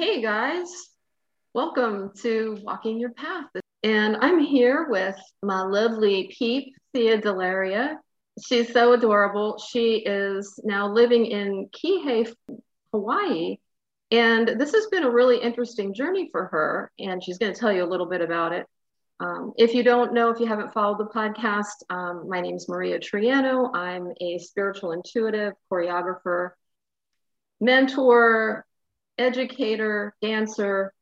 Hey 0.00 0.22
guys, 0.22 0.70
welcome 1.52 2.12
to 2.22 2.56
Walking 2.62 2.98
Your 2.98 3.12
Path. 3.12 3.50
And 3.82 4.16
I'm 4.22 4.38
here 4.38 4.86
with 4.88 5.20
my 5.42 5.60
lovely 5.60 6.34
peep, 6.38 6.72
Thea 6.94 7.20
Delaria. 7.20 7.96
She's 8.42 8.72
so 8.72 8.94
adorable. 8.94 9.58
She 9.58 9.96
is 9.96 10.58
now 10.64 10.90
living 10.90 11.26
in 11.26 11.68
Kihei, 11.68 12.32
Hawaii. 12.94 13.58
And 14.10 14.48
this 14.58 14.72
has 14.72 14.86
been 14.86 15.04
a 15.04 15.10
really 15.10 15.36
interesting 15.36 15.92
journey 15.92 16.30
for 16.32 16.46
her. 16.46 16.90
And 16.98 17.22
she's 17.22 17.36
going 17.36 17.52
to 17.52 17.60
tell 17.60 17.70
you 17.70 17.84
a 17.84 17.92
little 17.92 18.08
bit 18.08 18.22
about 18.22 18.54
it. 18.54 18.64
Um, 19.20 19.52
if 19.58 19.74
you 19.74 19.82
don't 19.82 20.14
know, 20.14 20.30
if 20.30 20.40
you 20.40 20.46
haven't 20.46 20.72
followed 20.72 20.96
the 20.96 21.12
podcast, 21.14 21.74
um, 21.90 22.26
my 22.26 22.40
name 22.40 22.56
is 22.56 22.70
Maria 22.70 22.98
Triano. 22.98 23.76
I'm 23.76 24.14
a 24.18 24.38
spiritual 24.38 24.92
intuitive, 24.92 25.52
choreographer, 25.70 26.52
mentor, 27.60 28.64
educator, 29.20 30.14
dancer, 30.22 30.92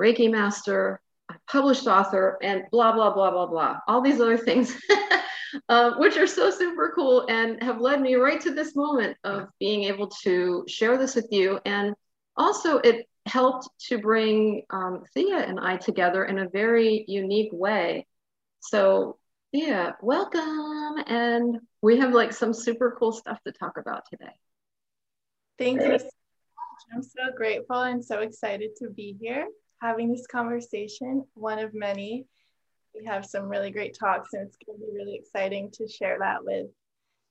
Reiki 0.00 0.30
master, 0.30 1.00
published 1.48 1.86
author, 1.86 2.38
and 2.42 2.64
blah, 2.70 2.92
blah, 2.92 3.14
blah, 3.14 3.30
blah, 3.30 3.46
blah. 3.46 3.78
All 3.86 4.00
these 4.00 4.20
other 4.20 4.36
things, 4.36 4.76
uh, 5.68 5.92
which 5.96 6.16
are 6.16 6.26
so 6.26 6.50
super 6.50 6.92
cool 6.94 7.26
and 7.28 7.62
have 7.62 7.80
led 7.80 8.00
me 8.00 8.14
right 8.16 8.40
to 8.40 8.52
this 8.52 8.74
moment 8.74 9.16
of 9.24 9.48
being 9.60 9.84
able 9.84 10.08
to 10.24 10.64
share 10.68 10.98
this 10.98 11.14
with 11.14 11.28
you. 11.30 11.60
And 11.64 11.94
also, 12.36 12.78
it 12.78 13.06
helped 13.26 13.68
to 13.88 13.98
bring 13.98 14.62
um, 14.70 15.04
Thea 15.14 15.38
and 15.38 15.58
I 15.58 15.76
together 15.76 16.24
in 16.24 16.38
a 16.38 16.48
very 16.48 17.04
unique 17.08 17.52
way. 17.52 18.06
So, 18.60 19.18
Thea, 19.52 19.96
welcome. 20.02 21.02
And 21.06 21.58
we 21.80 21.98
have 21.98 22.12
like 22.12 22.32
some 22.32 22.52
super 22.52 22.96
cool 22.98 23.12
stuff 23.12 23.38
to 23.46 23.52
talk 23.52 23.78
about 23.78 24.02
today. 24.10 24.32
Thank 25.56 25.80
you 25.82 25.98
I'm 26.94 27.02
so 27.02 27.32
grateful 27.36 27.82
and 27.82 28.04
so 28.04 28.20
excited 28.20 28.76
to 28.76 28.90
be 28.90 29.16
here 29.20 29.46
having 29.84 30.10
this 30.10 30.26
conversation, 30.26 31.24
one 31.34 31.58
of 31.58 31.74
many. 31.74 32.26
We 32.94 33.04
have 33.04 33.26
some 33.26 33.48
really 33.48 33.70
great 33.70 33.96
talks, 33.98 34.32
and 34.32 34.46
it's 34.46 34.56
going 34.64 34.78
to 34.78 34.84
be 34.86 34.92
really 34.94 35.16
exciting 35.16 35.70
to 35.72 35.86
share 35.86 36.18
that 36.20 36.44
with 36.44 36.66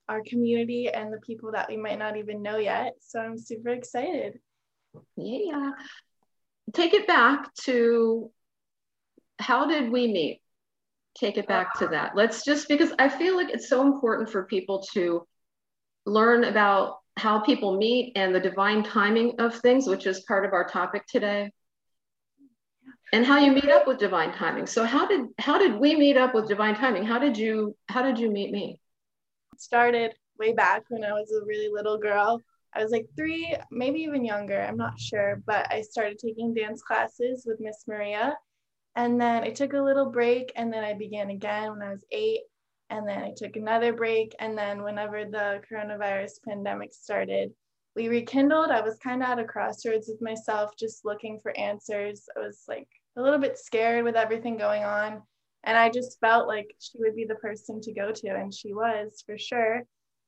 our 0.09 0.21
community 0.27 0.89
and 0.89 1.11
the 1.11 1.19
people 1.19 1.51
that 1.53 1.69
we 1.69 1.77
might 1.77 1.97
not 1.97 2.17
even 2.17 2.43
know 2.43 2.57
yet. 2.57 2.95
So 2.99 3.19
I'm 3.19 3.37
super 3.37 3.69
excited. 3.69 4.39
Yeah. 5.15 5.71
Take 6.73 6.93
it 6.93 7.07
back 7.07 7.53
to 7.63 8.29
how 9.39 9.67
did 9.67 9.91
we 9.91 10.07
meet? 10.07 10.41
Take 11.15 11.37
it 11.37 11.47
back 11.47 11.79
to 11.79 11.87
that. 11.87 12.15
Let's 12.15 12.43
just 12.43 12.67
because 12.67 12.91
I 12.99 13.07
feel 13.09 13.35
like 13.35 13.49
it's 13.49 13.69
so 13.69 13.81
important 13.81 14.29
for 14.29 14.45
people 14.45 14.83
to 14.93 15.25
learn 16.05 16.43
about 16.43 16.97
how 17.17 17.39
people 17.39 17.77
meet 17.77 18.13
and 18.15 18.33
the 18.33 18.39
divine 18.39 18.83
timing 18.83 19.39
of 19.39 19.55
things, 19.55 19.87
which 19.87 20.07
is 20.07 20.21
part 20.21 20.45
of 20.45 20.53
our 20.53 20.67
topic 20.67 21.05
today. 21.07 21.51
And 23.11 23.25
how 23.25 23.37
you 23.37 23.51
meet 23.51 23.69
up 23.69 23.85
with 23.85 23.99
divine 23.99 24.33
timing. 24.33 24.65
So 24.65 24.85
how 24.85 25.07
did 25.07 25.27
how 25.37 25.59
did 25.59 25.79
we 25.79 25.95
meet 25.95 26.17
up 26.17 26.33
with 26.33 26.47
divine 26.47 26.75
timing? 26.75 27.05
How 27.05 27.19
did 27.19 27.37
you 27.37 27.75
how 27.87 28.01
did 28.01 28.17
you 28.17 28.31
meet 28.31 28.51
me? 28.51 28.79
Started 29.57 30.13
way 30.39 30.53
back 30.53 30.83
when 30.89 31.03
I 31.03 31.11
was 31.13 31.31
a 31.31 31.45
really 31.45 31.69
little 31.71 31.97
girl. 31.97 32.41
I 32.75 32.81
was 32.81 32.91
like 32.91 33.05
three, 33.15 33.55
maybe 33.69 33.99
even 33.99 34.25
younger, 34.25 34.59
I'm 34.59 34.77
not 34.77 34.99
sure, 34.99 35.43
but 35.45 35.71
I 35.71 35.81
started 35.81 36.17
taking 36.17 36.55
dance 36.55 36.81
classes 36.81 37.43
with 37.45 37.59
Miss 37.59 37.83
Maria. 37.87 38.35
And 38.95 39.21
then 39.21 39.43
I 39.43 39.51
took 39.51 39.73
a 39.73 39.81
little 39.81 40.09
break 40.09 40.51
and 40.55 40.73
then 40.73 40.83
I 40.83 40.93
began 40.93 41.29
again 41.29 41.69
when 41.71 41.81
I 41.83 41.91
was 41.91 42.03
eight 42.11 42.41
and 42.89 43.07
then 43.07 43.23
I 43.23 43.33
took 43.35 43.55
another 43.55 43.93
break. 43.93 44.35
And 44.39 44.57
then 44.57 44.83
whenever 44.83 45.25
the 45.25 45.61
coronavirus 45.71 46.43
pandemic 46.47 46.93
started, 46.93 47.51
we 47.95 48.07
rekindled. 48.07 48.71
I 48.71 48.81
was 48.81 48.97
kind 48.97 49.21
of 49.21 49.29
at 49.29 49.39
a 49.39 49.43
crossroads 49.43 50.07
with 50.07 50.21
myself, 50.21 50.71
just 50.77 51.05
looking 51.05 51.39
for 51.41 51.57
answers. 51.57 52.25
I 52.35 52.39
was 52.39 52.63
like 52.67 52.87
a 53.17 53.21
little 53.21 53.39
bit 53.39 53.57
scared 53.57 54.03
with 54.03 54.15
everything 54.15 54.57
going 54.57 54.83
on. 54.83 55.21
And 55.63 55.77
I 55.77 55.89
just 55.89 56.19
felt 56.19 56.47
like 56.47 56.75
she 56.79 56.99
would 56.99 57.15
be 57.15 57.25
the 57.25 57.35
person 57.35 57.79
to 57.81 57.93
go 57.93 58.11
to, 58.11 58.35
and 58.35 58.53
she 58.53 58.73
was 58.73 59.23
for 59.25 59.37
sure. 59.37 59.83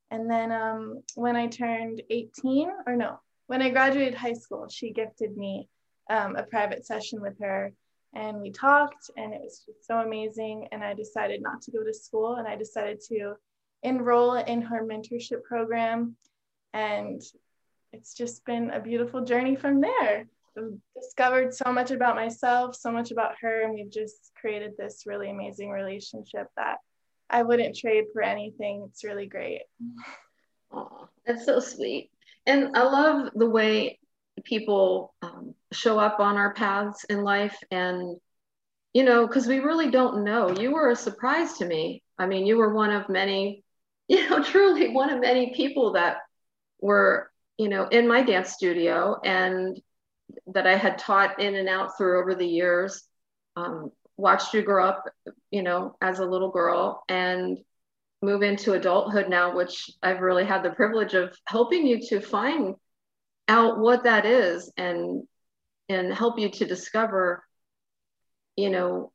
And 0.09 0.29
then 0.29 0.51
um, 0.51 1.01
when 1.15 1.35
I 1.35 1.47
turned 1.47 2.01
18, 2.09 2.69
or 2.87 2.95
no, 2.95 3.19
when 3.47 3.61
I 3.61 3.69
graduated 3.69 4.15
high 4.15 4.33
school, 4.33 4.67
she 4.69 4.93
gifted 4.93 5.35
me 5.35 5.67
um, 6.09 6.35
a 6.35 6.43
private 6.43 6.85
session 6.85 7.21
with 7.21 7.39
her 7.41 7.73
and 8.15 8.41
we 8.41 8.49
talked 8.49 9.11
and 9.17 9.33
it 9.33 9.41
was 9.41 9.63
just 9.65 9.85
so 9.85 9.99
amazing 9.99 10.67
and 10.71 10.83
i 10.83 10.93
decided 10.93 11.41
not 11.41 11.61
to 11.61 11.71
go 11.71 11.83
to 11.83 11.93
school 11.93 12.35
and 12.35 12.47
i 12.47 12.55
decided 12.55 12.99
to 12.99 13.33
enroll 13.83 14.33
in 14.33 14.61
her 14.61 14.83
mentorship 14.83 15.43
program 15.43 16.15
and 16.73 17.21
it's 17.93 18.13
just 18.13 18.45
been 18.45 18.71
a 18.71 18.79
beautiful 18.81 19.23
journey 19.23 19.55
from 19.55 19.79
there. 19.79 20.27
I've 20.57 20.73
discovered 20.93 21.53
so 21.53 21.71
much 21.71 21.91
about 21.91 22.15
myself 22.15 22.75
so 22.75 22.91
much 22.91 23.11
about 23.11 23.35
her 23.41 23.61
and 23.61 23.73
we've 23.73 23.91
just 23.91 24.31
created 24.39 24.73
this 24.77 25.03
really 25.05 25.29
amazing 25.29 25.69
relationship 25.69 26.47
that 26.55 26.77
i 27.29 27.43
wouldn't 27.43 27.75
trade 27.75 28.05
for 28.13 28.21
anything. 28.21 28.87
It's 28.89 29.03
really 29.03 29.27
great. 29.27 29.63
Oh 30.71 31.09
that's 31.25 31.45
so 31.45 31.59
sweet. 31.59 32.09
And 32.45 32.75
i 32.75 32.83
love 32.83 33.31
the 33.35 33.49
way 33.49 33.99
people 34.43 35.13
um, 35.21 35.55
show 35.75 35.99
up 35.99 36.19
on 36.19 36.37
our 36.37 36.53
paths 36.53 37.03
in 37.05 37.23
life 37.23 37.57
and 37.71 38.17
you 38.93 39.03
know 39.03 39.27
because 39.27 39.47
we 39.47 39.59
really 39.59 39.91
don't 39.91 40.23
know. 40.23 40.49
You 40.51 40.71
were 40.71 40.89
a 40.89 40.95
surprise 40.95 41.53
to 41.57 41.65
me. 41.65 42.03
I 42.17 42.25
mean 42.25 42.45
you 42.45 42.57
were 42.57 42.73
one 42.73 42.91
of 42.91 43.09
many 43.09 43.63
you 44.07 44.29
know 44.29 44.43
truly 44.43 44.89
one 44.89 45.09
of 45.09 45.19
many 45.19 45.53
people 45.53 45.93
that 45.93 46.17
were 46.79 47.31
you 47.57 47.69
know 47.69 47.87
in 47.87 48.07
my 48.07 48.21
dance 48.21 48.51
studio 48.51 49.19
and 49.23 49.79
that 50.47 50.67
i 50.67 50.75
had 50.75 50.97
taught 50.97 51.39
in 51.39 51.55
and 51.55 51.69
out 51.69 51.97
through 51.97 52.19
over 52.19 52.35
the 52.35 52.47
years. 52.47 53.03
Um, 53.55 53.91
watched 54.17 54.53
you 54.53 54.61
grow 54.61 54.85
up 54.85 55.03
you 55.51 55.61
know 55.61 55.95
as 56.01 56.19
a 56.19 56.25
little 56.25 56.51
girl 56.51 57.03
and 57.09 57.57
move 58.21 58.41
into 58.41 58.73
adulthood 58.73 59.29
now 59.29 59.55
which 59.55 59.89
i've 60.01 60.21
really 60.21 60.45
had 60.45 60.63
the 60.63 60.69
privilege 60.69 61.13
of 61.13 61.35
helping 61.47 61.85
you 61.85 61.99
to 61.99 62.21
find 62.21 62.75
out 63.47 63.79
what 63.79 64.03
that 64.03 64.25
is 64.25 64.71
and 64.77 65.23
and 65.89 66.13
help 66.13 66.39
you 66.39 66.49
to 66.49 66.65
discover 66.65 67.43
you 68.55 68.69
know 68.69 69.11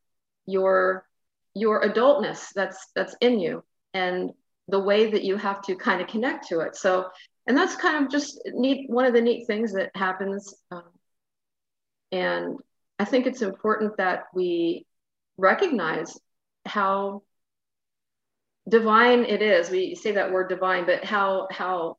your 0.46 1.06
your 1.54 1.82
adultness 1.82 2.48
that's 2.54 2.88
that's 2.94 3.16
in 3.20 3.40
you 3.40 3.62
and 3.94 4.30
the 4.68 4.78
way 4.78 5.10
that 5.10 5.24
you 5.24 5.36
have 5.36 5.60
to 5.62 5.74
kind 5.74 6.00
of 6.00 6.06
connect 6.06 6.46
to 6.48 6.60
it. 6.60 6.76
So 6.76 7.08
and 7.46 7.56
that's 7.56 7.74
kind 7.74 8.04
of 8.04 8.10
just 8.10 8.40
neat 8.54 8.88
one 8.88 9.04
of 9.04 9.12
the 9.12 9.20
neat 9.20 9.46
things 9.46 9.72
that 9.72 9.90
happens 9.96 10.54
um, 10.70 10.84
and 12.12 12.58
i 12.98 13.04
think 13.04 13.26
it's 13.26 13.42
important 13.42 13.96
that 13.96 14.24
we 14.34 14.86
recognize 15.38 16.16
how 16.66 17.22
divine 18.68 19.24
it 19.24 19.42
is. 19.42 19.70
We 19.70 19.94
say 19.94 20.12
that 20.12 20.32
word 20.32 20.48
divine 20.48 20.86
but 20.86 21.04
how 21.04 21.48
how 21.50 21.96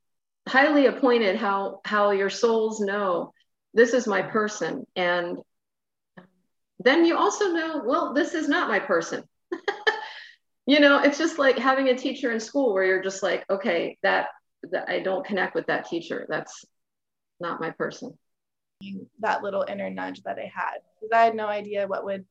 highly 0.47 0.85
appointed 0.85 1.35
how 1.35 1.81
how 1.85 2.11
your 2.11 2.29
souls 2.29 2.79
know 2.79 3.33
this 3.73 3.93
is 3.93 4.07
my 4.07 4.21
person. 4.21 4.85
And 4.95 5.37
then 6.79 7.05
you 7.05 7.17
also 7.17 7.51
know 7.51 7.83
well 7.85 8.13
this 8.13 8.33
is 8.33 8.47
not 8.47 8.69
my 8.69 8.79
person. 8.79 9.23
You 10.67 10.79
know 10.79 10.99
it's 10.99 11.17
just 11.17 11.39
like 11.39 11.57
having 11.57 11.89
a 11.89 11.97
teacher 11.97 12.31
in 12.31 12.39
school 12.39 12.73
where 12.73 12.85
you're 12.85 13.03
just 13.03 13.23
like 13.23 13.43
okay 13.49 13.97
that, 14.03 14.27
that 14.71 14.87
i 14.87 14.99
don't 14.99 15.25
connect 15.25 15.55
with 15.55 15.65
that 15.67 15.89
teacher. 15.89 16.27
That's 16.29 16.63
not 17.39 17.59
my 17.59 17.71
person. 17.71 18.17
That 19.19 19.41
little 19.41 19.65
inner 19.67 19.89
nudge 19.89 20.21
that 20.23 20.37
i 20.37 20.49
had. 20.53 20.77
Because 20.95 21.11
i 21.13 21.23
had 21.23 21.35
no 21.35 21.47
idea 21.47 21.87
what 21.87 22.05
would 22.05 22.25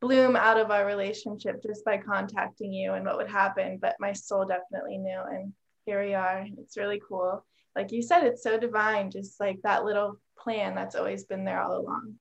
bloom 0.00 0.36
out 0.36 0.60
of 0.60 0.70
our 0.70 0.84
relationship 0.84 1.62
just 1.66 1.84
by 1.84 1.96
contacting 1.96 2.72
you 2.72 2.92
and 2.92 3.06
what 3.06 3.16
would 3.16 3.30
happen 3.30 3.78
but 3.80 3.96
my 3.98 4.12
soul 4.12 4.44
definitely 4.44 4.98
knew. 4.98 5.20
And 5.30 5.52
here 5.86 6.04
we 6.04 6.14
are. 6.14 6.46
It's 6.58 6.76
really 6.76 7.00
cool. 7.06 7.44
Like 7.74 7.92
you 7.92 8.02
said, 8.02 8.24
it's 8.24 8.42
so 8.42 8.58
divine, 8.58 9.10
just 9.10 9.40
like 9.40 9.60
that 9.62 9.84
little 9.84 10.18
plan 10.38 10.74
that's 10.74 10.94
always 10.94 11.24
been 11.24 11.44
there 11.44 11.62
all 11.62 11.80
along. 11.80 12.14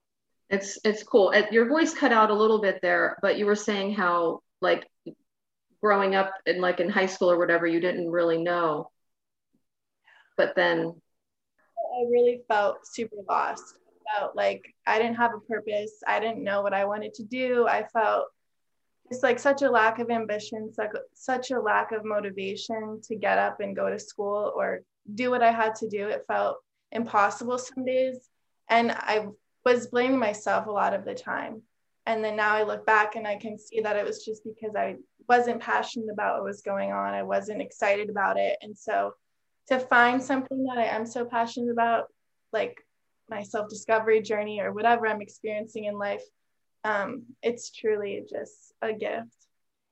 It's 0.50 0.78
it's 0.84 1.04
cool. 1.04 1.34
Your 1.52 1.68
voice 1.68 1.94
cut 1.94 2.12
out 2.12 2.30
a 2.30 2.36
little 2.36 2.62
bit 2.62 2.80
there, 2.82 3.18
but 3.22 3.38
you 3.38 3.46
were 3.46 3.56
saying 3.56 3.94
how 3.94 4.42
like 4.62 4.88
growing 5.82 6.16
up 6.16 6.34
in 6.46 6.62
like 6.62 6.80
in 6.80 6.90
high 6.90 7.06
school 7.06 7.32
or 7.32 7.38
whatever, 7.38 7.66
you 7.66 7.80
didn't 7.80 8.10
really 8.10 8.42
know. 8.42 8.90
But 10.38 10.56
then 10.56 10.94
I 11.78 12.04
really 12.10 12.42
felt 12.48 12.86
super 12.86 13.18
lost. 13.30 13.76
I 13.88 14.20
felt 14.20 14.36
like 14.36 14.64
I 14.88 14.98
didn't 14.98 15.16
have 15.16 15.32
a 15.34 15.40
purpose. 15.40 15.92
I 16.08 16.20
didn't 16.20 16.44
know 16.44 16.62
what 16.62 16.74
I 16.74 16.86
wanted 16.86 17.14
to 17.16 17.24
do. 17.24 17.68
I 17.68 17.86
felt 17.94 18.26
just 19.12 19.24
like 19.24 19.40
such 19.40 19.62
a 19.62 19.70
lack 19.70 20.00
of 20.00 20.10
ambition, 20.10 20.72
such, 20.74 20.92
such 21.14 21.52
a 21.52 21.60
lack 21.60 21.92
of 21.92 22.06
motivation 22.06 23.02
to 23.04 23.16
get 23.16 23.38
up 23.38 23.60
and 23.60 23.76
go 23.76 23.90
to 23.90 24.00
school 24.00 24.54
or 24.56 24.84
do 25.16 25.30
what 25.30 25.44
I 25.44 25.52
had 25.52 25.76
to 25.76 25.90
do. 25.90 26.08
It 26.08 26.24
felt 26.28 26.60
impossible 26.94 27.58
some 27.58 27.84
days. 27.84 28.30
And 28.70 28.92
I 28.92 29.28
was 29.66 29.88
blaming 29.88 30.18
myself 30.18 30.66
a 30.66 30.72
lot 30.72 30.94
of 30.94 31.04
the 31.04 31.14
time. 31.14 31.62
And 32.06 32.24
then 32.24 32.38
now 32.38 32.54
I 32.54 32.64
look 32.64 32.86
back 32.86 33.16
and 33.18 33.28
I 33.28 33.36
can 33.36 33.60
see 33.60 33.82
that 33.82 33.98
it 33.98 34.06
was 34.06 34.24
just 34.24 34.46
because 34.46 34.78
I 34.78 34.96
wasn't 35.28 35.60
passionate 35.60 36.12
about 36.12 36.36
what 36.36 36.46
was 36.46 36.62
going 36.62 36.94
on. 36.94 37.14
I 37.14 37.24
wasn't 37.24 37.62
excited 37.62 38.10
about 38.10 38.40
it. 38.40 38.58
And 38.62 38.78
so 38.78 39.14
to 39.68 39.78
find 39.78 40.24
something 40.24 40.64
that 40.64 40.78
I 40.78 40.86
am 40.86 41.06
so 41.06 41.26
passionate 41.26 41.72
about, 41.72 42.06
like 42.54 42.78
my 43.30 43.44
self 43.44 43.68
discovery 43.68 44.22
journey 44.22 44.62
or 44.62 44.72
whatever 44.72 45.06
I'm 45.06 45.22
experiencing 45.22 45.86
in 45.86 45.98
life. 45.98 46.24
Um, 46.84 47.24
it's 47.42 47.72
truly 47.72 48.24
just 48.30 48.74
a 48.82 48.94
gift. 48.94 49.36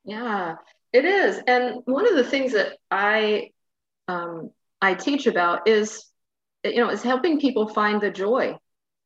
Yeah, 0.04 0.56
it 0.92 1.04
is. 1.04 1.40
And 1.46 1.82
one 1.84 2.06
of 2.06 2.16
the 2.16 2.24
things 2.24 2.52
that 2.52 2.78
I 2.90 3.50
um, 4.08 4.50
I 4.80 4.94
teach 4.94 5.26
about 5.26 5.68
is 5.68 6.04
you 6.64 6.76
know 6.76 6.90
is 6.90 7.02
helping 7.02 7.38
people 7.38 7.68
find 7.68 8.00
the 8.00 8.10
joy, 8.10 8.56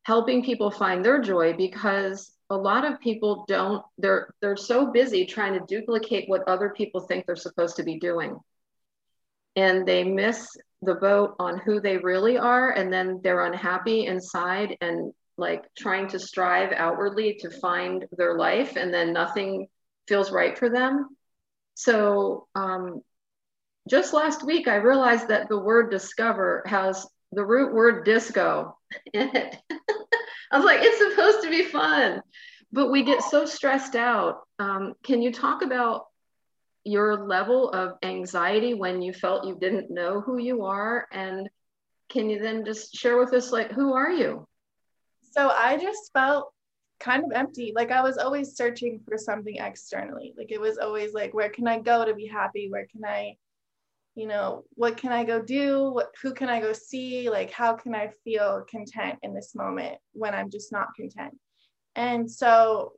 helping 0.04 0.42
people 0.44 0.70
find 0.70 1.04
their 1.04 1.20
joy 1.20 1.54
because 1.54 2.32
a 2.50 2.56
lot 2.56 2.84
of 2.84 3.00
people 3.00 3.44
don't 3.48 3.84
they're 3.98 4.32
they're 4.40 4.56
so 4.56 4.92
busy 4.92 5.26
trying 5.26 5.54
to 5.54 5.66
duplicate 5.66 6.28
what 6.28 6.46
other 6.46 6.70
people 6.70 7.00
think 7.00 7.26
they're 7.26 7.36
supposed 7.36 7.76
to 7.76 7.82
be 7.82 7.98
doing 7.98 8.38
and 9.56 9.86
they 9.86 10.04
miss 10.04 10.48
the 10.82 10.94
boat 10.94 11.34
on 11.38 11.58
who 11.58 11.80
they 11.80 11.96
really 11.96 12.36
are 12.36 12.70
and 12.70 12.92
then 12.92 13.20
they're 13.22 13.46
unhappy 13.46 14.06
inside 14.06 14.76
and 14.80 15.12
like 15.36 15.64
trying 15.76 16.08
to 16.08 16.18
strive 16.18 16.72
outwardly 16.72 17.34
to 17.40 17.50
find 17.50 18.06
their 18.12 18.36
life 18.36 18.76
and 18.76 18.92
then 18.92 19.12
nothing 19.12 19.66
feels 20.06 20.30
right 20.30 20.56
for 20.56 20.68
them. 20.68 21.08
So 21.74 22.46
um, 22.54 23.02
just 23.88 24.14
last 24.14 24.42
week 24.46 24.66
i 24.66 24.76
realized 24.76 25.28
that 25.28 25.46
the 25.50 25.58
word 25.58 25.90
discover 25.90 26.62
has 26.64 27.06
the 27.32 27.44
root 27.44 27.74
word 27.74 28.04
disco 28.04 28.78
in 29.12 29.34
it. 29.36 29.56
I 30.50 30.56
was 30.56 30.64
like 30.64 30.80
it's 30.82 30.98
supposed 30.98 31.42
to 31.42 31.50
be 31.50 31.64
fun 31.64 32.22
but 32.74 32.90
we 32.90 33.04
get 33.04 33.22
so 33.22 33.46
stressed 33.46 33.94
out. 33.94 34.40
Um, 34.58 34.94
can 35.04 35.22
you 35.22 35.32
talk 35.32 35.62
about 35.62 36.06
your 36.82 37.24
level 37.24 37.70
of 37.70 37.92
anxiety 38.02 38.74
when 38.74 39.00
you 39.00 39.12
felt 39.12 39.46
you 39.46 39.56
didn't 39.56 39.92
know 39.92 40.20
who 40.20 40.38
you 40.38 40.64
are? 40.64 41.06
And 41.12 41.48
can 42.08 42.28
you 42.28 42.40
then 42.40 42.64
just 42.64 42.92
share 42.92 43.16
with 43.16 43.32
us 43.32 43.52
like 43.52 43.70
who 43.70 43.94
are 43.94 44.10
you 44.10 44.48
so 45.34 45.48
i 45.48 45.76
just 45.76 46.12
felt 46.12 46.54
kind 47.00 47.24
of 47.24 47.32
empty. 47.32 47.72
Like 47.74 47.90
i 47.90 48.02
was 48.02 48.18
always 48.18 48.56
searching 48.56 49.00
for 49.06 49.18
something 49.18 49.56
externally. 49.56 50.34
Like 50.36 50.50
it 50.50 50.60
was 50.60 50.78
always 50.78 51.12
like 51.12 51.34
where 51.34 51.50
can 51.50 51.68
i 51.68 51.78
go 51.78 52.04
to 52.04 52.14
be 52.14 52.26
happy? 52.26 52.70
Where 52.70 52.86
can 52.86 53.04
i 53.04 53.36
you 54.14 54.26
know 54.26 54.64
what 54.74 54.96
can 54.96 55.12
i 55.12 55.24
go 55.24 55.42
do? 55.42 55.90
What, 55.90 56.12
who 56.22 56.32
can 56.32 56.48
i 56.48 56.60
go 56.60 56.72
see? 56.72 57.30
Like 57.30 57.50
how 57.50 57.74
can 57.74 57.94
i 57.94 58.10
feel 58.24 58.64
content 58.68 59.18
in 59.22 59.34
this 59.34 59.54
moment 59.54 59.98
when 60.12 60.34
i'm 60.34 60.50
just 60.50 60.72
not 60.72 60.94
content? 60.96 61.36
And 61.96 62.30
so 62.30 62.92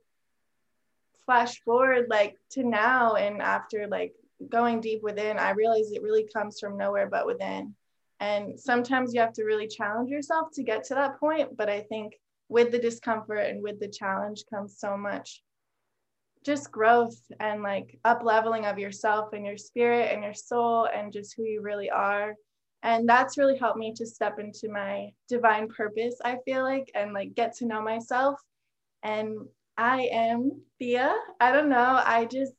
flash 1.25 1.59
forward 1.61 2.07
like 2.09 2.37
to 2.51 2.63
now 2.63 3.15
and 3.15 3.41
after 3.41 3.87
like 3.87 4.13
going 4.47 4.79
deep 4.79 5.01
within, 5.03 5.37
I 5.37 5.51
realize 5.51 5.91
it 5.91 6.03
really 6.03 6.29
comes 6.31 6.59
from 6.59 6.77
nowhere 6.77 7.07
but 7.07 7.25
within. 7.25 7.75
And 8.19 8.59
sometimes 8.59 9.13
you 9.13 9.21
have 9.21 9.33
to 9.33 9.43
really 9.43 9.67
challenge 9.67 10.09
yourself 10.09 10.49
to 10.53 10.63
get 10.63 10.85
to 10.85 10.95
that 10.95 11.19
point. 11.19 11.57
But 11.57 11.69
I 11.69 11.81
think 11.81 12.13
with 12.49 12.71
the 12.71 12.79
discomfort 12.79 13.49
and 13.49 13.61
with 13.61 13.79
the 13.79 13.87
challenge 13.87 14.43
comes 14.49 14.79
so 14.79 14.97
much 14.97 15.41
just 16.45 16.71
growth 16.71 17.19
and 17.41 17.61
like 17.61 17.99
up 18.05 18.23
leveling 18.23 18.65
of 18.65 18.79
yourself 18.79 19.33
and 19.33 19.45
your 19.45 19.57
spirit 19.57 20.13
and 20.13 20.23
your 20.23 20.33
soul 20.33 20.87
and 20.93 21.11
just 21.11 21.35
who 21.35 21.43
you 21.43 21.61
really 21.61 21.89
are. 21.89 22.35
And 22.83 23.07
that's 23.09 23.37
really 23.37 23.57
helped 23.57 23.77
me 23.77 23.93
to 23.95 24.05
step 24.05 24.39
into 24.39 24.69
my 24.69 25.09
divine 25.27 25.67
purpose, 25.67 26.15
I 26.23 26.37
feel 26.45 26.63
like, 26.63 26.89
and 26.95 27.11
like 27.11 27.35
get 27.35 27.55
to 27.57 27.65
know 27.65 27.81
myself 27.81 28.39
and 29.03 29.35
I 29.77 30.03
am 30.11 30.61
Thea. 30.79 31.13
I 31.39 31.51
don't 31.51 31.69
know. 31.69 32.01
I 32.03 32.25
just, 32.25 32.53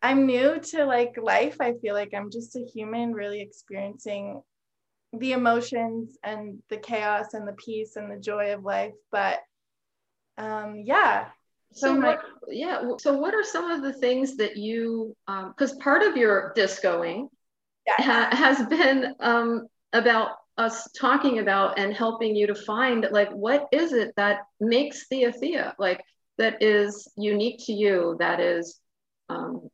I'm 0.00 0.26
new 0.26 0.60
to 0.60 0.84
like 0.84 1.16
life. 1.20 1.56
I 1.60 1.74
feel 1.74 1.94
like 1.94 2.14
I'm 2.14 2.30
just 2.30 2.56
a 2.56 2.64
human 2.64 3.12
really 3.12 3.40
experiencing 3.40 4.42
the 5.12 5.32
emotions 5.32 6.16
and 6.22 6.62
the 6.68 6.76
chaos 6.76 7.34
and 7.34 7.46
the 7.46 7.52
peace 7.54 7.96
and 7.96 8.10
the 8.10 8.18
joy 8.18 8.52
of 8.52 8.64
life. 8.64 8.94
But 9.10 9.40
um, 10.38 10.82
yeah. 10.84 11.26
So, 11.72 11.88
so 11.88 11.94
my, 11.94 12.08
what, 12.08 12.24
yeah. 12.48 12.82
So 12.98 13.14
what 13.14 13.34
are 13.34 13.44
some 13.44 13.70
of 13.70 13.82
the 13.82 13.92
things 13.92 14.36
that 14.36 14.56
you, 14.56 15.16
because 15.26 15.72
um, 15.72 15.78
part 15.78 16.02
of 16.02 16.16
your 16.16 16.52
discoing 16.56 17.28
yeah. 17.86 18.04
ha- 18.04 18.36
has 18.36 18.66
been 18.68 19.14
um, 19.20 19.68
about 19.92 20.30
us 20.58 20.90
talking 20.92 21.38
about 21.38 21.78
and 21.78 21.94
helping 21.94 22.36
you 22.36 22.46
to 22.46 22.54
find 22.54 23.06
like 23.10 23.30
what 23.30 23.66
is 23.72 23.92
it 23.92 24.12
that 24.16 24.40
makes 24.60 25.06
Thea 25.06 25.32
Thea 25.32 25.74
like 25.78 26.04
that 26.36 26.62
is 26.62 27.10
unique 27.16 27.64
to 27.66 27.72
you 27.72 28.16
that 28.18 28.40
is 28.40 28.78
um, 29.30 29.70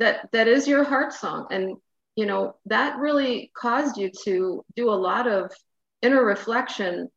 that 0.00 0.28
that 0.32 0.48
is 0.48 0.66
your 0.66 0.82
heart 0.82 1.12
song 1.12 1.46
and 1.50 1.76
you 2.20 2.26
know 2.26 2.54
that 2.66 2.98
really 2.98 3.50
caused 3.56 3.96
you 3.96 4.10
to 4.24 4.62
do 4.76 4.90
a 4.90 5.02
lot 5.08 5.26
of 5.26 5.50
inner 6.02 6.22
reflection 6.22 7.08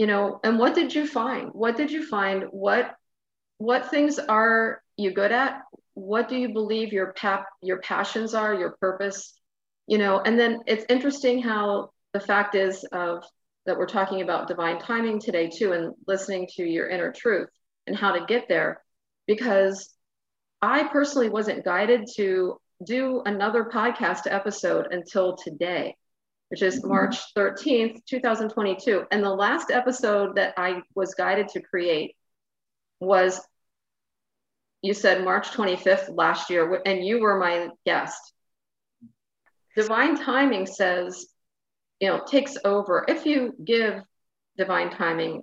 you 0.00 0.06
know 0.06 0.40
and 0.42 0.58
what 0.58 0.74
did 0.74 0.94
you 0.94 1.06
find? 1.06 1.50
What 1.52 1.76
did 1.76 1.90
you 1.90 2.06
find? 2.06 2.44
What 2.52 2.94
what 3.58 3.90
things 3.90 4.18
are 4.18 4.80
you 4.96 5.12
good 5.12 5.30
at? 5.30 5.60
What 5.92 6.26
do 6.30 6.38
you 6.38 6.54
believe 6.54 6.90
your 6.94 7.12
pap 7.12 7.44
your 7.60 7.80
passions 7.80 8.32
are 8.32 8.54
your 8.54 8.78
purpose? 8.80 9.34
You 9.86 9.98
know 9.98 10.22
and 10.24 10.40
then 10.40 10.60
it's 10.66 10.86
interesting 10.88 11.42
how 11.42 11.90
the 12.14 12.20
fact 12.20 12.54
is 12.54 12.82
of 12.92 13.24
that 13.66 13.76
we're 13.76 13.94
talking 13.98 14.22
about 14.22 14.48
divine 14.48 14.78
timing 14.78 15.20
today 15.20 15.50
too 15.50 15.72
and 15.72 15.92
listening 16.06 16.48
to 16.56 16.64
your 16.64 16.88
inner 16.88 17.12
truth 17.12 17.50
and 17.86 17.94
how 17.94 18.12
to 18.12 18.24
get 18.24 18.48
there 18.48 18.82
because 19.26 19.92
i 20.62 20.88
personally 20.88 21.28
wasn't 21.28 21.64
guided 21.64 22.08
to 22.16 22.56
do 22.84 23.22
another 23.26 23.64
podcast 23.64 24.22
episode 24.26 24.88
until 24.90 25.36
today 25.36 25.96
which 26.48 26.62
is 26.62 26.80
mm-hmm. 26.80 26.88
march 26.88 27.18
13th 27.34 28.04
2022 28.06 29.04
and 29.10 29.22
the 29.22 29.30
last 29.30 29.70
episode 29.70 30.36
that 30.36 30.54
i 30.56 30.80
was 30.94 31.14
guided 31.14 31.48
to 31.48 31.60
create 31.60 32.16
was 33.00 33.40
you 34.82 34.94
said 34.94 35.24
march 35.24 35.48
25th 35.50 36.14
last 36.16 36.50
year 36.50 36.80
and 36.86 37.04
you 37.04 37.20
were 37.20 37.38
my 37.38 37.68
guest 37.84 38.32
divine 39.76 40.16
timing 40.16 40.66
says, 40.66 41.26
you 42.00 42.08
know, 42.08 42.22
takes 42.26 42.56
over. 42.64 43.04
If 43.08 43.26
you 43.26 43.54
give 43.62 44.02
divine 44.56 44.90
timing 44.90 45.42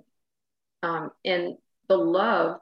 um, 0.82 1.10
in 1.24 1.58
the 1.88 1.96
love, 1.96 2.60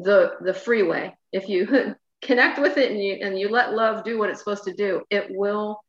the 0.00 0.32
the 0.40 0.54
freeway, 0.54 1.16
if 1.32 1.48
you 1.48 1.94
connect 2.24 2.58
with 2.58 2.76
it 2.76 2.90
and 2.90 3.02
you 3.02 3.18
and 3.22 3.38
you 3.38 3.48
let 3.48 3.74
love 3.74 4.04
do 4.04 4.18
what 4.18 4.30
it's 4.30 4.40
supposed 4.40 4.64
to 4.64 4.74
do, 4.74 5.02
it 5.10 5.26
will 5.30 5.80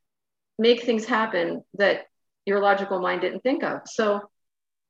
make 0.60 0.84
things 0.84 1.06
happen 1.06 1.64
that 1.76 2.06
your 2.46 2.62
logical 2.62 3.02
mind 3.02 3.22
didn't 3.22 3.42
think 3.42 3.64
of. 3.64 3.82
So, 3.86 4.22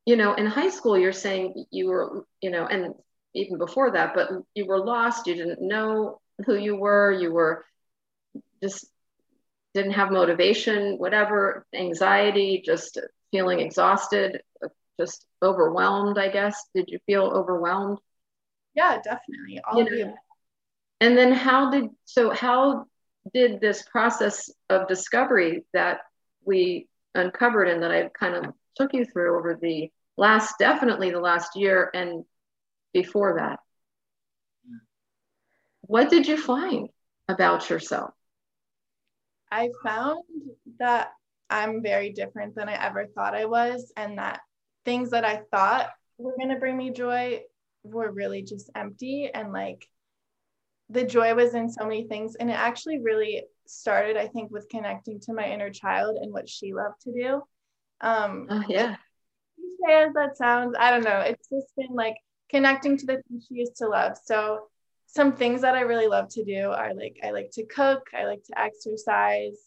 you 0.06 0.16
know, 0.16 0.34
in 0.34 0.46
high 0.46 0.70
school, 0.70 0.98
you're 0.98 1.14
saying 1.14 1.66
you 1.72 1.88
were, 1.88 2.26
you 2.42 2.52
know, 2.52 2.66
and 2.66 2.94
even 3.34 3.58
before 3.58 3.92
that, 3.92 4.14
but 4.14 4.30
you 4.54 4.66
were 4.66 4.84
lost. 4.84 5.28
You 5.28 5.36
didn't 5.36 5.62
know 5.62 6.20
who 6.46 6.56
you 6.56 6.76
were. 6.76 7.12
You 7.12 7.34
were 7.34 7.66
just 8.62 8.86
didn't 9.74 9.94
have 9.94 10.12
motivation, 10.12 10.98
whatever, 10.98 11.66
anxiety, 11.74 12.64
just 12.66 12.98
feeling 13.32 13.60
exhausted, 13.60 14.42
just 15.00 15.26
overwhelmed, 15.44 16.18
I 16.18 16.30
guess. 16.30 16.70
Did 16.74 16.86
you 16.88 17.00
feel 17.06 17.24
overwhelmed? 17.24 18.00
Yeah, 18.74 19.00
definitely. 19.04 19.62
All 19.70 19.78
you 19.78 20.06
know, 20.06 20.14
and 21.02 21.18
then 21.18 21.32
how 21.32 21.72
did 21.72 21.90
so 22.06 22.32
how 22.32 22.86
did 23.34 23.60
this 23.60 23.84
process 23.84 24.52
of 24.70 24.88
discovery 24.88 25.64
that 25.74 26.00
we 26.44 26.88
uncovered 27.16 27.68
and 27.68 27.84
that 27.84 27.92
I 27.92 28.10
kind 28.10 28.36
of 28.36 28.54
took 28.76 28.94
you 28.94 29.06
through 29.06 29.38
over 29.38 29.58
the 29.60 29.92
last 30.18 30.56
definitely 30.60 31.12
the 31.12 31.20
last 31.20 31.56
year 31.56 31.90
and 31.94 32.24
before 32.94 33.38
that? 33.40 33.60
What 35.82 36.10
did 36.10 36.28
you 36.28 36.38
find 36.38 36.90
about 37.28 37.70
yourself? 37.70 38.12
I 39.52 39.70
found 39.84 40.24
that 40.80 41.12
I'm 41.50 41.82
very 41.82 42.12
different 42.12 42.56
than 42.56 42.70
I 42.70 42.84
ever 42.84 43.06
thought 43.06 43.36
I 43.36 43.46
was, 43.46 43.92
and 43.96 44.18
that 44.18 44.42
things 44.84 45.12
that 45.12 45.24
I 45.24 45.42
thought 45.52 45.90
were 46.18 46.36
going 46.38 46.50
to 46.50 46.60
bring 46.60 46.76
me 46.76 46.92
joy 46.92 47.42
were 47.84 48.12
really 48.12 48.42
just 48.42 48.70
empty. 48.76 49.30
And 49.32 49.54
like 49.54 49.88
the 50.90 51.04
joy 51.04 51.34
was 51.34 51.56
in 51.56 51.70
so 51.70 51.84
many 51.84 52.08
things. 52.08 52.36
And 52.36 52.50
it 52.50 52.54
actually 52.54 53.00
really 53.00 53.44
started, 53.66 54.18
I 54.18 54.28
think, 54.28 54.52
with 54.52 54.70
connecting 54.70 55.20
to 55.22 55.34
my 55.34 55.50
inner 55.50 55.70
child 55.70 56.18
and 56.22 56.32
what 56.32 56.48
she 56.48 56.74
loved 56.74 57.02
to 57.02 57.12
do. 57.12 57.42
Um, 58.02 58.48
uh, 58.50 58.64
yeah. 58.68 58.96
As 59.90 60.14
that 60.14 60.38
sounds, 60.38 60.76
I 60.80 60.92
don't 60.92 61.04
know. 61.04 61.20
It's 61.20 61.48
just 61.48 61.76
been 61.76 61.94
like 61.94 62.16
connecting 62.50 62.98
to 62.98 63.06
the 63.06 63.22
things 63.28 63.46
she 63.48 63.56
used 63.56 63.78
to 63.78 63.88
love. 63.88 64.18
So 64.24 64.68
some 65.08 65.34
things 65.34 65.62
that 65.62 65.76
I 65.76 65.82
really 65.82 66.08
love 66.08 66.30
to 66.30 66.44
do 66.44 66.72
are 66.72 66.94
like 66.94 67.18
I 67.24 67.32
like 67.32 67.52
to 67.54 67.66
cook, 67.66 68.08
I 68.14 68.26
like 68.26 68.44
to 68.46 68.60
exercise, 68.60 69.58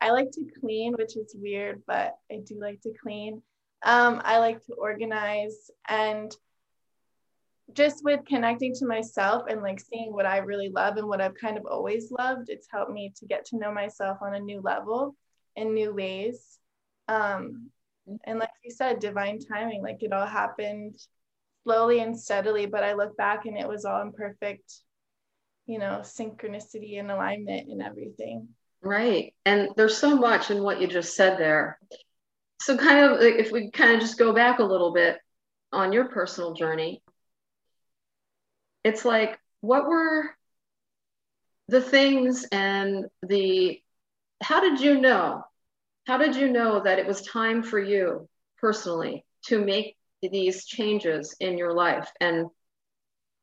I 0.00 0.10
like 0.10 0.30
to 0.32 0.46
clean, 0.60 0.94
which 0.98 1.16
is 1.16 1.34
weird, 1.38 1.82
but 1.86 2.16
I 2.30 2.40
do 2.44 2.58
like 2.60 2.80
to 2.82 2.92
clean. 3.02 3.42
Um, 3.82 4.20
I 4.24 4.38
like 4.38 4.64
to 4.66 4.74
organize 4.74 5.70
and 5.88 6.34
just 7.72 8.04
with 8.04 8.24
connecting 8.26 8.74
to 8.74 8.86
myself 8.86 9.44
and 9.48 9.62
like 9.62 9.80
seeing 9.80 10.12
what 10.12 10.26
I 10.26 10.38
really 10.38 10.70
love 10.70 10.96
and 10.96 11.08
what 11.08 11.20
I've 11.20 11.34
kind 11.34 11.58
of 11.58 11.66
always 11.66 12.10
loved, 12.10 12.48
it's 12.48 12.68
helped 12.70 12.92
me 12.92 13.12
to 13.16 13.26
get 13.26 13.44
to 13.46 13.58
know 13.58 13.72
myself 13.72 14.18
on 14.22 14.34
a 14.34 14.40
new 14.40 14.60
level 14.60 15.16
in 15.56 15.74
new 15.74 15.94
ways. 15.94 16.58
Um, 17.08 17.70
And 18.24 18.38
like 18.38 18.50
you 18.62 18.70
said, 18.70 19.00
divine 19.00 19.40
timing, 19.40 19.82
like 19.82 20.00
it 20.02 20.12
all 20.12 20.26
happened 20.26 20.94
slowly 21.64 21.98
and 21.98 22.18
steadily. 22.18 22.66
But 22.66 22.84
I 22.84 22.94
look 22.94 23.16
back 23.16 23.46
and 23.46 23.58
it 23.58 23.66
was 23.66 23.84
all 23.84 24.00
in 24.02 24.12
perfect, 24.12 24.72
you 25.66 25.80
know, 25.80 26.02
synchronicity 26.02 27.00
and 27.00 27.10
alignment 27.10 27.68
and 27.68 27.82
everything. 27.82 28.48
Right. 28.80 29.34
And 29.44 29.70
there's 29.76 29.96
so 29.96 30.14
much 30.14 30.52
in 30.52 30.62
what 30.62 30.80
you 30.80 30.86
just 30.86 31.16
said 31.16 31.36
there. 31.38 31.80
So, 32.62 32.76
kind 32.76 33.00
of, 33.04 33.20
if 33.20 33.50
we 33.50 33.70
kind 33.70 33.92
of 33.92 34.00
just 34.00 34.18
go 34.18 34.32
back 34.32 34.60
a 34.60 34.64
little 34.64 34.92
bit 34.92 35.18
on 35.72 35.92
your 35.92 36.04
personal 36.04 36.54
journey, 36.54 37.02
it's 38.86 39.04
like, 39.04 39.38
what 39.60 39.86
were 39.86 40.30
the 41.68 41.80
things 41.80 42.46
and 42.52 43.06
the, 43.26 43.80
how 44.42 44.60
did 44.60 44.80
you 44.80 45.00
know? 45.00 45.42
How 46.06 46.18
did 46.18 46.36
you 46.36 46.52
know 46.52 46.80
that 46.84 47.00
it 47.00 47.06
was 47.06 47.22
time 47.22 47.64
for 47.64 47.80
you 47.80 48.28
personally 48.58 49.24
to 49.46 49.58
make 49.58 49.96
these 50.22 50.64
changes 50.66 51.34
in 51.40 51.58
your 51.58 51.72
life? 51.72 52.08
And, 52.20 52.46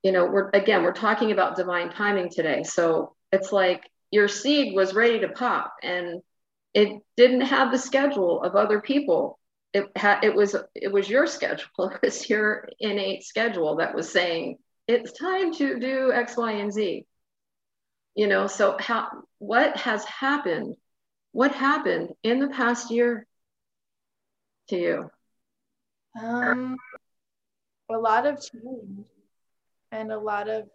you 0.02 0.14
know, 0.14 0.26
we're, 0.26 0.50
again, 0.54 0.84
we're 0.84 0.94
talking 0.94 1.32
about 1.32 1.58
divine 1.58 1.90
timing 1.90 2.30
today. 2.30 2.64
So, 2.64 3.16
it's 3.34 3.52
like, 3.52 3.90
your 4.12 4.28
seed 4.28 4.76
was 4.76 4.94
ready 4.94 5.20
to 5.22 5.30
pop 5.30 5.74
and 5.82 6.22
it 6.76 7.02
didn't 7.18 7.42
have 7.42 7.72
the 7.72 7.80
schedule 7.80 8.44
of 8.44 8.56
other 8.56 8.80
people 8.80 9.40
it 9.74 9.90
had 9.96 10.24
it 10.24 10.36
was 10.36 10.56
it 10.76 10.92
was 10.92 11.10
your 11.10 11.26
schedule 11.26 11.66
it 11.80 12.00
was 12.04 12.30
your 12.30 12.70
innate 12.80 13.24
schedule 13.24 13.78
that 13.78 13.96
was 13.96 14.08
saying 14.10 14.58
it's 14.88 15.12
time 15.14 15.54
to 15.54 15.80
do 15.80 16.12
x 16.12 16.38
y 16.38 16.54
and 16.54 16.74
z 16.74 17.06
you 18.16 18.28
know 18.28 18.48
so 18.48 18.76
how 18.80 19.08
what 19.40 19.76
has 19.78 20.04
happened 20.06 20.76
what 21.32 21.52
happened 21.52 22.10
in 22.24 22.40
the 22.40 22.50
past 22.50 22.92
year 22.92 23.26
to 24.70 24.78
you 24.78 25.12
um 26.22 26.78
a 27.90 27.98
lot 27.98 28.26
of 28.26 28.42
change 28.42 29.06
and 29.92 30.12
a 30.12 30.18
lot 30.18 30.50
of 30.50 30.68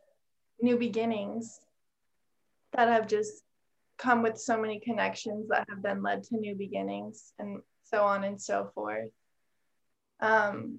new 0.61 0.77
beginnings 0.77 1.61
that 2.73 2.89
have 2.89 3.07
just 3.07 3.43
come 3.99 4.23
with 4.23 4.39
so 4.39 4.61
many 4.61 4.79
connections 4.81 5.49
that 5.49 5.67
have 5.69 5.83
then 5.83 6.03
led 6.03 6.23
to 6.23 6.37
new 6.37 6.55
beginnings 6.55 7.33
and 7.39 7.61
so 7.85 8.05
on 8.05 8.25
and 8.25 8.41
so 8.41 8.71
forth. 8.75 9.11
Um, 10.21 10.79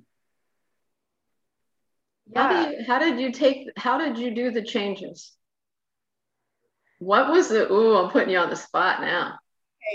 yeah. 2.29 2.41
How, 2.41 2.65
do 2.65 2.71
you, 2.71 2.83
how 2.85 2.99
did 2.99 3.19
you 3.19 3.31
take, 3.31 3.67
how 3.77 3.97
did 3.97 4.17
you 4.17 4.33
do 4.33 4.51
the 4.51 4.63
changes? 4.63 5.31
What 6.99 7.29
was 7.29 7.49
the, 7.49 7.71
ooh, 7.71 7.95
I'm 7.95 8.11
putting 8.11 8.29
you 8.29 8.37
on 8.37 8.49
the 8.49 8.55
spot 8.55 9.01
now. 9.01 9.39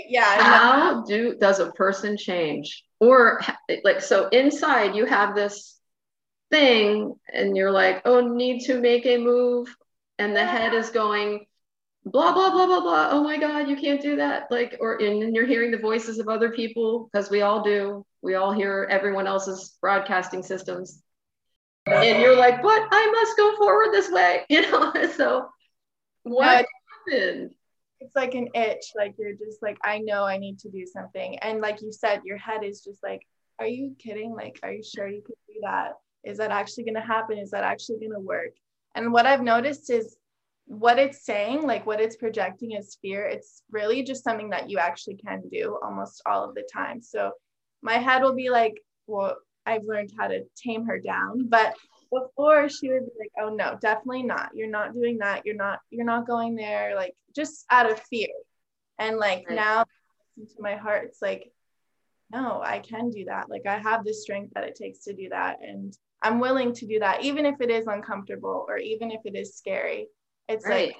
Yeah. 0.07 0.41
How 0.41 1.03
do, 1.03 1.35
does 1.39 1.59
a 1.59 1.71
person 1.71 2.17
change? 2.17 2.83
Or 2.99 3.41
like, 3.83 4.01
so 4.01 4.27
inside 4.29 4.95
you 4.95 5.05
have 5.05 5.35
this 5.35 5.77
thing 6.49 7.15
and 7.31 7.55
you're 7.55 7.71
like, 7.71 8.01
oh, 8.05 8.21
need 8.21 8.65
to 8.65 8.79
make 8.79 9.05
a 9.05 9.17
move. 9.17 9.73
And 10.17 10.35
the 10.35 10.45
head 10.45 10.73
is 10.73 10.89
going, 10.89 11.45
blah 12.05 12.33
blah 12.33 12.51
blah 12.51 12.67
blah 12.67 12.81
blah 12.81 13.09
oh 13.11 13.23
my 13.23 13.35
god 13.35 13.67
you 13.67 13.75
can't 13.75 14.01
do 14.01 14.17
that 14.17 14.43
like 14.51 14.77
or 14.79 15.01
and 15.01 15.35
you're 15.35 15.47
hearing 15.47 15.71
the 15.71 15.77
voices 15.77 16.19
of 16.19 16.27
other 16.27 16.51
people 16.51 17.09
because 17.11 17.31
we 17.31 17.41
all 17.41 17.63
do 17.63 18.05
we 18.21 18.35
all 18.35 18.53
hear 18.53 18.87
everyone 18.91 19.25
else's 19.25 19.75
broadcasting 19.81 20.43
systems 20.43 21.01
and 21.87 22.21
you're 22.21 22.35
like 22.35 22.61
but 22.61 22.87
i 22.91 23.11
must 23.11 23.37
go 23.37 23.55
forward 23.57 23.93
this 23.93 24.09
way 24.09 24.43
you 24.49 24.61
know? 24.71 24.93
So 25.15 25.47
what 26.23 26.65
happened? 27.07 27.51
it's 27.99 28.15
like 28.15 28.33
an 28.33 28.49
itch 28.53 28.91
like 28.95 29.15
you're 29.17 29.33
just 29.33 29.61
like 29.61 29.77
i 29.83 29.99
know 29.99 30.23
i 30.23 30.37
need 30.37 30.59
to 30.59 30.69
do 30.69 30.85
something. 30.85 31.37
And 31.39 31.61
like 31.61 31.81
you 31.81 31.91
said 31.91 32.21
your 32.25 32.37
head 32.37 32.63
is 32.63 32.81
just 32.81 33.01
like 33.03 33.21
are 33.57 33.67
you 33.67 33.95
kidding? 33.97 34.33
Like 34.35 34.59
are 34.63 34.71
you 34.71 34.83
sure 34.83 35.07
you 35.07 35.21
could 35.25 35.35
do 35.47 35.61
that? 35.61 35.93
Is 36.23 36.39
that 36.39 36.51
actually 36.51 36.83
going 36.83 36.95
to 36.95 37.01
happen? 37.01 37.37
Is 37.37 37.51
that 37.51 37.63
actually 37.63 37.99
going 37.99 38.11
to 38.11 38.19
work? 38.19 38.51
And 38.95 39.13
what 39.13 39.25
i've 39.25 39.41
noticed 39.41 39.89
is 39.89 40.17
what 40.67 40.97
it's 40.97 41.23
saying, 41.23 41.61
like 41.61 41.85
what 41.85 42.01
it's 42.01 42.15
projecting 42.15 42.71
is 42.71 42.97
fear, 43.01 43.23
it's 43.25 43.61
really 43.71 44.03
just 44.03 44.23
something 44.23 44.49
that 44.49 44.69
you 44.69 44.79
actually 44.79 45.15
can 45.15 45.43
do 45.51 45.77
almost 45.83 46.21
all 46.25 46.43
of 46.43 46.55
the 46.55 46.67
time. 46.73 47.01
So 47.01 47.31
my 47.81 47.93
head 47.93 48.23
will 48.23 48.33
be 48.33 48.49
like, 48.49 48.73
well, 49.05 49.37
I've 49.65 49.83
learned 49.83 50.11
how 50.17 50.27
to 50.27 50.45
tame 50.55 50.85
her 50.85 50.99
down. 50.99 51.47
But 51.47 51.75
before 52.11 52.69
she 52.69 52.89
would 52.89 53.05
be 53.05 53.11
like, 53.19 53.31
oh 53.41 53.53
no, 53.53 53.77
definitely 53.81 54.23
not. 54.23 54.51
You're 54.53 54.69
not 54.69 54.93
doing 54.93 55.17
that. 55.19 55.45
You're 55.45 55.55
not, 55.55 55.79
you're 55.89 56.05
not 56.05 56.27
going 56.27 56.55
there, 56.55 56.95
like 56.95 57.15
just 57.35 57.65
out 57.69 57.91
of 57.91 57.99
fear. 57.99 58.29
And 58.99 59.17
like 59.17 59.45
right. 59.49 59.55
now 59.55 59.83
to 60.37 60.61
my 60.61 60.75
heart, 60.75 61.05
it's 61.05 61.21
like, 61.21 61.51
no, 62.31 62.61
I 62.63 62.79
can 62.79 63.09
do 63.09 63.25
that. 63.25 63.49
Like 63.49 63.65
I 63.67 63.77
have 63.77 64.03
the 64.03 64.13
strength 64.13 64.53
that 64.55 64.63
it 64.63 64.75
takes 64.75 64.99
to 65.05 65.13
do 65.13 65.29
that. 65.29 65.57
And 65.61 65.95
I'm 66.21 66.39
willing 66.39 66.73
to 66.73 66.87
do 66.87 66.99
that, 66.99 67.23
even 67.23 67.45
if 67.45 67.61
it 67.61 67.69
is 67.69 67.87
uncomfortable 67.87 68.65
or 68.67 68.77
even 68.77 69.11
if 69.11 69.21
it 69.25 69.35
is 69.35 69.55
scary. 69.55 70.07
It's 70.47 70.65
right. 70.65 70.87
like 70.87 70.97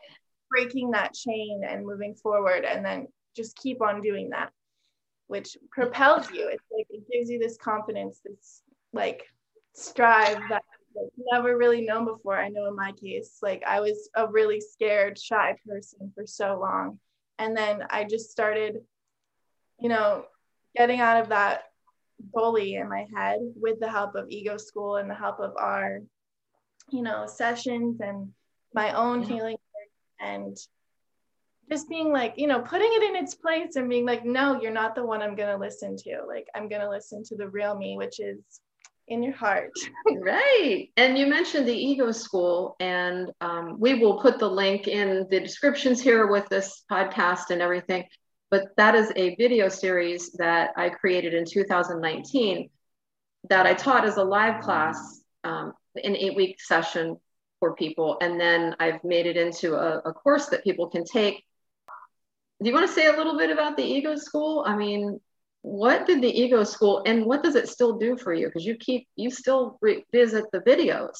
breaking 0.50 0.91
that 0.91 1.13
chain 1.13 1.62
and 1.67 1.86
moving 1.86 2.15
forward 2.15 2.65
and 2.65 2.86
then 2.86 3.07
just 3.36 3.57
keep 3.57 3.81
on 3.81 4.01
doing 4.01 4.29
that, 4.29 4.51
which 5.27 5.58
propels 5.72 6.29
you. 6.32 6.48
It's 6.50 6.63
like 6.72 6.88
it 6.89 7.03
gives 7.12 7.29
you 7.29 7.39
this 7.39 7.58
confidence, 7.58 8.22
this 8.24 8.62
like 8.94 9.24
strive 9.74 10.39
that 10.50 10.63
like, 10.96 11.12
never 11.32 11.58
really 11.58 11.82
known 11.82 12.05
before. 12.05 12.38
I 12.38 12.50
know 12.50 12.67
in 12.67 12.75
my 12.75 12.91
case, 12.94 13.39
like 13.41 13.63
I 13.67 13.82
was 13.82 14.10
a 14.15 14.27
really 14.27 14.62
scared, 14.62 15.20
shy 15.20 15.58
person 15.67 16.12
for 16.15 16.25
so 16.25 16.60
long. 16.60 17.00
And 17.38 17.55
then 17.55 17.84
I 17.89 18.05
just 18.05 18.32
started, 18.32 18.77
you 19.79 19.89
know, 19.89 20.25
getting 20.75 21.01
out 21.01 21.22
of 21.22 21.29
that 21.29 21.63
bully 22.20 22.75
in 22.75 22.88
my 22.88 23.05
head 23.15 23.39
with 23.55 23.79
the 23.79 23.89
help 23.89 24.15
of 24.15 24.29
ego 24.29 24.58
school 24.58 24.96
and 24.96 25.10
the 25.10 25.15
help 25.15 25.39
of 25.39 25.53
our, 25.58 26.01
you 26.91 27.01
know, 27.01 27.25
sessions 27.27 28.00
and 28.00 28.29
my 28.74 28.94
own 28.94 29.22
healing 29.22 29.58
and 30.20 30.58
just 31.69 31.89
being 31.89 32.12
like, 32.12 32.34
you 32.38 32.48
know, 32.48 32.60
putting 32.62 32.89
it 32.91 33.03
in 33.03 33.15
its 33.15 33.36
place 33.36 33.75
and 33.75 33.89
being 33.89 34.05
like, 34.05 34.25
no, 34.25 34.62
you're 34.62 34.72
not 34.72 34.95
the 34.95 35.05
one 35.05 35.22
I'm 35.22 35.36
going 35.36 35.50
to 35.50 35.57
listen 35.57 35.95
to. 35.98 36.22
Like, 36.27 36.48
I'm 36.55 36.69
going 36.69 36.81
to 36.81 36.89
listen 36.89 37.24
to 37.25 37.36
the 37.36 37.48
real 37.48 37.75
me, 37.75 37.98
which 37.98 38.19
is 38.19 38.39
in 39.07 39.24
your 39.24 39.34
heart. 39.34 39.72
right. 40.22 40.89
And 40.98 41.17
you 41.17 41.27
mentioned 41.27 41.67
the 41.67 41.74
ego 41.74 42.12
school, 42.12 42.75
and 42.79 43.31
um, 43.41 43.77
we 43.79 43.95
will 43.95 44.19
put 44.19 44.39
the 44.39 44.50
link 44.50 44.88
in 44.88 45.27
the 45.29 45.39
descriptions 45.39 46.01
here 46.01 46.27
with 46.27 46.48
this 46.50 46.84
podcast 46.91 47.50
and 47.50 47.62
everything. 47.62 48.05
But 48.51 48.69
that 48.77 48.95
is 48.95 49.12
a 49.15 49.36
video 49.36 49.69
series 49.69 50.31
that 50.34 50.72
I 50.77 50.89
created 50.89 51.34
in 51.34 51.45
2019 51.45 52.69
that 53.50 53.65
I 53.65 53.74
taught 53.74 54.05
as 54.05 54.17
a 54.17 54.24
live 54.24 54.63
class, 54.63 55.22
um, 55.43 55.74
an 56.03 56.15
eight 56.15 56.36
week 56.36 56.62
session 56.62 57.17
for 57.60 57.75
people. 57.75 58.17
And 58.22 58.39
then 58.39 58.75
I've 58.79 59.03
made 59.03 59.25
it 59.25 59.38
into 59.38 59.75
a, 59.75 60.00
a 60.00 60.13
course 60.13 60.48
that 60.48 60.63
people 60.63 60.89
can 60.89 61.03
take. 61.03 61.43
Do 62.62 62.69
you 62.69 62.74
want 62.74 62.88
to 62.88 62.93
say 62.93 63.07
a 63.07 63.17
little 63.17 63.38
bit 63.38 63.50
about 63.50 63.77
the 63.77 63.83
ego 63.83 64.15
school? 64.15 64.63
I 64.65 64.75
mean, 64.75 65.19
what 65.62 66.05
did 66.05 66.21
the 66.21 66.29
ego 66.29 66.63
school 66.63 67.03
and 67.05 67.25
what 67.25 67.43
does 67.43 67.55
it 67.55 67.67
still 67.67 67.97
do 67.97 68.17
for 68.17 68.33
you? 68.33 68.47
Because 68.47 68.65
you 68.65 68.75
keep, 68.77 69.07
you 69.15 69.29
still 69.29 69.77
revisit 69.81 70.45
the 70.51 70.59
videos. 70.62 71.15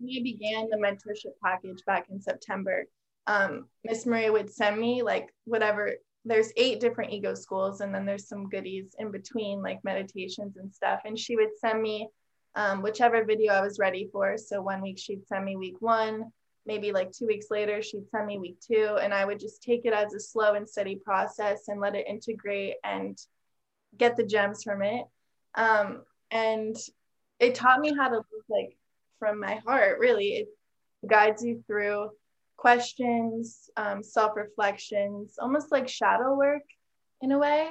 We 0.00 0.22
began 0.22 0.68
the 0.70 0.76
mentorship 0.76 1.32
package 1.42 1.84
back 1.86 2.06
in 2.10 2.20
September. 2.20 2.84
Um, 3.26 3.68
Miss 3.84 4.06
Maria 4.06 4.32
would 4.32 4.52
send 4.52 4.78
me 4.78 5.02
like 5.02 5.28
whatever 5.44 5.92
there's 6.24 6.52
eight 6.56 6.80
different 6.80 7.12
ego 7.12 7.34
schools 7.34 7.80
and 7.80 7.94
then 7.94 8.06
there's 8.06 8.28
some 8.28 8.48
goodies 8.48 8.94
in 8.98 9.10
between 9.10 9.60
like 9.60 9.84
meditations 9.84 10.56
and 10.56 10.72
stuff 10.72 11.00
and 11.04 11.18
she 11.18 11.36
would 11.36 11.50
send 11.60 11.82
me 11.82 12.08
um, 12.54 12.82
whichever 12.82 13.24
video 13.24 13.52
I 13.52 13.60
was 13.60 13.78
ready 13.78 14.08
for. 14.12 14.38
So 14.38 14.62
one 14.62 14.80
week 14.80 14.98
she'd 14.98 15.26
send 15.26 15.44
me 15.44 15.56
week 15.56 15.80
one, 15.80 16.32
maybe 16.66 16.92
like 16.92 17.12
two 17.12 17.26
weeks 17.26 17.46
later 17.50 17.82
she'd 17.82 18.08
send 18.10 18.26
me 18.26 18.38
week 18.38 18.58
two, 18.60 18.98
and 19.00 19.12
I 19.12 19.24
would 19.24 19.40
just 19.40 19.62
take 19.62 19.84
it 19.84 19.92
as 19.92 20.14
a 20.14 20.20
slow 20.20 20.54
and 20.54 20.68
steady 20.68 20.96
process 20.96 21.68
and 21.68 21.80
let 21.80 21.94
it 21.94 22.06
integrate 22.08 22.76
and 22.84 23.18
get 23.96 24.16
the 24.16 24.24
gems 24.24 24.62
from 24.62 24.82
it. 24.82 25.04
Um, 25.54 26.02
and 26.30 26.76
it 27.38 27.54
taught 27.54 27.80
me 27.80 27.94
how 27.94 28.08
to 28.08 28.16
live 28.16 28.24
like 28.48 28.76
from 29.18 29.40
my 29.40 29.56
heart. 29.66 29.98
Really, 29.98 30.28
it 30.36 30.48
guides 31.06 31.44
you 31.44 31.62
through 31.66 32.10
questions, 32.56 33.70
um, 33.76 34.02
self 34.02 34.36
reflections, 34.36 35.36
almost 35.38 35.70
like 35.70 35.88
shadow 35.88 36.34
work 36.34 36.62
in 37.20 37.32
a 37.32 37.38
way 37.38 37.70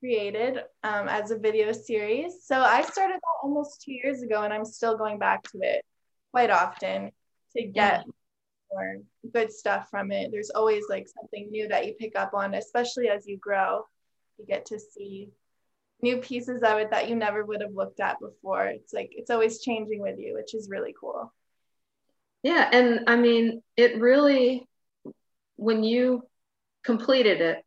created 0.00 0.58
um, 0.82 1.08
as 1.08 1.30
a 1.30 1.38
video 1.38 1.72
series. 1.72 2.44
So 2.44 2.58
I 2.58 2.82
started 2.82 3.16
that 3.16 3.42
almost 3.42 3.82
two 3.82 3.92
years 3.92 4.22
ago, 4.22 4.42
and 4.42 4.52
I'm 4.52 4.64
still 4.64 4.96
going 4.96 5.18
back 5.18 5.42
to 5.52 5.58
it 5.60 5.84
quite 6.32 6.50
often 6.50 7.12
to 7.56 7.64
get 7.64 8.04
more 8.72 8.98
good 9.32 9.52
stuff 9.52 9.88
from 9.90 10.12
it. 10.12 10.30
There's 10.32 10.50
always 10.50 10.84
like 10.88 11.06
something 11.08 11.50
new 11.50 11.68
that 11.68 11.86
you 11.86 11.94
pick 11.98 12.16
up 12.16 12.34
on, 12.34 12.54
especially 12.54 13.08
as 13.08 13.26
you 13.26 13.38
grow. 13.38 13.84
You 14.38 14.46
get 14.46 14.66
to 14.66 14.78
see 14.78 15.30
new 16.02 16.18
pieces 16.18 16.62
of 16.62 16.78
it 16.78 16.90
that 16.90 17.08
you 17.08 17.16
never 17.16 17.44
would 17.44 17.60
have 17.62 17.74
looked 17.74 18.00
at 18.00 18.20
before. 18.20 18.66
It's 18.66 18.92
like 18.92 19.10
it's 19.12 19.30
always 19.30 19.60
changing 19.60 20.00
with 20.00 20.18
you, 20.18 20.34
which 20.34 20.54
is 20.54 20.70
really 20.70 20.94
cool. 20.98 21.32
Yeah, 22.42 22.68
and 22.72 23.00
I 23.08 23.16
mean, 23.16 23.62
it 23.76 24.00
really 24.00 24.66
when 25.56 25.84
you 25.84 26.22
completed 26.84 27.40
it, 27.42 27.58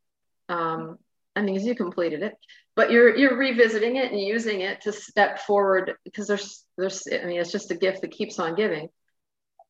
um, 0.49 0.97
I 1.35 1.41
mean, 1.41 1.55
as 1.55 1.63
you 1.65 1.75
completed 1.75 2.23
it. 2.23 2.33
but 2.75 2.91
you're 2.91 3.15
you're 3.15 3.37
revisiting 3.37 3.97
it 3.97 4.11
and 4.11 4.19
using 4.21 4.61
it 4.61 4.81
to 4.81 4.91
step 4.91 5.39
forward 5.39 5.93
because 6.03 6.27
there's 6.27 6.65
there's 6.77 7.03
I 7.11 7.25
mean 7.25 7.39
it's 7.39 7.51
just 7.51 7.71
a 7.71 7.75
gift 7.77 8.01
that 8.01 8.11
keeps 8.11 8.39
on 8.39 8.55
giving. 8.55 8.89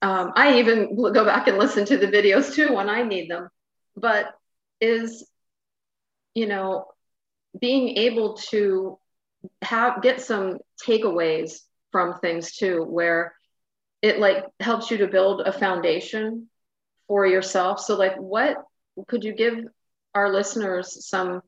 Um, 0.03 0.33
I 0.36 0.60
even 0.60 0.98
go 0.98 1.24
back 1.24 1.48
and 1.48 1.57
listen 1.57 1.86
to 1.86 1.98
the 1.98 2.07
videos 2.07 2.53
too 2.53 2.74
when 2.74 2.89
I 2.89 3.03
need 3.03 3.31
them, 3.31 3.48
but 3.95 4.27
is 4.81 5.25
you 6.36 6.45
know 6.45 6.88
being 7.60 7.98
able 7.98 8.33
to 8.51 9.00
have 9.62 10.01
get 10.01 10.19
some 10.19 10.57
takeaways 10.86 11.60
from 11.93 12.19
things 12.19 12.55
too 12.57 12.83
where 12.83 13.33
it 14.01 14.19
like 14.19 14.43
helps 14.60 14.91
you 14.91 14.98
to 14.98 15.07
build 15.07 15.39
a 15.39 15.53
foundation 15.53 16.50
for 17.07 17.25
yourself. 17.25 17.79
So 17.79 17.95
like 17.95 18.17
what 18.17 18.57
could 19.07 19.24
you 19.24 19.33
give 19.33 19.55
our 20.13 20.33
listeners 20.33 21.07
some 21.07 21.41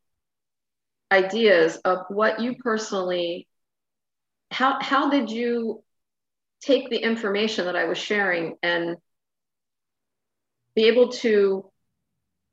ideas 1.12 1.76
of 1.84 2.00
what 2.08 2.40
you 2.40 2.56
personally 2.56 3.48
how 4.50 4.80
how 4.82 5.10
did 5.10 5.30
you 5.30 5.84
take 6.66 6.90
the 6.90 6.98
information 6.98 7.66
that 7.66 7.76
I 7.76 7.86
was 7.86 7.98
sharing 7.98 8.56
and 8.64 8.98
be 10.76 10.86
able 10.86 11.10
to 11.10 11.70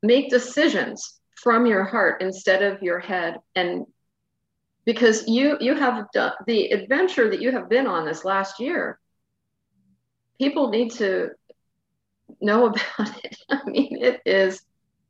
make 0.01 0.29
decisions 0.29 1.19
from 1.35 1.65
your 1.65 1.83
heart 1.83 2.21
instead 2.21 2.61
of 2.61 2.81
your 2.81 2.99
head. 2.99 3.37
And 3.55 3.85
because 4.85 5.27
you 5.27 5.57
you 5.59 5.75
have 5.75 6.05
done 6.13 6.33
the 6.45 6.67
adventure 6.67 7.29
that 7.29 7.41
you 7.41 7.51
have 7.51 7.69
been 7.69 7.87
on 7.87 8.05
this 8.05 8.25
last 8.25 8.59
year 8.59 8.99
people 10.39 10.69
need 10.69 10.91
to 10.91 11.29
know 12.41 12.65
about 12.97 13.23
it. 13.23 13.37
I 13.49 13.61
mean 13.65 14.03
it 14.03 14.21
is 14.25 14.61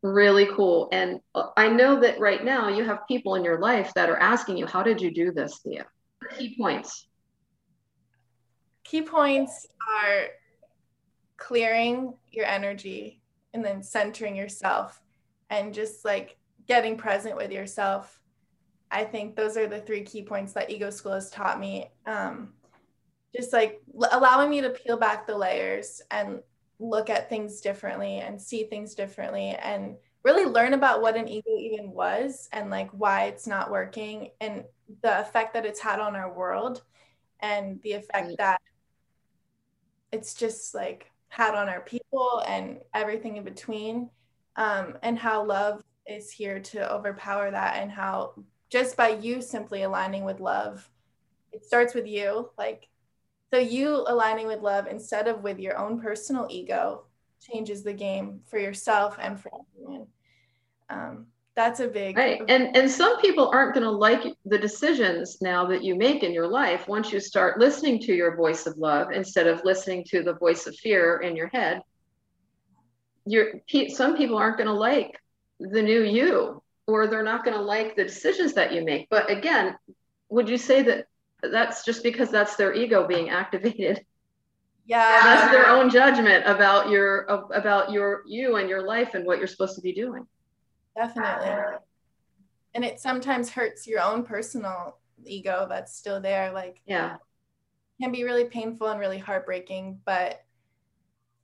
really 0.01 0.47
cool. 0.55 0.89
And 0.91 1.21
i 1.57 1.67
know 1.69 1.99
that 2.01 2.19
right 2.19 2.43
now 2.43 2.69
you 2.69 2.83
have 2.83 3.07
people 3.07 3.35
in 3.35 3.43
your 3.43 3.59
life 3.59 3.91
that 3.95 4.09
are 4.09 4.17
asking 4.17 4.57
you 4.57 4.67
how 4.67 4.83
did 4.83 5.01
you 5.01 5.13
do 5.13 5.31
this 5.31 5.59
thea? 5.59 5.85
Key 6.37 6.55
points 6.59 7.07
key 8.83 9.01
points 9.01 9.67
are 9.99 10.27
clearing 11.37 12.13
your 12.31 12.45
energy 12.45 13.21
and 13.53 13.63
then 13.63 13.83
centering 13.83 14.35
yourself 14.35 15.01
and 15.49 15.73
just 15.73 16.05
like 16.05 16.37
getting 16.67 16.97
present 16.97 17.35
with 17.35 17.51
yourself 17.51 18.19
I 18.93 19.03
think 19.03 19.35
those 19.35 19.57
are 19.57 19.67
the 19.67 19.81
three 19.81 20.03
key 20.03 20.21
points 20.21 20.53
that 20.53 20.69
Ego 20.69 20.91
School 20.91 21.13
has 21.13 21.31
taught 21.31 21.59
me. 21.59 21.91
Um, 22.05 22.53
just 23.35 23.51
like 23.51 23.81
allowing 24.11 24.51
me 24.51 24.61
to 24.61 24.69
peel 24.69 24.97
back 24.97 25.25
the 25.25 25.35
layers 25.35 26.03
and 26.11 26.39
look 26.79 27.09
at 27.09 27.27
things 27.27 27.59
differently 27.59 28.19
and 28.19 28.39
see 28.39 28.65
things 28.65 28.93
differently 28.93 29.57
and 29.61 29.95
really 30.23 30.45
learn 30.45 30.73
about 30.73 31.01
what 31.01 31.17
an 31.17 31.27
ego 31.27 31.49
even 31.57 31.91
was 31.91 32.47
and 32.53 32.69
like 32.69 32.89
why 32.91 33.25
it's 33.25 33.47
not 33.47 33.71
working 33.71 34.29
and 34.39 34.63
the 35.01 35.19
effect 35.19 35.53
that 35.53 35.65
it's 35.65 35.79
had 35.79 35.99
on 35.99 36.15
our 36.15 36.31
world 36.31 36.83
and 37.39 37.81
the 37.81 37.93
effect 37.93 38.31
that 38.37 38.61
it's 40.13 40.33
just 40.33 40.73
like 40.73 41.11
had 41.27 41.55
on 41.55 41.67
our 41.67 41.81
people 41.81 42.43
and 42.47 42.79
everything 42.93 43.37
in 43.37 43.43
between 43.43 44.09
um, 44.55 44.97
and 45.01 45.17
how 45.17 45.43
love 45.43 45.83
is 46.07 46.31
here 46.31 46.59
to 46.59 46.91
overpower 46.93 47.51
that 47.51 47.77
and 47.77 47.91
how 47.91 48.33
just 48.69 48.95
by 48.95 49.09
you 49.09 49.41
simply 49.41 49.83
aligning 49.83 50.23
with 50.23 50.39
love 50.39 50.89
it 51.51 51.65
starts 51.65 51.93
with 51.93 52.07
you 52.07 52.49
like 52.57 52.87
so 53.51 53.59
you 53.59 54.05
aligning 54.07 54.47
with 54.47 54.61
love 54.61 54.87
instead 54.87 55.27
of 55.27 55.43
with 55.43 55.59
your 55.59 55.77
own 55.77 55.99
personal 55.99 56.47
ego 56.49 57.05
changes 57.43 57.83
the 57.83 57.93
game 57.93 58.41
for 58.49 58.57
yourself 58.57 59.17
and 59.19 59.39
for 59.39 59.51
everyone. 59.53 60.07
Um, 60.89 61.27
that's 61.55 61.79
a 61.79 61.87
big 61.87 62.17
right 62.17 62.41
and 62.47 62.75
and 62.75 62.89
some 62.89 63.19
people 63.21 63.49
aren't 63.53 63.73
going 63.73 63.83
to 63.83 63.91
like 63.91 64.35
the 64.45 64.57
decisions 64.57 65.39
now 65.41 65.65
that 65.65 65.83
you 65.83 65.95
make 65.95 66.23
in 66.23 66.33
your 66.33 66.47
life 66.47 66.87
once 66.87 67.11
you 67.11 67.19
start 67.19 67.59
listening 67.59 67.99
to 67.99 68.13
your 68.13 68.35
voice 68.35 68.65
of 68.65 68.77
love 68.77 69.11
instead 69.11 69.45
of 69.47 69.63
listening 69.63 70.03
to 70.03 70.23
the 70.23 70.33
voice 70.33 70.65
of 70.65 70.75
fear 70.77 71.17
in 71.17 71.35
your 71.35 71.47
head 71.49 71.81
you're 73.25 73.61
some 73.89 74.17
people 74.17 74.37
aren't 74.37 74.57
going 74.57 74.67
to 74.67 74.73
like 74.73 75.19
the 75.59 75.81
new 75.81 76.03
you 76.03 76.61
or 76.87 77.07
they're 77.07 77.23
not 77.23 77.45
going 77.45 77.55
to 77.55 77.63
like 77.63 77.95
the 77.95 78.03
decisions 78.03 78.53
that 78.53 78.73
you 78.73 78.83
make. 78.83 79.09
But 79.09 79.29
again, 79.29 79.77
would 80.29 80.49
you 80.49 80.57
say 80.57 80.83
that 80.83 81.07
that's 81.41 81.85
just 81.85 82.03
because 82.03 82.29
that's 82.29 82.55
their 82.55 82.73
ego 82.73 83.07
being 83.07 83.29
activated? 83.29 84.05
Yeah. 84.85 85.21
That's 85.23 85.51
their 85.51 85.69
own 85.69 85.89
judgment 85.89 86.43
about 86.45 86.89
your 86.89 87.21
about 87.21 87.91
your 87.91 88.23
you 88.27 88.57
and 88.57 88.69
your 88.69 88.85
life 88.85 89.13
and 89.13 89.25
what 89.25 89.37
you're 89.37 89.47
supposed 89.47 89.75
to 89.75 89.81
be 89.81 89.93
doing. 89.93 90.27
Definitely. 90.95 91.77
And 92.75 92.83
it 92.83 92.99
sometimes 92.99 93.49
hurts 93.49 93.87
your 93.87 94.01
own 94.01 94.23
personal 94.23 94.97
ego 95.25 95.67
that's 95.69 95.95
still 95.95 96.19
there 96.19 96.51
like 96.51 96.81
yeah. 96.85 97.17
Can 98.01 98.11
be 98.11 98.23
really 98.23 98.45
painful 98.45 98.87
and 98.87 98.99
really 98.99 99.19
heartbreaking, 99.19 99.99
but 100.03 100.43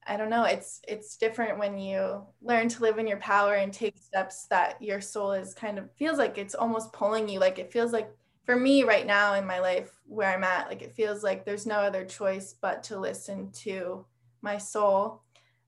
I 0.06 0.18
don't 0.18 0.32
know. 0.32 0.44
It's 0.46 0.82
it's 0.88 1.16
different 1.16 1.60
when 1.60 1.78
you 1.78 2.26
learn 2.42 2.68
to 2.70 2.82
live 2.82 2.98
in 2.98 3.06
your 3.08 3.20
power 3.20 3.54
and 3.54 3.72
take 3.72 3.98
steps 4.00 4.48
that 4.48 4.82
your 4.82 5.00
soul 5.00 5.34
is 5.34 5.54
kind 5.54 5.78
of 5.78 5.92
feels 5.94 6.18
like 6.18 6.38
it's 6.40 6.56
almost 6.56 6.92
pulling 6.92 7.30
you. 7.30 7.40
Like 7.40 7.60
it 7.60 7.72
feels 7.72 7.94
like 7.94 8.12
for 8.44 8.56
me 8.56 8.84
right 8.84 9.06
now 9.06 9.36
in 9.36 9.46
my 9.46 9.60
life 9.60 9.92
where 10.08 10.34
I'm 10.34 10.44
at, 10.44 10.68
like 10.68 10.82
it 10.82 10.96
feels 10.96 11.24
like 11.24 11.46
there's 11.46 11.68
no 11.68 11.76
other 11.76 12.04
choice 12.04 12.56
but 12.60 12.82
to 12.84 13.00
listen 13.00 13.52
to 13.64 14.06
my 14.42 14.58
soul. 14.58 15.22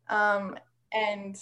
Um, 0.10 0.58
and 0.92 1.40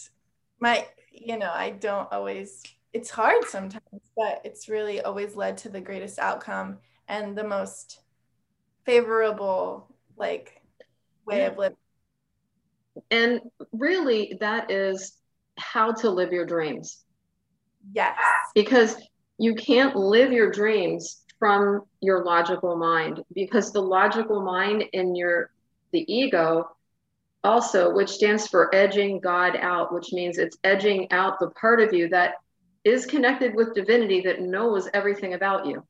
my, 0.60 0.86
you 1.20 1.38
know, 1.38 1.52
I 1.54 1.72
don't 1.72 2.12
always. 2.12 2.64
It's 2.94 3.10
hard 3.10 3.46
sometimes, 3.46 4.02
but 4.18 4.42
it's 4.44 4.68
really 4.68 5.02
always 5.02 5.36
led 5.36 5.58
to 5.60 5.70
the 5.70 5.82
greatest 5.82 6.18
outcome 6.18 6.80
and 7.08 7.38
the 7.38 7.44
most 7.44 8.02
favorable 8.86 9.88
like 10.18 10.62
way 11.26 11.40
yeah. 11.40 11.48
of 11.48 11.58
living 11.58 11.78
and 13.12 13.42
really 13.72 14.38
that 14.40 14.72
is 14.72 15.18
how 15.58 15.92
to 15.92 16.10
live 16.10 16.32
your 16.32 16.46
dreams 16.46 17.04
yes 17.94 18.18
because 18.56 18.96
you 19.38 19.54
can't 19.56 19.96
live 19.96 20.32
your 20.32 20.52
dreams 20.52 21.24
from 21.38 21.82
your 22.02 22.24
logical 22.26 22.76
mind 22.76 23.24
because 23.34 23.72
the 23.72 23.82
logical 23.82 24.42
mind 24.42 24.84
in 24.94 25.16
your 25.16 25.52
the 25.92 26.06
ego 26.14 26.68
also 27.44 27.94
which 27.94 28.10
stands 28.10 28.48
for 28.48 28.74
edging 28.76 29.20
god 29.20 29.56
out 29.58 29.94
which 29.94 30.12
means 30.12 30.38
it's 30.38 30.58
edging 30.64 31.10
out 31.12 31.40
the 31.40 31.50
part 31.52 31.80
of 31.80 31.94
you 31.94 32.10
that 32.10 32.36
is 32.84 33.06
connected 33.06 33.56
with 33.56 33.74
divinity 33.74 34.22
that 34.22 34.42
knows 34.42 34.90
everything 34.94 35.34
about 35.34 35.66
you 35.66 35.84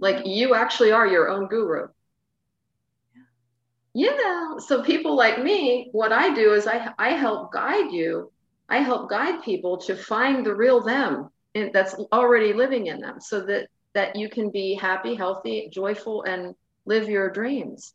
like 0.00 0.16
mm-hmm. 0.16 0.28
you 0.28 0.54
actually 0.54 0.92
are 0.92 1.06
your 1.06 1.28
own 1.28 1.46
guru 1.48 1.86
yeah. 3.98 4.58
So 4.58 4.82
people 4.82 5.16
like 5.16 5.42
me, 5.42 5.88
what 5.92 6.12
I 6.12 6.34
do 6.34 6.52
is 6.52 6.66
I 6.66 6.92
I 6.98 7.12
help 7.12 7.50
guide 7.50 7.92
you. 7.92 8.30
I 8.68 8.80
help 8.80 9.08
guide 9.08 9.42
people 9.42 9.78
to 9.78 9.96
find 9.96 10.44
the 10.44 10.54
real 10.54 10.82
them 10.82 11.30
and 11.54 11.72
that's 11.72 11.94
already 12.12 12.52
living 12.52 12.88
in 12.88 13.00
them 13.00 13.20
so 13.20 13.40
that 13.46 13.68
that 13.94 14.14
you 14.14 14.28
can 14.28 14.50
be 14.50 14.74
happy, 14.74 15.14
healthy, 15.14 15.70
joyful 15.72 16.24
and 16.24 16.54
live 16.84 17.08
your 17.08 17.30
dreams. 17.30 17.94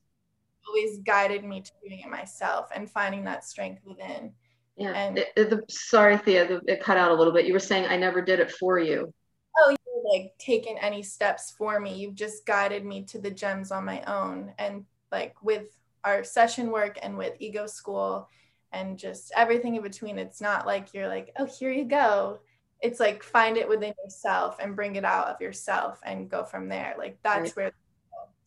Always 0.67 0.99
guided 0.99 1.43
me 1.43 1.61
to 1.61 1.71
doing 1.83 1.99
it 1.99 2.09
myself 2.09 2.69
and 2.73 2.89
finding 2.89 3.23
that 3.25 3.43
strength 3.43 3.81
within. 3.85 4.31
Yeah. 4.77 4.93
And 4.93 5.17
it, 5.17 5.27
it, 5.35 5.49
the, 5.49 5.61
sorry, 5.69 6.17
Thea, 6.17 6.47
the, 6.47 6.61
it 6.67 6.81
cut 6.81 6.97
out 6.97 7.11
a 7.11 7.13
little 7.13 7.33
bit. 7.33 7.45
You 7.45 7.53
were 7.53 7.59
saying 7.59 7.85
I 7.87 7.97
never 7.97 8.21
did 8.21 8.39
it 8.39 8.51
for 8.51 8.79
you. 8.79 9.13
Oh, 9.57 9.69
you 9.69 10.11
like 10.13 10.31
taken 10.37 10.77
any 10.77 11.03
steps 11.03 11.53
for 11.57 11.79
me. 11.79 11.95
You've 11.95 12.15
just 12.15 12.45
guided 12.45 12.85
me 12.85 13.03
to 13.05 13.19
the 13.19 13.31
gems 13.31 13.71
on 13.71 13.85
my 13.85 14.01
own. 14.03 14.53
And 14.57 14.85
like 15.11 15.35
with 15.43 15.77
our 16.03 16.23
session 16.23 16.71
work 16.71 16.97
and 17.01 17.17
with 17.17 17.35
ego 17.39 17.67
school 17.67 18.29
and 18.71 18.97
just 18.97 19.31
everything 19.35 19.75
in 19.75 19.83
between 19.83 20.17
it's 20.17 20.41
not 20.41 20.65
like 20.65 20.93
you're 20.93 21.07
like 21.07 21.31
oh 21.37 21.45
here 21.45 21.71
you 21.71 21.85
go 21.85 22.39
it's 22.81 22.99
like 22.99 23.21
find 23.21 23.57
it 23.57 23.69
within 23.69 23.93
yourself 24.03 24.57
and 24.59 24.75
bring 24.75 24.95
it 24.95 25.05
out 25.05 25.27
of 25.27 25.39
yourself 25.41 25.99
and 26.03 26.29
go 26.29 26.43
from 26.43 26.69
there 26.69 26.95
like 26.97 27.17
that's 27.23 27.55
right. 27.57 27.71
where 27.71 27.71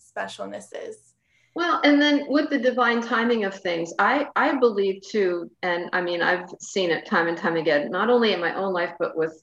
specialness 0.00 0.66
is 0.74 1.13
well 1.54 1.80
and 1.84 2.00
then 2.00 2.24
with 2.28 2.50
the 2.50 2.58
divine 2.58 3.00
timing 3.00 3.44
of 3.44 3.54
things 3.54 3.92
i 3.98 4.26
i 4.36 4.54
believe 4.56 5.02
too 5.02 5.50
and 5.62 5.88
i 5.92 6.00
mean 6.00 6.20
i've 6.22 6.48
seen 6.60 6.90
it 6.90 7.06
time 7.06 7.28
and 7.28 7.38
time 7.38 7.56
again 7.56 7.90
not 7.90 8.10
only 8.10 8.32
in 8.32 8.40
my 8.40 8.54
own 8.54 8.72
life 8.72 8.92
but 8.98 9.16
with 9.16 9.42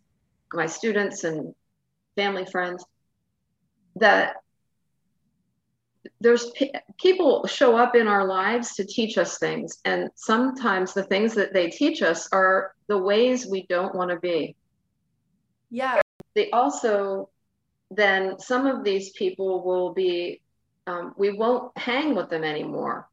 my 0.54 0.65
students 0.65 1.24
and 1.24 1.54
family 2.15 2.45
friends 2.45 2.84
that 3.95 4.36
there's 6.19 6.52
people 7.00 7.45
show 7.47 7.76
up 7.76 7.95
in 7.95 8.08
our 8.08 8.26
lives 8.26 8.76
to 8.76 8.86
teach 8.86 9.17
us 9.17 9.38
things. 9.38 9.80
And 9.86 10.10
sometimes 10.15 10.93
the 10.93 11.04
things 11.04 11.34
that 11.34 11.54
they 11.54 11.69
teach 11.69 12.02
us 12.02 12.30
are 12.32 12.74
the 12.88 12.97
ways 12.97 13.47
we 13.47 13.65
don't 13.67 13.95
want 13.95 14.12
to 14.12 14.19
be. 14.19 14.56
Yeah. 15.69 16.02
They 16.36 16.50
also 16.52 17.30
then 17.93 18.39
some 18.39 18.67
of 18.67 18.86
these 18.86 19.10
people 19.12 19.65
will 19.65 19.93
be 19.93 20.41
um, 20.88 21.13
we 21.17 21.32
won't 21.32 21.78
hang 21.78 22.15
with 22.15 22.30
them 22.30 22.44
anymore 22.44 23.08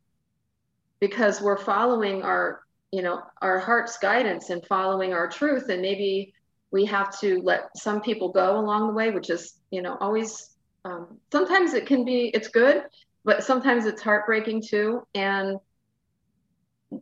because 1.00 1.40
we're 1.40 1.58
following 1.58 2.22
our 2.22 2.62
you 2.92 3.02
know 3.02 3.22
our 3.42 3.58
heart's 3.58 3.98
guidance 3.98 4.50
and 4.50 4.64
following 4.66 5.12
our 5.12 5.28
truth 5.28 5.68
and 5.68 5.82
maybe 5.82 6.32
we 6.70 6.84
have 6.84 7.18
to 7.20 7.40
let 7.42 7.76
some 7.76 8.00
people 8.00 8.30
go 8.30 8.58
along 8.58 8.88
the 8.88 8.92
way, 8.92 9.10
which 9.10 9.30
is, 9.30 9.54
you 9.70 9.82
know, 9.82 9.96
always, 10.00 10.50
um, 10.84 11.18
sometimes 11.32 11.74
it 11.74 11.86
can 11.86 12.04
be, 12.04 12.30
it's 12.34 12.48
good, 12.48 12.82
but 13.24 13.42
sometimes 13.42 13.86
it's 13.86 14.02
heartbreaking 14.02 14.62
too. 14.62 15.06
And 15.14 15.58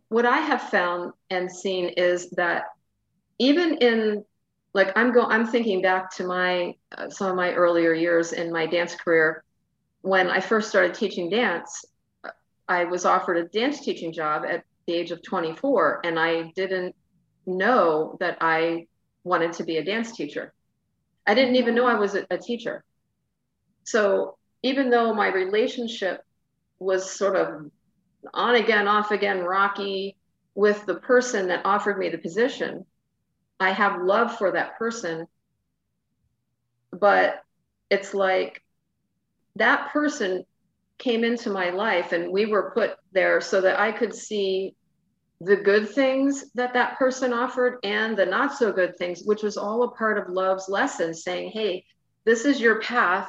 what 0.08 0.26
I 0.26 0.38
have 0.38 0.62
found 0.62 1.12
and 1.30 1.50
seen 1.50 1.88
is 1.96 2.30
that 2.30 2.64
even 3.38 3.78
in 3.78 4.24
like 4.72 4.92
I'm 4.96 5.12
going, 5.12 5.28
I'm 5.30 5.46
thinking 5.46 5.80
back 5.80 6.14
to 6.16 6.26
my 6.26 6.74
uh, 6.96 7.08
some 7.08 7.30
of 7.30 7.36
my 7.36 7.54
earlier 7.54 7.94
years 7.94 8.32
in 8.32 8.52
my 8.52 8.66
dance 8.66 8.94
career 8.94 9.42
when 10.06 10.30
I 10.30 10.38
first 10.38 10.68
started 10.68 10.94
teaching 10.94 11.28
dance. 11.28 11.84
I 12.68 12.84
was 12.84 13.04
offered 13.04 13.38
a 13.38 13.48
dance 13.48 13.80
teaching 13.80 14.12
job 14.12 14.44
at 14.48 14.62
the 14.86 14.94
age 14.94 15.10
of 15.10 15.20
24, 15.20 16.02
and 16.04 16.16
I 16.16 16.52
didn't 16.54 16.94
know 17.44 18.16
that 18.20 18.38
I 18.40 18.86
wanted 19.24 19.52
to 19.54 19.64
be 19.64 19.78
a 19.78 19.84
dance 19.84 20.12
teacher. 20.16 20.54
I 21.26 21.34
didn't 21.34 21.56
even 21.56 21.74
know 21.74 21.86
I 21.86 21.94
was 21.94 22.14
a, 22.14 22.24
a 22.30 22.38
teacher. 22.38 22.84
So 23.82 24.36
even 24.62 24.90
though 24.90 25.12
my 25.12 25.26
relationship 25.26 26.22
was 26.78 27.10
sort 27.10 27.34
of 27.34 27.68
on 28.32 28.54
again, 28.54 28.86
off 28.86 29.10
again, 29.10 29.40
rocky 29.40 30.16
with 30.54 30.86
the 30.86 31.00
person 31.00 31.48
that 31.48 31.66
offered 31.66 31.98
me 31.98 32.10
the 32.10 32.18
position, 32.18 32.86
I 33.58 33.72
have 33.72 34.02
love 34.02 34.38
for 34.38 34.52
that 34.52 34.78
person. 34.78 35.26
But 36.92 37.42
it's 37.90 38.14
like 38.14 38.62
that 39.56 39.92
person 39.92 40.44
came 40.98 41.24
into 41.24 41.50
my 41.50 41.70
life 41.70 42.12
and 42.12 42.32
we 42.32 42.46
were 42.46 42.70
put 42.72 42.96
there 43.12 43.40
so 43.40 43.60
that 43.60 43.78
I 43.78 43.92
could 43.92 44.14
see 44.14 44.74
the 45.40 45.56
good 45.56 45.90
things 45.90 46.50
that 46.54 46.72
that 46.72 46.98
person 46.98 47.32
offered 47.32 47.78
and 47.82 48.16
the 48.16 48.24
not 48.24 48.56
so 48.56 48.72
good 48.72 48.96
things, 48.96 49.22
which 49.24 49.42
was 49.42 49.56
all 49.58 49.82
a 49.82 49.90
part 49.90 50.16
of 50.16 50.32
love's 50.32 50.68
lesson 50.68 51.12
saying, 51.12 51.50
hey, 51.52 51.84
this 52.24 52.44
is 52.44 52.60
your 52.60 52.80
path. 52.80 53.28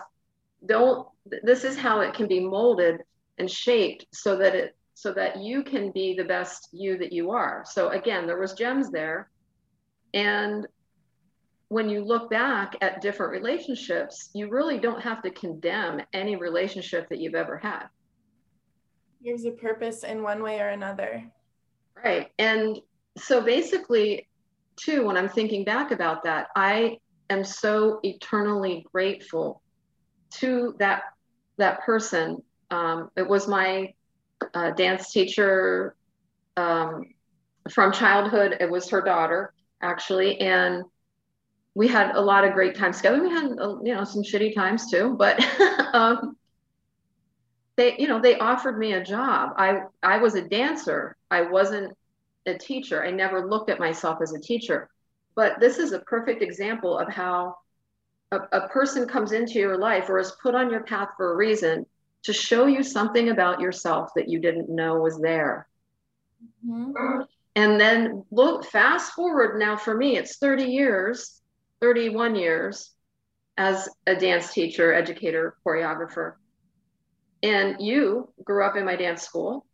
Don't, 0.66 1.08
this 1.44 1.64
is 1.64 1.78
how 1.78 2.00
it 2.00 2.14
can 2.14 2.28
be 2.28 2.40
molded 2.40 3.02
and 3.38 3.52
shaped 3.52 4.06
so 4.14 4.38
that 4.38 4.56
it, 4.56 4.76
so 4.94 5.14
that 5.14 5.38
you 5.42 5.64
can 5.64 5.92
be 5.92 6.16
the 6.16 6.24
best 6.24 6.70
you 6.72 6.98
that 6.98 7.12
you 7.12 7.32
are. 7.32 7.64
So 7.68 7.90
again, 7.90 8.26
there 8.26 8.40
was 8.40 8.54
gems 8.54 8.90
there. 8.90 9.30
And 10.14 10.66
when 11.70 11.90
you 11.90 12.04
look 12.04 12.30
back 12.30 12.76
at 12.82 13.02
different 13.02 13.32
relationships, 13.32 14.30
you 14.34 14.50
really 14.50 14.80
don't 14.80 15.02
have 15.02 15.22
to 15.24 15.30
condemn 15.32 16.02
any 16.14 16.36
relationship 16.36 17.10
that 17.10 17.20
you've 17.20 17.36
ever 17.36 17.58
had. 17.58 17.88
There's 19.24 19.46
a 19.46 19.52
purpose 19.52 20.04
in 20.04 20.24
one 20.24 20.42
way 20.42 20.60
or 20.60 20.70
another. 20.70 21.24
Right. 22.04 22.28
And 22.40 22.80
so 23.18 23.42
basically, 23.42 24.28
too, 24.78 25.06
when 25.06 25.18
I'm 25.18 25.28
thinking 25.28 25.66
back 25.66 25.92
about 25.92 26.24
that, 26.24 26.48
I 26.56 27.00
am 27.30 27.44
so 27.44 28.00
eternally 28.04 28.86
grateful 28.94 29.62
to 30.36 30.76
that 30.80 31.04
that 31.58 31.82
person. 31.82 32.44
Um, 32.70 33.10
it 33.18 33.28
was 33.28 33.48
my 33.48 33.94
uh, 34.54 34.72
dance 34.72 35.12
teacher 35.12 35.96
um, 36.56 37.06
from 37.72 37.92
childhood. 37.92 38.58
It 38.60 38.70
was 38.70 38.90
her 38.90 39.02
daughter, 39.02 39.54
actually, 39.82 40.40
and 40.40 40.84
we 41.78 41.88
had 41.88 42.16
a 42.16 42.22
lot 42.22 42.44
of 42.44 42.54
great 42.54 42.74
times 42.74 42.98
together. 42.98 43.22
We 43.22 43.30
had, 43.30 43.52
uh, 43.60 43.78
you 43.84 43.94
know, 43.94 44.04
some 44.04 44.24
shitty 44.24 44.56
times 44.56 44.90
too, 44.90 45.16
but 45.16 45.40
um, 45.94 46.36
they 47.76 47.96
you 48.00 48.08
know 48.08 48.20
they 48.20 48.40
offered 48.40 48.80
me 48.80 48.94
a 48.94 49.04
job. 49.04 49.52
I 49.58 49.82
i 50.02 50.18
was 50.18 50.34
a 50.34 50.42
dancer. 50.42 51.16
I 51.30 51.44
wasn't 51.44 51.96
a 52.48 52.58
teacher. 52.58 53.06
I 53.06 53.12
never 53.12 53.48
looked 53.48 53.70
at 53.70 53.78
myself 53.78 54.24
as 54.24 54.34
a 54.34 54.40
teacher. 54.40 54.90
But 55.36 55.60
this 55.60 55.78
is 55.78 55.92
a 55.92 56.00
perfect 56.00 56.42
example 56.42 56.98
of 56.98 57.10
how 57.10 57.58
a, 58.32 58.40
a 58.54 58.68
person 58.70 59.08
comes 59.08 59.32
into 59.32 59.60
your 59.60 59.78
life 59.78 60.10
or 60.10 60.18
is 60.18 60.32
put 60.42 60.56
on 60.56 60.72
your 60.72 60.82
path 60.82 61.10
for 61.16 61.32
a 61.32 61.36
reason 61.36 61.86
to 62.24 62.34
show 62.34 62.66
you 62.66 62.82
something 62.82 63.30
about 63.30 63.62
yourself 63.62 64.10
that 64.16 64.28
you 64.28 64.40
didn't 64.40 64.68
know 64.68 64.96
was 64.96 65.20
there. 65.20 65.68
Mm-hmm. 66.68 67.22
and 67.56 67.82
then 67.82 68.24
look 68.30 68.64
fast 68.66 69.14
forward 69.14 69.58
now 69.58 69.76
for 69.76 69.98
me 69.98 70.18
it's 70.18 70.38
30 70.38 70.66
years 70.66 71.37
31 71.82 72.36
years 72.36 72.92
as 73.58 73.90
a 74.06 74.16
dance 74.16 74.54
teacher 74.54 74.94
educator 74.94 75.56
choreographer 75.66 76.34
and 77.44 77.78
you 77.80 78.32
grew 78.44 78.64
up 78.64 78.76
in 78.76 78.86
my 78.86 78.96
dance 78.96 79.24
school, 79.24 79.66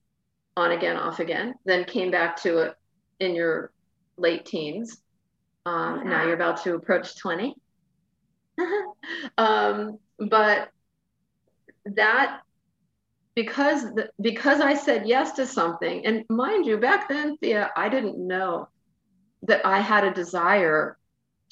on 0.55 0.71
again, 0.71 0.97
off 0.97 1.19
again, 1.19 1.55
then 1.65 1.85
came 1.85 2.11
back 2.11 2.35
to 2.41 2.59
it 2.59 2.73
in 3.19 3.35
your 3.35 3.71
late 4.17 4.45
teens. 4.45 4.97
Um, 5.65 6.09
now 6.09 6.23
you're 6.23 6.35
about 6.35 6.63
to 6.63 6.75
approach 6.75 7.17
20. 7.17 7.55
um, 9.37 9.97
but 10.19 10.69
that 11.85 12.41
because 13.35 13.81
the, 13.95 14.09
because 14.21 14.61
I 14.61 14.75
said 14.75 15.07
yes 15.07 15.31
to 15.33 15.47
something, 15.47 16.05
and 16.05 16.23
mind 16.29 16.67
you, 16.67 16.77
back 16.77 17.09
then, 17.09 17.37
Thea, 17.37 17.71
I 17.75 17.89
didn't 17.89 18.19
know 18.19 18.67
that 19.43 19.65
I 19.65 19.79
had 19.79 20.03
a 20.03 20.13
desire 20.13 20.97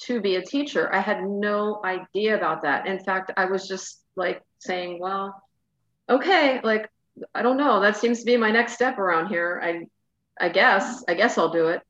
to 0.06 0.20
be 0.20 0.36
a 0.36 0.44
teacher. 0.44 0.92
I 0.92 1.00
had 1.00 1.22
no 1.22 1.80
idea 1.84 2.36
about 2.36 2.62
that. 2.62 2.86
In 2.86 2.98
fact, 2.98 3.32
I 3.36 3.46
was 3.46 3.68
just 3.68 4.02
like 4.16 4.42
saying, 4.58 4.98
well, 5.00 5.42
okay, 6.08 6.60
like 6.62 6.88
I 7.34 7.42
don't 7.42 7.56
know, 7.56 7.80
that 7.80 7.96
seems 7.96 8.20
to 8.20 8.24
be 8.24 8.36
my 8.36 8.50
next 8.50 8.74
step 8.74 8.98
around 8.98 9.28
here. 9.28 9.60
I 9.62 9.86
I 10.40 10.48
guess, 10.48 11.04
I 11.08 11.14
guess 11.14 11.38
I'll 11.38 11.52
do 11.52 11.68
it. 11.68 11.82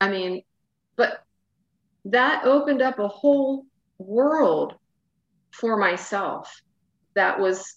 I 0.00 0.08
mean, 0.08 0.42
but 0.96 1.22
that 2.06 2.44
opened 2.44 2.82
up 2.82 2.98
a 2.98 3.08
whole 3.08 3.66
world 3.98 4.74
for 5.50 5.76
myself 5.76 6.60
that 7.14 7.40
was 7.40 7.76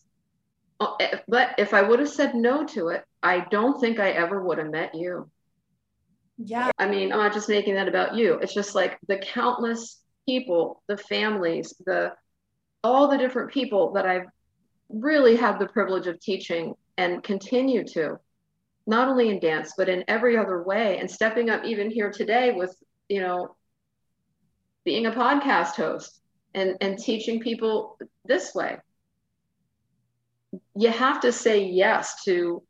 uh, 0.80 0.96
but 1.28 1.56
if 1.58 1.74
I 1.74 1.82
would 1.82 2.00
have 2.00 2.10
said 2.10 2.36
no 2.36 2.66
to 2.68 2.90
it, 2.90 3.04
I 3.22 3.46
don't 3.52 3.80
think 3.82 4.00
I 4.00 4.12
ever 4.12 4.42
would 4.42 4.60
have 4.60 4.70
met 4.70 4.96
you. 4.96 5.30
Yeah. 6.40 6.72
I 6.80 6.88
mean, 6.88 7.12
I'm 7.12 7.20
not 7.20 7.34
just 7.34 7.50
making 7.50 7.76
that 7.76 7.90
about 7.90 8.16
you. 8.16 8.36
It's 8.36 8.54
just 8.54 8.74
like 8.74 8.98
the 9.08 9.18
countless 9.18 10.02
people, 10.26 10.82
the 10.88 10.98
families, 10.98 11.74
the 11.86 12.14
all 12.82 13.10
the 13.10 13.18
different 13.18 13.52
people 13.52 13.92
that 13.94 14.06
I've 14.06 14.26
really 14.90 15.36
have 15.36 15.60
the 15.60 15.68
privilege 15.68 16.08
of 16.08 16.20
teaching 16.20 16.74
and 16.98 17.22
continue 17.24 17.84
to 17.84 18.18
not 18.88 19.08
only 19.08 19.30
in 19.30 19.40
dance 19.40 19.74
but 19.78 19.90
in 19.90 20.04
every 20.08 20.36
other 20.38 20.64
way 20.64 20.98
and 20.98 21.12
stepping 21.12 21.50
up 21.50 21.64
even 21.64 21.92
here 21.92 22.10
today 22.10 22.54
with 22.54 22.76
you 23.08 23.22
know 23.22 23.56
being 24.84 25.06
a 25.06 25.12
podcast 25.12 25.76
host 25.76 26.22
and 26.56 26.76
and 26.82 26.98
teaching 26.98 27.40
people 27.40 28.00
this 28.26 28.56
way 28.56 28.78
you 30.76 30.90
have 30.90 31.20
to 31.22 31.32
say 31.32 31.64
yes 31.64 32.24
to 32.24 32.64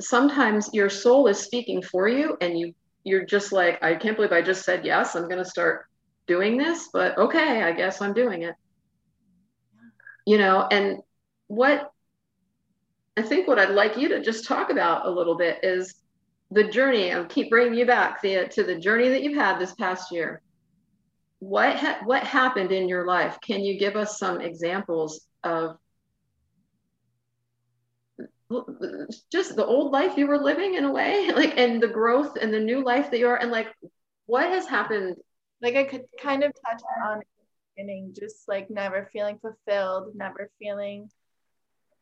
sometimes 0.00 0.70
your 0.72 0.90
soul 0.90 1.26
is 1.26 1.38
speaking 1.38 1.82
for 1.82 2.08
you 2.08 2.36
and 2.40 2.58
you 2.58 2.74
you're 3.04 3.24
just 3.24 3.52
like 3.52 3.82
i 3.82 3.94
can't 3.94 4.16
believe 4.16 4.32
i 4.32 4.42
just 4.42 4.64
said 4.64 4.84
yes 4.84 5.14
i'm 5.14 5.28
going 5.28 5.42
to 5.42 5.50
start 5.50 5.86
doing 6.26 6.56
this 6.56 6.88
but 6.92 7.16
okay 7.16 7.62
i 7.62 7.72
guess 7.72 8.00
i'm 8.02 8.12
doing 8.12 8.42
it 8.42 8.54
you 10.26 10.38
know 10.38 10.66
and 10.70 10.98
what 11.46 11.92
I 13.16 13.22
think 13.22 13.48
what 13.48 13.58
I'd 13.58 13.70
like 13.70 13.96
you 13.96 14.08
to 14.10 14.20
just 14.20 14.46
talk 14.46 14.70
about 14.70 15.06
a 15.06 15.10
little 15.10 15.36
bit 15.36 15.60
is 15.62 15.94
the 16.50 16.64
journey. 16.64 17.12
I'll 17.12 17.24
keep 17.24 17.48
bringing 17.48 17.78
you 17.78 17.86
back 17.86 18.20
Thea, 18.20 18.48
to 18.48 18.62
the 18.62 18.78
journey 18.78 19.08
that 19.08 19.22
you've 19.22 19.36
had 19.36 19.58
this 19.58 19.74
past 19.74 20.12
year. 20.12 20.42
What 21.38 21.76
ha- 21.76 22.00
what 22.04 22.24
happened 22.24 22.72
in 22.72 22.88
your 22.88 23.06
life? 23.06 23.38
Can 23.40 23.60
you 23.60 23.78
give 23.78 23.96
us 23.96 24.18
some 24.18 24.40
examples 24.40 25.26
of 25.44 25.78
just 29.32 29.56
the 29.56 29.66
old 29.66 29.92
life 29.92 30.16
you 30.16 30.26
were 30.26 30.38
living 30.38 30.74
in 30.74 30.84
a 30.84 30.92
way, 30.92 31.30
like, 31.34 31.56
and 31.56 31.82
the 31.82 31.88
growth 31.88 32.36
and 32.40 32.52
the 32.52 32.60
new 32.60 32.82
life 32.84 33.10
that 33.10 33.18
you 33.18 33.28
are, 33.28 33.36
and 33.36 33.50
like, 33.50 33.68
what 34.26 34.48
has 34.48 34.66
happened? 34.66 35.16
Like, 35.62 35.76
I 35.76 35.84
could 35.84 36.04
kind 36.20 36.44
of 36.44 36.52
touch 36.66 36.82
on 37.06 37.20
beginning, 37.76 38.14
just 38.18 38.48
like 38.48 38.70
never 38.70 39.08
feeling 39.12 39.38
fulfilled, 39.38 40.14
never 40.14 40.50
feeling 40.58 41.08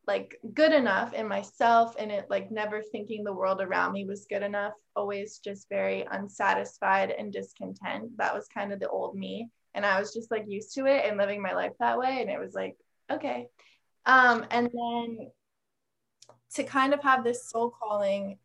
like 0.06 0.38
good 0.52 0.72
enough 0.72 1.12
in 1.14 1.26
myself 1.26 1.94
and 1.98 2.10
it 2.10 2.26
like 2.28 2.50
never 2.50 2.82
thinking 2.82 3.24
the 3.24 3.32
world 3.32 3.60
around 3.60 3.92
me 3.92 4.04
was 4.04 4.26
good 4.28 4.42
enough 4.42 4.74
always 4.96 5.38
just 5.38 5.68
very 5.68 6.06
unsatisfied 6.10 7.10
and 7.10 7.32
discontent 7.32 8.10
that 8.16 8.34
was 8.34 8.46
kind 8.52 8.72
of 8.72 8.80
the 8.80 8.88
old 8.88 9.16
me 9.16 9.48
and 9.74 9.84
i 9.84 9.98
was 9.98 10.12
just 10.12 10.30
like 10.30 10.44
used 10.46 10.74
to 10.74 10.86
it 10.86 11.04
and 11.06 11.16
living 11.16 11.40
my 11.40 11.52
life 11.52 11.72
that 11.80 11.98
way 11.98 12.18
and 12.20 12.30
it 12.30 12.38
was 12.38 12.52
like 12.54 12.76
okay 13.10 13.46
um 14.06 14.44
and 14.50 14.66
then 14.66 15.30
to 16.54 16.64
kind 16.64 16.94
of 16.94 17.02
have 17.02 17.24
this 17.24 17.48
soul 17.48 17.70
calling 17.70 18.38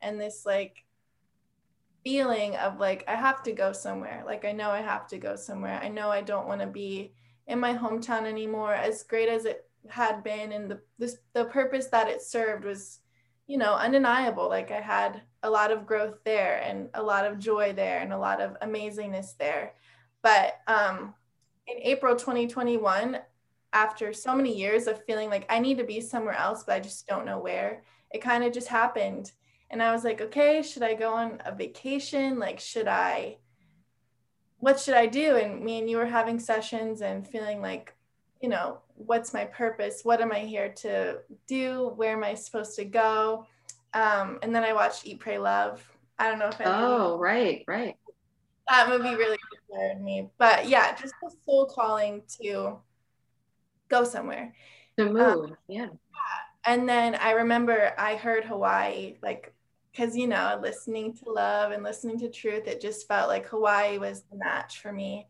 and 0.00 0.20
this 0.20 0.44
like 0.44 0.84
feeling 2.04 2.56
of 2.56 2.80
like 2.80 3.04
i 3.06 3.14
have 3.14 3.42
to 3.44 3.52
go 3.52 3.72
somewhere. 3.72 4.22
Like 4.26 4.44
i 4.44 4.52
know 4.52 4.70
i 4.70 4.80
have 4.80 5.06
to 5.08 5.18
go 5.18 5.36
somewhere. 5.36 5.80
I 5.82 5.88
know 5.88 6.10
i 6.10 6.20
don't 6.20 6.48
want 6.48 6.60
to 6.60 6.66
be 6.66 7.12
in 7.46 7.58
my 7.58 7.74
hometown 7.74 8.24
anymore 8.24 8.74
as 8.74 9.02
great 9.02 9.28
as 9.28 9.44
it 9.44 9.68
had 9.88 10.22
been. 10.22 10.52
And 10.52 10.70
the 10.70 10.80
this 10.98 11.18
the 11.32 11.44
purpose 11.46 11.86
that 11.88 12.08
it 12.08 12.22
served 12.22 12.64
was 12.64 12.98
you 13.46 13.58
know 13.58 13.74
undeniable. 13.74 14.48
Like 14.48 14.70
i 14.70 14.80
had 14.80 15.22
a 15.42 15.50
lot 15.50 15.70
of 15.70 15.86
growth 15.86 16.18
there 16.24 16.62
and 16.64 16.88
a 16.94 17.02
lot 17.02 17.26
of 17.26 17.38
joy 17.38 17.72
there 17.72 18.00
and 18.00 18.12
a 18.12 18.18
lot 18.18 18.40
of 18.40 18.58
amazingness 18.60 19.36
there. 19.38 19.74
But 20.22 20.60
um, 20.68 21.14
in 21.66 21.78
April 21.82 22.14
2021, 22.14 23.18
after 23.72 24.12
so 24.12 24.34
many 24.34 24.56
years 24.56 24.86
of 24.86 25.04
feeling 25.04 25.30
like 25.30 25.46
I 25.48 25.58
need 25.58 25.78
to 25.78 25.84
be 25.84 26.00
somewhere 26.00 26.34
else, 26.34 26.64
but 26.64 26.74
I 26.74 26.80
just 26.80 27.06
don't 27.06 27.26
know 27.26 27.38
where, 27.38 27.82
it 28.10 28.20
kind 28.20 28.44
of 28.44 28.52
just 28.52 28.68
happened. 28.68 29.32
And 29.70 29.82
I 29.82 29.92
was 29.92 30.04
like, 30.04 30.20
okay, 30.20 30.62
should 30.62 30.82
I 30.82 30.94
go 30.94 31.14
on 31.14 31.40
a 31.46 31.54
vacation? 31.54 32.38
Like, 32.38 32.60
should 32.60 32.86
I, 32.88 33.38
what 34.58 34.78
should 34.78 34.94
I 34.94 35.06
do? 35.06 35.36
And 35.36 35.64
me 35.64 35.78
and 35.78 35.88
you 35.88 35.96
were 35.96 36.06
having 36.06 36.38
sessions 36.38 37.00
and 37.00 37.26
feeling 37.26 37.62
like, 37.62 37.94
you 38.42 38.48
know, 38.48 38.80
what's 38.96 39.32
my 39.32 39.46
purpose? 39.46 40.00
What 40.02 40.20
am 40.20 40.32
I 40.32 40.40
here 40.40 40.68
to 40.78 41.20
do? 41.46 41.92
Where 41.96 42.12
am 42.12 42.24
I 42.24 42.34
supposed 42.34 42.76
to 42.76 42.84
go? 42.84 43.46
Um, 43.94 44.38
and 44.42 44.54
then 44.54 44.64
I 44.64 44.72
watched 44.72 45.06
Eat, 45.06 45.20
Pray, 45.20 45.38
Love. 45.38 45.82
I 46.18 46.28
don't 46.28 46.38
know 46.38 46.48
if 46.48 46.60
I. 46.60 46.64
Oh, 46.66 47.18
right, 47.18 47.64
right. 47.66 47.96
That 48.68 48.88
movie 48.88 49.14
really 49.14 49.38
inspired 49.52 50.02
me. 50.02 50.28
But 50.38 50.68
yeah, 50.68 50.94
just 50.94 51.14
the 51.22 51.32
soul 51.44 51.66
calling 51.66 52.22
to 52.40 52.78
go 53.92 54.04
somewhere. 54.04 54.52
To 54.98 55.04
move, 55.04 55.20
um, 55.20 55.56
yeah. 55.68 55.88
And 56.64 56.88
then 56.88 57.14
I 57.14 57.32
remember 57.32 57.92
I 57.98 58.16
heard 58.16 58.44
Hawaii, 58.44 59.16
like, 59.22 59.52
because, 59.90 60.16
you 60.16 60.26
know, 60.26 60.58
listening 60.60 61.14
to 61.16 61.30
love 61.30 61.72
and 61.72 61.82
listening 61.82 62.18
to 62.20 62.30
truth, 62.30 62.66
it 62.66 62.80
just 62.80 63.06
felt 63.06 63.28
like 63.28 63.46
Hawaii 63.46 63.98
was 63.98 64.22
the 64.30 64.36
match 64.36 64.80
for 64.80 64.92
me. 64.92 65.26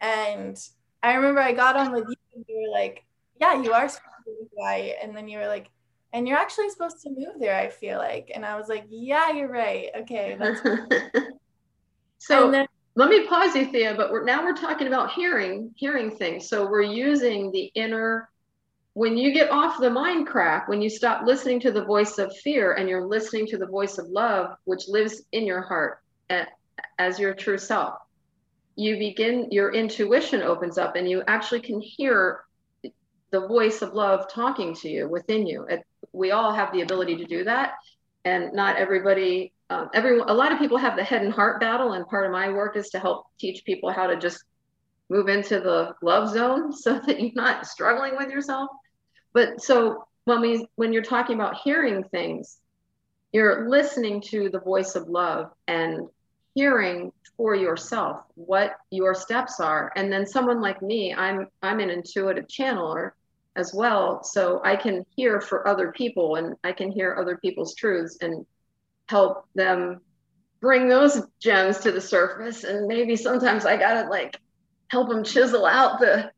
And 0.00 0.58
I 1.02 1.14
remember 1.14 1.40
I 1.40 1.52
got 1.52 1.76
on 1.76 1.92
with 1.92 2.04
you 2.08 2.16
and 2.34 2.44
you 2.48 2.66
were 2.66 2.72
like, 2.78 3.04
yeah, 3.40 3.62
you 3.62 3.72
are 3.72 3.88
supposed 3.88 4.24
to 4.26 4.30
be 4.30 4.48
Hawaii. 4.54 4.92
And 5.02 5.16
then 5.16 5.28
you 5.28 5.38
were 5.38 5.46
like, 5.46 5.70
and 6.12 6.28
you're 6.28 6.38
actually 6.38 6.70
supposed 6.70 7.00
to 7.02 7.10
move 7.10 7.40
there, 7.40 7.56
I 7.56 7.68
feel 7.68 7.98
like. 7.98 8.30
And 8.34 8.44
I 8.44 8.56
was 8.56 8.68
like, 8.68 8.84
yeah, 8.88 9.32
you're 9.32 9.50
right. 9.50 9.88
Okay. 10.00 10.36
That's 10.38 10.60
so 12.18 12.50
then, 12.50 12.66
let 12.96 13.08
me 13.08 13.26
pause 13.26 13.56
you, 13.56 13.66
Thea, 13.66 13.94
but 13.96 14.12
we're, 14.12 14.24
now 14.24 14.44
we're 14.44 14.54
talking 14.54 14.86
about 14.86 15.12
hearing, 15.12 15.72
hearing 15.74 16.10
things. 16.16 16.48
So 16.48 16.68
we're 16.68 16.82
using 16.82 17.50
the 17.50 17.70
inner, 17.74 18.28
when 18.92 19.18
you 19.18 19.32
get 19.32 19.50
off 19.50 19.80
the 19.80 19.90
mind 19.90 20.28
crack, 20.28 20.68
when 20.68 20.80
you 20.80 20.88
stop 20.88 21.26
listening 21.26 21.58
to 21.60 21.72
the 21.72 21.84
voice 21.84 22.18
of 22.18 22.36
fear 22.36 22.74
and 22.74 22.88
you're 22.88 23.06
listening 23.06 23.46
to 23.48 23.58
the 23.58 23.66
voice 23.66 23.98
of 23.98 24.06
love, 24.06 24.56
which 24.64 24.86
lives 24.86 25.22
in 25.32 25.44
your 25.44 25.62
heart 25.62 26.00
as 26.98 27.18
your 27.18 27.34
true 27.34 27.58
self, 27.58 27.94
you 28.76 28.96
begin, 28.96 29.48
your 29.50 29.72
intuition 29.72 30.42
opens 30.42 30.78
up 30.78 30.94
and 30.94 31.10
you 31.10 31.22
actually 31.26 31.60
can 31.60 31.80
hear 31.80 32.44
the 33.30 33.48
voice 33.48 33.82
of 33.82 33.94
love 33.94 34.30
talking 34.30 34.74
to 34.74 34.88
you 34.88 35.08
within 35.08 35.48
you. 35.48 35.64
It, 35.64 35.84
we 36.12 36.30
all 36.30 36.52
have 36.52 36.72
the 36.72 36.82
ability 36.82 37.16
to 37.16 37.24
do 37.24 37.42
that. 37.42 37.72
And 38.24 38.52
not 38.52 38.76
everybody 38.76 39.52
um, 39.70 39.88
every 39.94 40.18
a 40.18 40.34
lot 40.34 40.52
of 40.52 40.58
people 40.58 40.76
have 40.76 40.96
the 40.96 41.04
head 41.04 41.22
and 41.22 41.32
heart 41.32 41.60
battle, 41.60 41.92
and 41.92 42.06
part 42.06 42.26
of 42.26 42.32
my 42.32 42.50
work 42.50 42.76
is 42.76 42.90
to 42.90 42.98
help 42.98 43.26
teach 43.38 43.64
people 43.64 43.90
how 43.90 44.06
to 44.06 44.16
just 44.16 44.44
move 45.08 45.28
into 45.28 45.60
the 45.60 45.94
love 46.02 46.30
zone 46.30 46.72
so 46.76 47.00
that 47.06 47.20
you're 47.20 47.32
not 47.34 47.66
struggling 47.66 48.16
with 48.16 48.30
yourself. 48.30 48.68
But 49.32 49.62
so 49.62 50.06
when 50.24 50.40
we 50.40 50.66
when 50.76 50.92
you're 50.92 51.02
talking 51.02 51.34
about 51.34 51.56
hearing 51.62 52.04
things, 52.04 52.58
you're 53.32 53.68
listening 53.68 54.20
to 54.22 54.48
the 54.50 54.60
voice 54.60 54.94
of 54.94 55.08
love 55.08 55.50
and 55.66 56.08
hearing 56.54 57.12
for 57.36 57.54
yourself 57.54 58.20
what 58.36 58.76
your 58.90 59.14
steps 59.14 59.58
are. 59.60 59.92
And 59.96 60.12
then 60.12 60.26
someone 60.26 60.60
like 60.60 60.82
me, 60.82 61.14
I'm 61.14 61.48
I'm 61.62 61.80
an 61.80 61.90
intuitive 61.90 62.46
channeler 62.46 63.12
as 63.56 63.72
well, 63.72 64.22
so 64.22 64.60
I 64.64 64.76
can 64.76 65.06
hear 65.16 65.40
for 65.40 65.66
other 65.66 65.92
people 65.92 66.36
and 66.36 66.54
I 66.64 66.72
can 66.72 66.90
hear 66.90 67.16
other 67.18 67.36
people's 67.38 67.74
truths 67.74 68.18
and 68.20 68.44
help 69.08 69.46
them 69.54 70.00
bring 70.60 70.88
those 70.88 71.20
gems 71.40 71.78
to 71.78 71.92
the 71.92 72.00
surface. 72.00 72.64
And 72.64 72.86
maybe 72.86 73.16
sometimes 73.16 73.66
i 73.66 73.76
gotta 73.76 74.08
like 74.08 74.38
help 74.88 75.08
them 75.08 75.24
chisel 75.24 75.66
out 75.66 76.00
the 76.00 76.30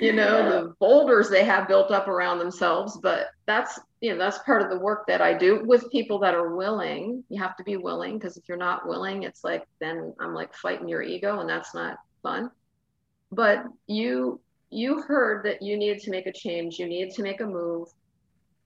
you 0.00 0.12
know 0.12 0.38
yeah. 0.38 0.48
the 0.48 0.74
boulders 0.80 1.28
they 1.28 1.44
have 1.44 1.68
built 1.68 1.90
up 1.90 2.08
around 2.08 2.38
themselves. 2.38 2.98
But 3.02 3.28
that's 3.46 3.80
you 4.00 4.12
know 4.12 4.18
that's 4.18 4.38
part 4.40 4.62
of 4.62 4.70
the 4.70 4.78
work 4.78 5.06
that 5.08 5.20
i 5.20 5.32
do 5.32 5.64
with 5.64 5.90
people 5.90 6.18
that 6.20 6.34
are 6.34 6.56
willing. 6.56 7.24
You 7.28 7.42
have 7.42 7.56
to 7.56 7.64
be 7.64 7.76
willing 7.76 8.18
because 8.18 8.36
if 8.36 8.48
you're 8.48 8.58
not 8.58 8.86
willing 8.86 9.22
it's 9.22 9.42
like 9.42 9.66
then 9.80 10.14
i'm 10.20 10.34
like 10.34 10.54
fighting 10.54 10.88
your 10.88 11.02
ego 11.02 11.40
and 11.40 11.48
that's 11.48 11.74
not 11.74 11.98
fun. 12.22 12.50
But 13.32 13.64
you 13.86 14.40
you 14.70 15.00
heard 15.00 15.46
that 15.46 15.62
you 15.62 15.76
needed 15.78 16.02
to 16.02 16.10
make 16.10 16.26
a 16.26 16.32
change. 16.32 16.78
You 16.78 16.86
needed 16.86 17.14
to 17.14 17.22
make 17.22 17.40
a 17.40 17.46
move 17.46 17.88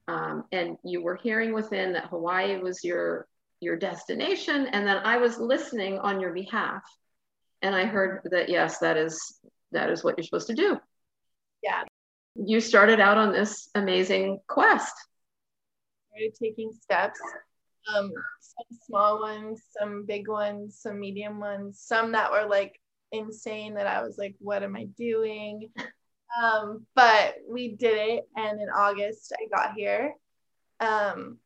um, 0.08 0.44
and 0.52 0.76
you 0.84 1.02
were 1.02 1.16
hearing 1.16 1.52
within 1.52 1.92
that 1.92 2.06
Hawaii 2.06 2.58
was 2.58 2.84
your 2.84 3.26
your 3.60 3.76
destination, 3.76 4.66
and 4.66 4.86
then 4.86 4.98
I 5.04 5.18
was 5.18 5.38
listening 5.38 5.98
on 6.00 6.20
your 6.20 6.32
behalf, 6.32 6.82
and 7.62 7.74
I 7.74 7.84
heard 7.84 8.22
that 8.30 8.48
yes, 8.48 8.78
that 8.78 8.96
is 8.96 9.38
that 9.70 9.90
is 9.90 10.02
what 10.02 10.16
you're 10.16 10.24
supposed 10.24 10.48
to 10.48 10.54
do. 10.54 10.78
Yeah. 11.62 11.84
You 12.34 12.60
started 12.60 13.00
out 13.00 13.18
on 13.18 13.32
this 13.32 13.68
amazing 13.74 14.40
quest. 14.48 14.94
Started 16.08 16.34
taking 16.34 16.72
steps, 16.72 17.20
um, 17.94 18.12
some 18.40 18.78
small 18.86 19.20
ones, 19.20 19.62
some 19.78 20.04
big 20.06 20.28
ones, 20.28 20.78
some 20.80 20.98
medium 20.98 21.40
ones, 21.40 21.80
some 21.80 22.12
that 22.12 22.30
were 22.30 22.46
like 22.48 22.78
insane 23.12 23.74
that 23.74 23.86
I 23.86 24.02
was 24.02 24.18
like, 24.18 24.34
what 24.38 24.62
am 24.62 24.76
I 24.76 24.84
doing? 24.96 25.70
Um, 26.40 26.86
but 26.94 27.36
we 27.48 27.68
did 27.68 27.96
it, 27.96 28.28
and 28.36 28.60
in 28.60 28.68
August 28.68 29.32
I 29.38 29.46
got 29.54 29.74
here. 29.74 30.14
Um, 30.80 31.38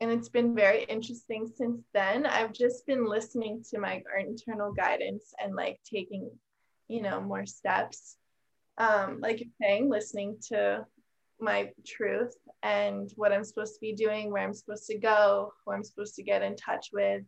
and 0.00 0.10
it's 0.12 0.28
been 0.28 0.54
very 0.54 0.84
interesting 0.84 1.50
since 1.56 1.82
then. 1.92 2.24
I've 2.24 2.52
just 2.52 2.86
been 2.86 3.04
listening 3.04 3.64
to 3.70 3.80
my 3.80 4.02
internal 4.18 4.72
guidance 4.72 5.34
and 5.42 5.56
like 5.56 5.80
taking, 5.84 6.30
you 6.86 7.02
know, 7.02 7.20
more 7.20 7.46
steps. 7.46 8.16
Um, 8.78 9.18
like 9.20 9.40
you're 9.40 9.50
saying, 9.60 9.90
listening 9.90 10.36
to 10.48 10.86
my 11.40 11.72
truth 11.84 12.34
and 12.62 13.10
what 13.16 13.32
I'm 13.32 13.42
supposed 13.42 13.74
to 13.74 13.80
be 13.80 13.92
doing, 13.92 14.30
where 14.30 14.42
I'm 14.42 14.54
supposed 14.54 14.86
to 14.86 14.98
go, 14.98 15.52
who 15.64 15.72
I'm 15.72 15.84
supposed 15.84 16.14
to 16.16 16.22
get 16.22 16.42
in 16.42 16.54
touch 16.54 16.90
with. 16.92 17.22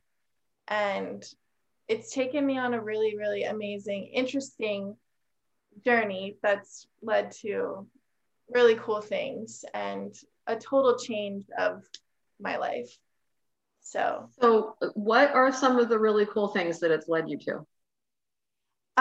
And 0.68 1.24
it's 1.88 2.14
taken 2.14 2.46
me 2.46 2.56
on 2.56 2.74
a 2.74 2.80
really, 2.80 3.16
really 3.16 3.42
amazing, 3.44 4.12
interesting 4.14 4.96
journey 5.84 6.36
that's 6.42 6.86
led 7.02 7.32
to 7.42 7.86
really 8.52 8.74
cool 8.76 9.00
things 9.00 9.64
and 9.74 10.14
a 10.46 10.56
total 10.56 10.98
change 10.98 11.44
of 11.58 11.84
my 12.40 12.56
life. 12.56 12.96
So, 13.82 14.28
so 14.40 14.76
what 14.94 15.32
are 15.32 15.52
some 15.52 15.78
of 15.78 15.88
the 15.88 15.98
really 15.98 16.26
cool 16.26 16.48
things 16.48 16.80
that 16.80 16.90
it's 16.90 17.08
led 17.08 17.28
you 17.28 17.38
to? 17.38 17.66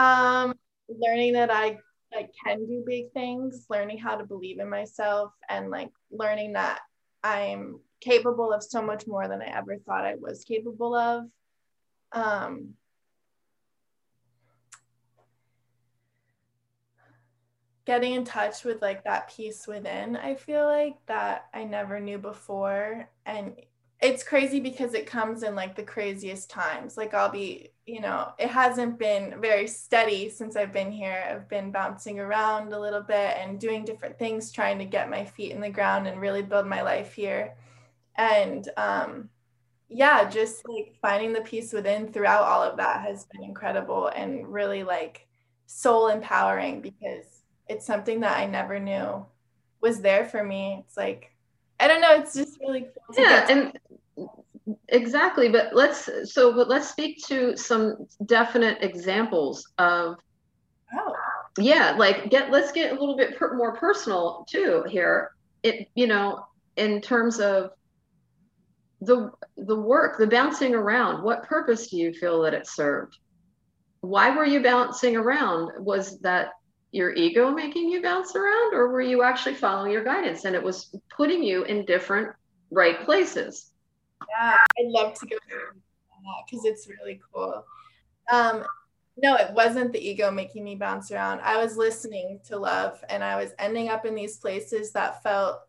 Um, 0.02 0.54
learning 0.88 1.34
that 1.34 1.50
I 1.50 1.78
I 2.12 2.28
can 2.44 2.66
do 2.66 2.82
big 2.84 3.12
things, 3.12 3.66
learning 3.68 3.98
how 3.98 4.16
to 4.16 4.24
believe 4.24 4.58
in 4.58 4.68
myself, 4.68 5.32
and 5.48 5.70
like 5.70 5.90
learning 6.10 6.54
that 6.54 6.80
I'm 7.22 7.80
capable 8.00 8.52
of 8.52 8.62
so 8.62 8.82
much 8.82 9.06
more 9.06 9.28
than 9.28 9.42
I 9.42 9.56
ever 9.56 9.76
thought 9.78 10.06
I 10.06 10.14
was 10.16 10.44
capable 10.44 10.94
of. 10.94 11.24
Um, 12.12 12.74
getting 17.90 18.12
in 18.12 18.24
touch 18.24 18.62
with 18.62 18.80
like 18.80 19.02
that 19.02 19.28
peace 19.34 19.66
within 19.66 20.16
i 20.18 20.32
feel 20.32 20.64
like 20.64 20.94
that 21.06 21.46
i 21.52 21.64
never 21.64 21.98
knew 21.98 22.18
before. 22.18 23.08
And 23.26 23.56
it's 24.00 24.22
crazy 24.22 24.60
because 24.60 24.94
it 24.94 25.06
comes 25.06 25.42
in 25.42 25.56
like 25.56 25.74
the 25.74 25.82
craziest 25.82 26.48
times. 26.48 26.96
Like 26.96 27.14
i'll 27.14 27.32
be 27.32 27.72
you 27.86 28.00
know 28.00 28.28
it 28.38 28.48
hasn't 28.48 28.96
been 28.96 29.40
very 29.40 29.66
steady 29.66 30.30
since 30.30 30.54
i've 30.54 30.72
been 30.72 30.92
here. 30.92 31.20
I've 31.28 31.48
been 31.48 31.72
bouncing 31.72 32.20
around 32.20 32.72
a 32.72 32.78
little 32.78 33.02
bit 33.02 33.36
and 33.40 33.58
doing 33.58 33.84
different 33.84 34.20
things 34.20 34.52
trying 34.52 34.78
to 34.78 34.84
get 34.84 35.10
my 35.10 35.24
feet 35.24 35.50
in 35.50 35.60
the 35.60 35.68
ground 35.68 36.06
and 36.06 36.20
really 36.20 36.42
build 36.42 36.68
my 36.68 36.82
life 36.82 37.12
here. 37.14 37.56
And 38.14 38.68
um 38.76 39.30
yeah 39.88 40.30
just 40.30 40.62
like 40.68 40.94
finding 41.02 41.32
the 41.32 41.40
peace 41.40 41.72
within 41.72 42.12
throughout 42.12 42.44
all 42.44 42.62
of 42.62 42.76
that 42.76 43.00
has 43.00 43.24
been 43.24 43.42
incredible 43.42 44.06
and 44.06 44.46
really 44.46 44.84
like 44.84 45.26
soul 45.66 46.06
empowering 46.06 46.80
because 46.80 47.39
it's 47.70 47.86
something 47.86 48.20
that 48.20 48.36
I 48.36 48.46
never 48.46 48.80
knew 48.80 49.24
was 49.80 50.00
there 50.00 50.24
for 50.24 50.42
me. 50.42 50.82
It's 50.84 50.96
like, 50.96 51.32
I 51.78 51.86
don't 51.86 52.00
know, 52.00 52.16
it's 52.16 52.34
just 52.34 52.58
really 52.60 52.82
cool. 52.82 53.24
yeah, 53.24 53.46
and 53.48 53.78
exactly. 54.88 55.48
But 55.48 55.74
let's 55.74 56.10
so 56.24 56.52
but 56.52 56.68
let's 56.68 56.90
speak 56.90 57.24
to 57.28 57.56
some 57.56 58.06
definite 58.26 58.78
examples 58.82 59.66
of 59.78 60.16
oh 60.94 61.14
yeah, 61.58 61.94
like 61.96 62.28
get 62.28 62.50
let's 62.50 62.72
get 62.72 62.90
a 62.90 63.00
little 63.00 63.16
bit 63.16 63.38
per, 63.38 63.56
more 63.56 63.76
personal 63.76 64.44
too 64.50 64.84
here. 64.88 65.30
It 65.62 65.88
you 65.94 66.08
know, 66.08 66.44
in 66.76 67.00
terms 67.00 67.38
of 67.38 67.70
the 69.00 69.30
the 69.56 69.76
work, 69.76 70.18
the 70.18 70.26
bouncing 70.26 70.74
around, 70.74 71.22
what 71.22 71.44
purpose 71.44 71.88
do 71.88 71.96
you 71.96 72.12
feel 72.12 72.42
that 72.42 72.52
it 72.52 72.66
served? 72.66 73.16
Why 74.02 74.36
were 74.36 74.44
you 74.44 74.60
bouncing 74.60 75.16
around? 75.16 75.70
Was 75.84 76.18
that 76.20 76.50
your 76.92 77.14
ego 77.14 77.50
making 77.50 77.88
you 77.88 78.02
bounce 78.02 78.34
around 78.34 78.74
or 78.74 78.88
were 78.88 79.00
you 79.00 79.22
actually 79.22 79.54
following 79.54 79.92
your 79.92 80.04
guidance 80.04 80.44
and 80.44 80.56
it 80.56 80.62
was 80.62 80.94
putting 81.16 81.42
you 81.42 81.64
in 81.64 81.84
different 81.84 82.34
right 82.70 83.04
places 83.04 83.72
yeah 84.28 84.56
i'd 84.78 84.86
love 84.86 85.14
to 85.14 85.26
go 85.26 85.36
because 86.46 86.64
it's 86.64 86.88
really 86.88 87.20
cool 87.32 87.64
um, 88.30 88.64
no, 89.22 89.36
it 89.36 89.52
wasn't 89.52 89.92
the 89.92 90.00
ego 90.00 90.30
making 90.30 90.64
me 90.64 90.76
bounce 90.76 91.10
around. 91.10 91.40
I 91.40 91.62
was 91.62 91.76
listening 91.76 92.40
to 92.44 92.56
love 92.56 93.02
and 93.08 93.22
I 93.22 93.36
was 93.36 93.52
ending 93.58 93.88
up 93.88 94.06
in 94.06 94.14
these 94.14 94.38
places 94.38 94.92
that 94.92 95.22
felt 95.22 95.60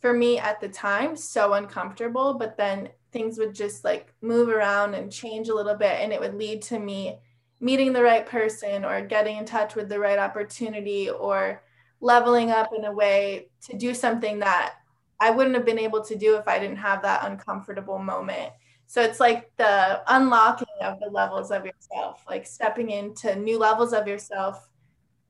for 0.00 0.12
me 0.12 0.38
at 0.38 0.60
the 0.60 0.68
time 0.68 1.16
so 1.16 1.54
uncomfortable, 1.54 2.34
but 2.34 2.56
then 2.56 2.88
things 3.12 3.38
would 3.38 3.54
just 3.54 3.84
like 3.84 4.12
move 4.22 4.48
around 4.48 4.94
and 4.94 5.12
change 5.12 5.48
a 5.48 5.54
little 5.54 5.76
bit 5.76 6.00
and 6.00 6.12
it 6.12 6.20
would 6.20 6.34
lead 6.34 6.62
to 6.62 6.78
me 6.78 7.18
meeting 7.60 7.92
the 7.92 8.02
right 8.02 8.26
person 8.26 8.84
or 8.84 9.00
getting 9.00 9.38
in 9.38 9.44
touch 9.44 9.74
with 9.74 9.88
the 9.88 9.98
right 9.98 10.18
opportunity 10.18 11.08
or 11.10 11.62
leveling 12.00 12.50
up 12.50 12.70
in 12.76 12.84
a 12.84 12.92
way 12.92 13.48
to 13.62 13.76
do 13.76 13.94
something 13.94 14.38
that 14.40 14.74
I 15.18 15.30
wouldn't 15.30 15.54
have 15.54 15.64
been 15.64 15.78
able 15.78 16.04
to 16.04 16.16
do 16.16 16.36
if 16.36 16.46
I 16.46 16.58
didn't 16.58 16.76
have 16.76 17.02
that 17.02 17.24
uncomfortable 17.24 17.98
moment. 17.98 18.52
So 18.86 19.02
it's 19.02 19.18
like 19.18 19.50
the 19.56 20.02
unlocking 20.06 20.66
of 20.82 21.00
the 21.00 21.08
levels 21.10 21.50
of 21.50 21.64
yourself, 21.64 22.22
like 22.28 22.46
stepping 22.46 22.90
into 22.90 23.34
new 23.34 23.58
levels 23.58 23.92
of 23.92 24.06
yourself 24.06 24.68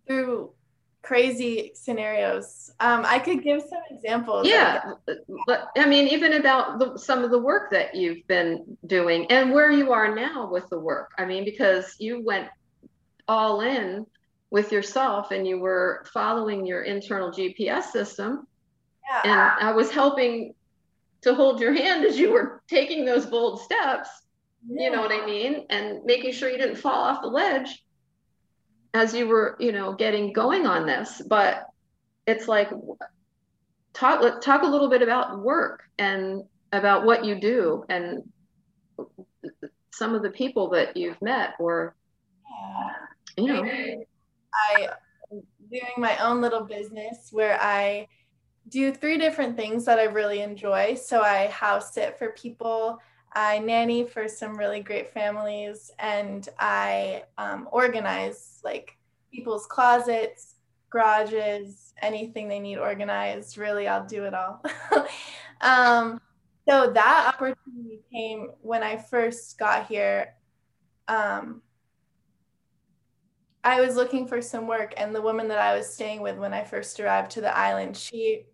through 0.06 0.50
crazy 1.06 1.70
scenarios. 1.74 2.72
Um, 2.80 3.04
I 3.06 3.20
could 3.20 3.42
give 3.42 3.60
some 3.60 3.82
examples. 3.90 4.48
Yeah, 4.48 4.94
but 5.46 5.68
I 5.76 5.86
mean, 5.86 6.08
even 6.08 6.32
about 6.34 6.80
the, 6.80 6.98
some 6.98 7.22
of 7.22 7.30
the 7.30 7.38
work 7.38 7.70
that 7.70 7.94
you've 7.94 8.26
been 8.26 8.76
doing 8.84 9.26
and 9.30 9.52
where 9.52 9.70
you 9.70 9.92
are 9.92 10.14
now 10.14 10.50
with 10.50 10.68
the 10.68 10.80
work. 10.80 11.12
I 11.16 11.24
mean, 11.24 11.44
because 11.44 11.94
you 12.00 12.24
went 12.24 12.48
all 13.28 13.60
in 13.60 14.06
with 14.50 14.72
yourself 14.72 15.30
and 15.30 15.46
you 15.46 15.60
were 15.60 16.04
following 16.12 16.66
your 16.66 16.82
internal 16.82 17.30
GPS 17.30 17.84
system. 17.84 18.46
Yeah. 19.08 19.20
And 19.24 19.68
I 19.68 19.72
was 19.72 19.92
helping 19.92 20.54
to 21.22 21.34
hold 21.34 21.60
your 21.60 21.72
hand 21.72 22.04
as 22.04 22.18
you 22.18 22.32
were 22.32 22.62
taking 22.68 23.04
those 23.04 23.26
bold 23.26 23.60
steps. 23.60 24.08
Yeah. 24.68 24.84
You 24.84 24.90
know 24.90 25.02
what 25.02 25.12
I 25.12 25.24
mean? 25.24 25.66
And 25.70 26.04
making 26.04 26.32
sure 26.32 26.50
you 26.50 26.58
didn't 26.58 26.76
fall 26.76 27.04
off 27.04 27.22
the 27.22 27.28
ledge 27.28 27.85
as 28.96 29.14
you 29.14 29.26
were, 29.26 29.56
you 29.60 29.72
know, 29.72 29.92
getting 29.92 30.32
going 30.32 30.66
on 30.66 30.86
this. 30.86 31.22
But 31.26 31.66
it's 32.26 32.48
like 32.48 32.70
talk 33.92 34.42
talk 34.42 34.62
a 34.62 34.66
little 34.66 34.88
bit 34.88 35.02
about 35.02 35.42
work 35.42 35.82
and 35.98 36.42
about 36.72 37.04
what 37.04 37.24
you 37.24 37.40
do 37.40 37.84
and 37.88 38.22
some 39.92 40.14
of 40.14 40.22
the 40.22 40.30
people 40.30 40.70
that 40.70 40.96
you've 40.96 41.20
met 41.22 41.54
or 41.58 41.94
you 43.36 43.46
know 43.46 43.62
I 44.52 44.88
doing 45.70 45.84
my 45.96 46.16
own 46.18 46.40
little 46.40 46.64
business 46.64 47.28
where 47.30 47.58
I 47.60 48.08
do 48.68 48.92
three 48.92 49.18
different 49.18 49.56
things 49.56 49.84
that 49.84 49.98
I 49.98 50.04
really 50.04 50.40
enjoy. 50.40 50.94
So 50.94 51.22
I 51.22 51.46
house 51.48 51.94
sit 51.94 52.18
for 52.18 52.30
people, 52.30 52.98
I 53.36 53.58
nanny 53.58 54.04
for 54.04 54.28
some 54.28 54.56
really 54.56 54.80
great 54.80 55.12
families, 55.12 55.90
and 55.98 56.48
I 56.58 57.24
um, 57.36 57.68
organize 57.70 58.60
like 58.64 58.96
people's 59.30 59.66
closets, 59.66 60.54
garages, 60.88 61.92
anything 62.00 62.48
they 62.48 62.58
need 62.58 62.78
organized. 62.78 63.58
Really, 63.58 63.88
I'll 63.88 64.06
do 64.06 64.24
it 64.24 64.32
all. 64.32 64.64
um, 65.60 66.18
so 66.66 66.90
that 66.90 67.34
opportunity 67.34 68.00
came 68.10 68.52
when 68.62 68.82
I 68.82 68.96
first 68.96 69.58
got 69.58 69.86
here. 69.86 70.34
Um, 71.06 71.60
I 73.62 73.82
was 73.82 73.96
looking 73.96 74.26
for 74.26 74.40
some 74.40 74.66
work, 74.66 74.94
and 74.96 75.14
the 75.14 75.20
woman 75.20 75.48
that 75.48 75.58
I 75.58 75.76
was 75.76 75.92
staying 75.92 76.22
with 76.22 76.38
when 76.38 76.54
I 76.54 76.64
first 76.64 76.98
arrived 77.00 77.32
to 77.32 77.42
the 77.42 77.54
island, 77.54 77.98
she 77.98 78.46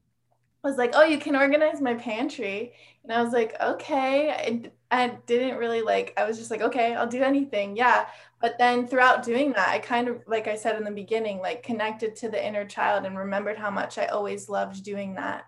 was 0.69 0.79
like, 0.79 0.93
"Oh, 0.95 1.05
you 1.05 1.19
can 1.19 1.37
organize 1.37 1.81
my 1.81 1.95
pantry," 1.95 2.73
and 3.03 3.13
I 3.13 3.23
was 3.23 3.33
like, 3.33 3.61
"Okay." 3.61 4.31
I, 4.31 4.71
I 4.91 5.09
didn't 5.27 5.57
really 5.57 5.83
like. 5.83 6.13
I 6.17 6.25
was 6.25 6.39
just 6.39 6.51
like, 6.51 6.63
"Okay, 6.63 6.95
I'll 6.95 7.07
do 7.07 7.23
anything." 7.23 7.77
Yeah, 7.77 8.07
but 8.41 8.59
then 8.59 8.87
throughout 8.87 9.23
doing 9.25 9.53
that, 9.53 9.69
I 9.69 9.79
kind 9.79 10.09
of, 10.09 10.23
like 10.27 10.49
I 10.49 10.57
said 10.57 10.77
in 10.77 10.85
the 10.85 10.91
beginning, 10.91 11.39
like 11.39 11.63
connected 11.63 12.17
to 12.17 12.29
the 12.29 12.45
inner 12.45 12.65
child 12.65 13.05
and 13.07 13.17
remembered 13.19 13.59
how 13.59 13.71
much 13.71 13.99
I 13.99 14.07
always 14.07 14.49
loved 14.49 14.85
doing 14.85 15.15
that. 15.15 15.45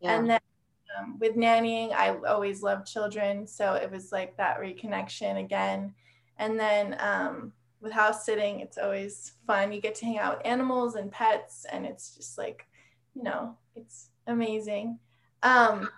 Yeah. 0.00 0.18
And 0.18 0.30
then 0.30 0.40
um, 0.98 1.18
with 1.18 1.36
nannying, 1.36 1.92
I 1.92 2.16
always 2.26 2.62
loved 2.62 2.86
children, 2.86 3.46
so 3.46 3.74
it 3.74 3.90
was 3.90 4.12
like 4.12 4.36
that 4.36 4.58
reconnection 4.58 5.38
again. 5.38 5.94
And 6.38 6.58
then 6.58 6.96
um, 6.98 7.52
with 7.80 7.92
house 7.92 8.24
sitting, 8.24 8.60
it's 8.60 8.78
always 8.78 9.32
fun. 9.46 9.72
You 9.72 9.80
get 9.80 9.94
to 9.96 10.04
hang 10.04 10.18
out 10.18 10.38
with 10.38 10.46
animals 10.46 10.96
and 10.96 11.10
pets, 11.10 11.66
and 11.70 11.86
it's 11.86 12.16
just 12.16 12.36
like, 12.38 12.66
you 13.14 13.22
know, 13.22 13.56
it's 13.74 14.09
amazing. 14.26 14.98
Um, 15.42 15.88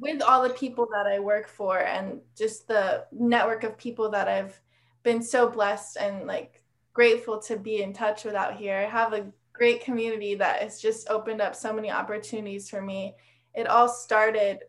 with 0.00 0.22
all 0.22 0.42
the 0.42 0.50
people 0.50 0.86
that 0.92 1.06
I 1.06 1.18
work 1.18 1.48
for 1.48 1.78
and 1.78 2.20
just 2.36 2.68
the 2.68 3.06
network 3.12 3.64
of 3.64 3.78
people 3.78 4.10
that 4.10 4.28
I've 4.28 4.58
been 5.02 5.22
so 5.22 5.48
blessed 5.48 5.96
and 5.96 6.26
like 6.26 6.62
grateful 6.92 7.38
to 7.42 7.56
be 7.56 7.82
in 7.82 7.92
touch 7.92 8.24
with 8.24 8.34
out 8.34 8.56
here. 8.56 8.76
I 8.76 8.90
have 8.90 9.12
a 9.12 9.26
great 9.52 9.82
community 9.82 10.34
that 10.34 10.62
has 10.62 10.80
just 10.80 11.08
opened 11.08 11.40
up 11.40 11.54
so 11.54 11.72
many 11.72 11.90
opportunities 11.90 12.68
for 12.68 12.82
me. 12.82 13.14
It 13.54 13.66
all 13.66 13.88
started 13.88 14.60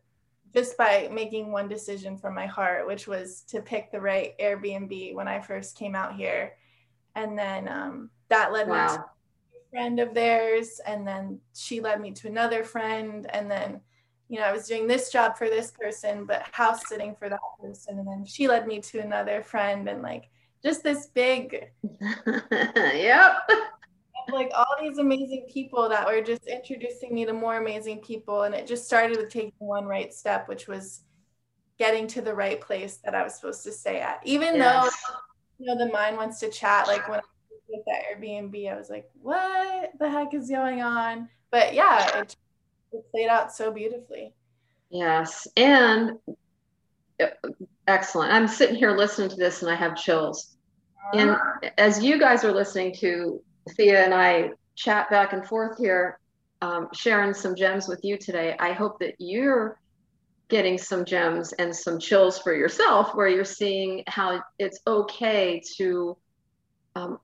just 0.54 0.78
by 0.78 1.10
making 1.12 1.52
one 1.52 1.68
decision 1.68 2.18
from 2.18 2.34
my 2.34 2.48
heart, 2.48 2.88
which 2.88 3.08
was 3.08 3.42
to 3.50 3.62
pick 3.62 3.92
the 3.92 4.02
right 4.02 4.38
Airbnb 4.40 5.14
when 5.14 5.28
I 5.28 5.40
first 5.42 5.78
came 5.78 5.96
out 5.96 6.16
here. 6.16 6.54
And 7.16 7.38
then 7.38 7.68
um, 7.68 8.10
that 8.30 8.52
led 8.52 8.68
wow. 8.68 8.88
me 8.88 8.98
to 8.98 9.06
friend 9.70 10.00
of 10.00 10.14
theirs 10.14 10.80
and 10.86 11.08
then 11.08 11.40
she 11.56 11.80
led 11.80 12.02
me 12.02 12.12
to 12.12 12.28
another 12.28 12.64
friend 12.64 13.28
and 13.32 13.50
then 13.50 13.80
you 14.28 14.40
know 14.40 14.46
i 14.46 14.52
was 14.52 14.68
doing 14.68 14.88
this 14.88 15.12
job 15.12 15.38
for 15.38 15.50
this 15.50 15.72
person 15.72 16.26
but 16.26 16.44
house 16.52 16.88
sitting 16.88 17.16
for 17.18 17.30
that 17.30 17.40
person 17.62 18.00
and 18.00 18.08
then 18.08 18.26
she 18.26 18.48
led 18.48 18.68
me 18.68 18.80
to 18.80 19.00
another 19.00 19.42
friend 19.42 19.88
and 19.88 20.02
like 20.02 20.30
just 20.64 20.84
this 20.84 21.08
big 21.08 21.72
yep 22.76 23.34
like 24.32 24.52
all 24.56 24.76
these 24.80 24.98
amazing 25.00 25.48
people 25.52 25.90
that 25.90 26.06
were 26.06 26.22
just 26.22 26.46
introducing 26.46 27.14
me 27.14 27.26
to 27.26 27.34
more 27.34 27.58
amazing 27.58 28.00
people 28.00 28.44
and 28.44 28.54
it 28.54 28.68
just 28.68 28.86
started 28.86 29.18
with 29.18 29.30
taking 29.30 29.52
one 29.58 29.86
right 29.86 30.14
step 30.14 30.48
which 30.48 30.68
was 30.68 31.02
getting 31.78 32.08
to 32.08 32.22
the 32.22 32.34
right 32.34 32.62
place 32.62 32.98
that 33.04 33.16
i 33.16 33.24
was 33.24 33.36
supposed 33.36 33.64
to 33.64 33.72
stay 33.72 34.00
at 34.00 34.20
even 34.24 34.56
yes. 34.56 34.92
though 35.08 35.16
you 35.58 35.66
know 35.66 35.78
the 35.78 35.92
mind 35.92 36.18
wants 36.18 36.40
to 36.40 36.50
chat 36.50 36.88
like 36.88 37.08
when 37.10 37.20
with 37.70 37.86
that 37.86 38.04
Airbnb, 38.12 38.72
I 38.72 38.76
was 38.76 38.90
like, 38.90 39.10
what 39.22 39.92
the 40.00 40.10
heck 40.10 40.34
is 40.34 40.50
going 40.50 40.82
on? 40.82 41.30
But 41.52 41.74
yeah, 41.74 42.20
it, 42.20 42.36
it 42.92 43.12
played 43.12 43.30
out 43.30 43.54
so 43.54 43.72
beautifully. 43.72 44.34
Yes. 44.90 45.48
And 45.56 46.18
uh, 47.22 47.28
excellent. 47.88 48.34
I'm 48.34 48.48
sitting 48.48 48.76
here 48.76 48.92
listening 48.92 49.30
to 49.30 49.36
this 49.36 49.62
and 49.62 49.72
I 49.72 49.76
have 49.76 49.96
chills. 49.96 50.56
And 51.14 51.36
as 51.78 52.04
you 52.04 52.20
guys 52.20 52.44
are 52.44 52.52
listening 52.52 52.94
to 52.96 53.42
Thea 53.76 54.04
and 54.04 54.14
I 54.14 54.52
chat 54.76 55.10
back 55.10 55.34
and 55.34 55.46
forth 55.46 55.78
here, 55.78 56.20
um, 56.62 56.90
sharing 56.94 57.34
some 57.34 57.56
gems 57.56 57.88
with 57.88 58.02
you 58.04 58.18
today, 58.18 58.56
I 58.60 58.74
hope 58.74 59.00
that 59.00 59.16
you're 59.18 59.80
getting 60.50 60.78
some 60.78 61.06
gems 61.06 61.54
and 61.54 61.76
some 61.76 62.00
chills 62.00 62.40
for 62.40 62.54
yourself 62.54 63.16
where 63.16 63.28
you're 63.28 63.46
seeing 63.46 64.04
how 64.08 64.42
it's 64.58 64.80
okay 64.86 65.62
to 65.78 66.18
um, 66.96 67.20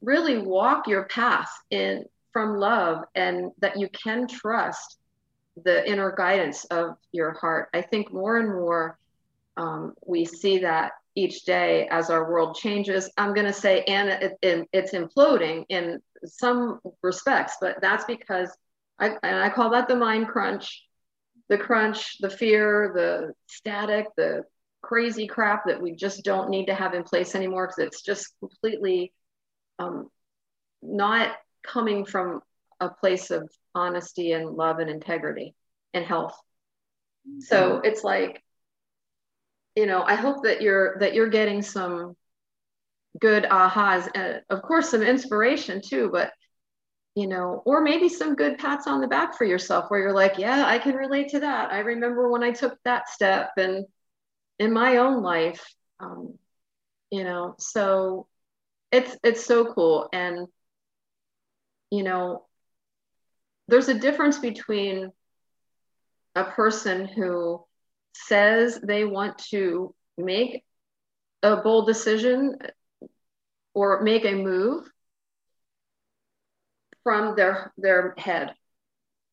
really 0.00 0.38
walk 0.38 0.88
your 0.88 1.04
path 1.04 1.50
in 1.70 2.04
from 2.32 2.56
love 2.56 3.04
and 3.14 3.50
that 3.58 3.78
you 3.78 3.88
can 3.88 4.26
trust 4.26 4.98
the 5.64 5.88
inner 5.88 6.14
guidance 6.16 6.64
of 6.66 6.96
your 7.12 7.32
heart. 7.32 7.68
I 7.74 7.82
think 7.82 8.12
more 8.12 8.38
and 8.38 8.48
more 8.48 8.98
um, 9.56 9.94
we 10.06 10.24
see 10.24 10.58
that 10.58 10.92
each 11.14 11.44
day 11.44 11.88
as 11.90 12.08
our 12.08 12.30
world 12.30 12.56
changes. 12.56 13.10
I'm 13.16 13.34
going 13.34 13.46
to 13.46 13.52
say, 13.52 13.82
and 13.84 14.08
it, 14.08 14.32
it, 14.42 14.68
it's 14.72 14.92
imploding 14.92 15.64
in 15.68 16.00
some 16.24 16.80
respects, 17.02 17.56
but 17.60 17.80
that's 17.80 18.04
because 18.04 18.56
I, 18.98 19.16
and 19.22 19.36
I 19.36 19.48
call 19.48 19.70
that 19.70 19.88
the 19.88 19.96
mind 19.96 20.28
crunch, 20.28 20.84
the 21.48 21.58
crunch, 21.58 22.18
the 22.20 22.30
fear, 22.30 22.92
the 22.94 23.32
static, 23.48 24.06
the 24.16 24.44
crazy 24.82 25.26
crap 25.26 25.66
that 25.66 25.80
we 25.80 25.94
just 25.94 26.24
don't 26.24 26.48
need 26.48 26.66
to 26.66 26.74
have 26.74 26.94
in 26.94 27.02
place 27.02 27.34
anymore 27.34 27.66
because 27.66 27.86
it's 27.86 28.02
just 28.02 28.34
completely 28.38 29.12
um, 29.80 30.10
not 30.82 31.34
coming 31.66 32.04
from 32.04 32.40
a 32.78 32.88
place 32.88 33.30
of 33.30 33.50
honesty 33.74 34.32
and 34.32 34.48
love 34.50 34.78
and 34.78 34.90
integrity 34.90 35.54
and 35.94 36.04
health. 36.04 36.38
Mm-hmm. 37.28 37.40
So 37.40 37.80
it's 37.82 38.04
like, 38.04 38.42
you 39.74 39.86
know, 39.86 40.02
I 40.02 40.14
hope 40.14 40.44
that 40.44 40.60
you're 40.62 40.98
that 41.00 41.14
you're 41.14 41.28
getting 41.28 41.62
some 41.62 42.14
good 43.20 43.44
ahas 43.44 44.08
and 44.14 44.40
of 44.50 44.62
course 44.62 44.90
some 44.90 45.02
inspiration 45.02 45.80
too, 45.84 46.10
but 46.12 46.32
you 47.16 47.26
know, 47.26 47.62
or 47.66 47.80
maybe 47.82 48.08
some 48.08 48.36
good 48.36 48.56
pats 48.58 48.86
on 48.86 49.00
the 49.00 49.08
back 49.08 49.36
for 49.36 49.44
yourself 49.44 49.86
where 49.88 50.00
you're 50.00 50.14
like, 50.14 50.38
yeah, 50.38 50.64
I 50.66 50.78
can 50.78 50.94
relate 50.94 51.30
to 51.30 51.40
that. 51.40 51.72
I 51.72 51.80
remember 51.80 52.30
when 52.30 52.44
I 52.44 52.52
took 52.52 52.78
that 52.84 53.08
step 53.08 53.50
and 53.56 53.84
in 54.60 54.72
my 54.72 54.98
own 54.98 55.22
life, 55.22 55.74
um, 55.98 56.38
you 57.10 57.24
know, 57.24 57.56
so 57.58 58.28
it's 58.92 59.16
it's 59.22 59.44
so 59.44 59.72
cool. 59.72 60.08
And 60.12 60.48
you 61.90 62.02
know 62.02 62.46
there's 63.68 63.88
a 63.88 63.94
difference 63.98 64.38
between 64.38 65.10
a 66.34 66.44
person 66.44 67.06
who 67.06 67.64
says 68.14 68.80
they 68.82 69.04
want 69.04 69.38
to 69.38 69.94
make 70.18 70.64
a 71.42 71.56
bold 71.56 71.86
decision 71.86 72.56
or 73.74 74.02
make 74.02 74.24
a 74.24 74.32
move 74.32 74.88
from 77.02 77.34
their 77.36 77.72
their 77.78 78.14
head 78.18 78.54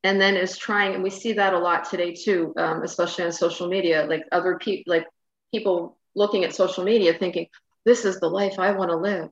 and 0.03 0.21
then 0.21 0.37
is 0.37 0.57
trying 0.57 0.93
and 0.93 1.03
we 1.03 1.09
see 1.09 1.33
that 1.33 1.53
a 1.53 1.59
lot 1.59 1.89
today 1.89 2.13
too 2.13 2.53
um, 2.57 2.83
especially 2.83 3.25
on 3.25 3.31
social 3.31 3.67
media 3.67 4.05
like 4.07 4.23
other 4.31 4.57
people 4.57 4.83
like 4.87 5.05
people 5.53 5.97
looking 6.15 6.43
at 6.43 6.55
social 6.55 6.83
media 6.83 7.13
thinking 7.13 7.47
this 7.85 8.05
is 8.05 8.19
the 8.19 8.29
life 8.29 8.57
i 8.59 8.71
want 8.71 8.89
to 8.89 8.95
live 8.95 9.29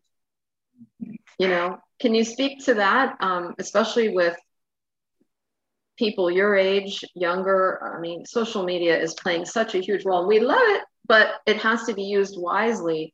you 1.39 1.47
know 1.47 1.77
can 1.99 2.13
you 2.13 2.23
speak 2.23 2.63
to 2.65 2.75
that 2.75 3.15
um, 3.21 3.55
especially 3.59 4.09
with 4.09 4.35
people 5.97 6.29
your 6.29 6.55
age 6.55 7.05
younger? 7.15 7.81
I 7.95 7.99
mean 7.99 8.25
social 8.25 8.63
media 8.63 8.97
is 8.97 9.13
playing 9.13 9.45
such 9.45 9.75
a 9.75 9.79
huge 9.79 10.05
role 10.05 10.27
we 10.27 10.39
love 10.39 10.59
it 10.61 10.83
but 11.07 11.35
it 11.45 11.57
has 11.57 11.83
to 11.85 11.93
be 11.93 12.03
used 12.03 12.35
wisely. 12.37 13.13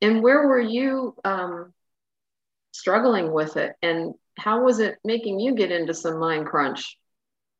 And 0.00 0.22
where 0.22 0.46
were 0.46 0.60
you 0.60 1.16
um, 1.24 1.72
struggling 2.72 3.32
with 3.32 3.56
it? 3.56 3.74
And 3.82 4.14
how 4.38 4.64
was 4.64 4.78
it 4.78 4.96
making 5.04 5.40
you 5.40 5.54
get 5.54 5.72
into 5.72 5.94
some 5.94 6.18
mind 6.18 6.46
crunch? 6.46 6.96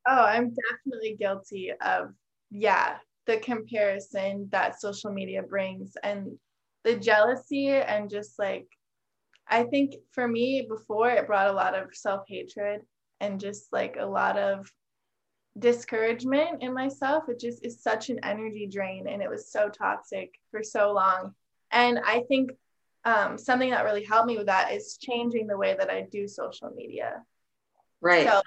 Oh, 0.07 0.25
I'm 0.25 0.55
definitely 0.55 1.17
guilty 1.19 1.73
of, 1.81 2.13
yeah, 2.51 2.97
the 3.27 3.39
comparison 3.39 4.49
that 4.53 4.81
social 4.81 5.13
media 5.13 5.43
brings 5.43 5.95
and 6.03 6.39
the 6.85 6.97
jealousy 6.97 7.69
and 7.69 8.09
just 8.09 8.39
like, 8.39 8.67
I 9.51 9.65
think 9.65 9.95
for 10.13 10.27
me 10.27 10.67
before 10.69 11.11
it 11.11 11.27
brought 11.27 11.49
a 11.49 11.53
lot 11.53 11.75
of 11.75 11.95
self 11.95 12.25
hatred 12.29 12.83
and 13.21 13.41
just 13.41 13.73
like 13.73 13.97
a 13.99 14.07
lot 14.07 14.39
of 14.39 14.71
discouragement 15.59 16.63
in 16.63 16.73
myself. 16.73 17.29
It 17.29 17.41
just 17.41 17.65
is 17.65 17.83
such 17.83 18.11
an 18.11 18.21
energy 18.23 18.69
drain 18.71 19.09
and 19.09 19.23
it 19.23 19.31
was 19.31 19.51
so 19.51 19.69
toxic 19.69 20.35
for 20.51 20.63
so 20.63 20.93
long. 20.93 21.35
And 21.71 21.99
I 22.05 22.25
think 22.29 22.51
um, 23.05 23.39
something 23.39 23.71
that 23.71 23.85
really 23.85 24.05
helped 24.05 24.27
me 24.27 24.37
with 24.37 24.47
that 24.47 24.73
is 24.73 24.99
changing 25.01 25.47
the 25.47 25.57
way 25.57 25.75
that 25.79 25.91
I 25.91 26.07
do 26.11 26.29
social 26.29 26.71
media. 26.75 27.23
Right. 28.01 28.27
So 28.27 28.43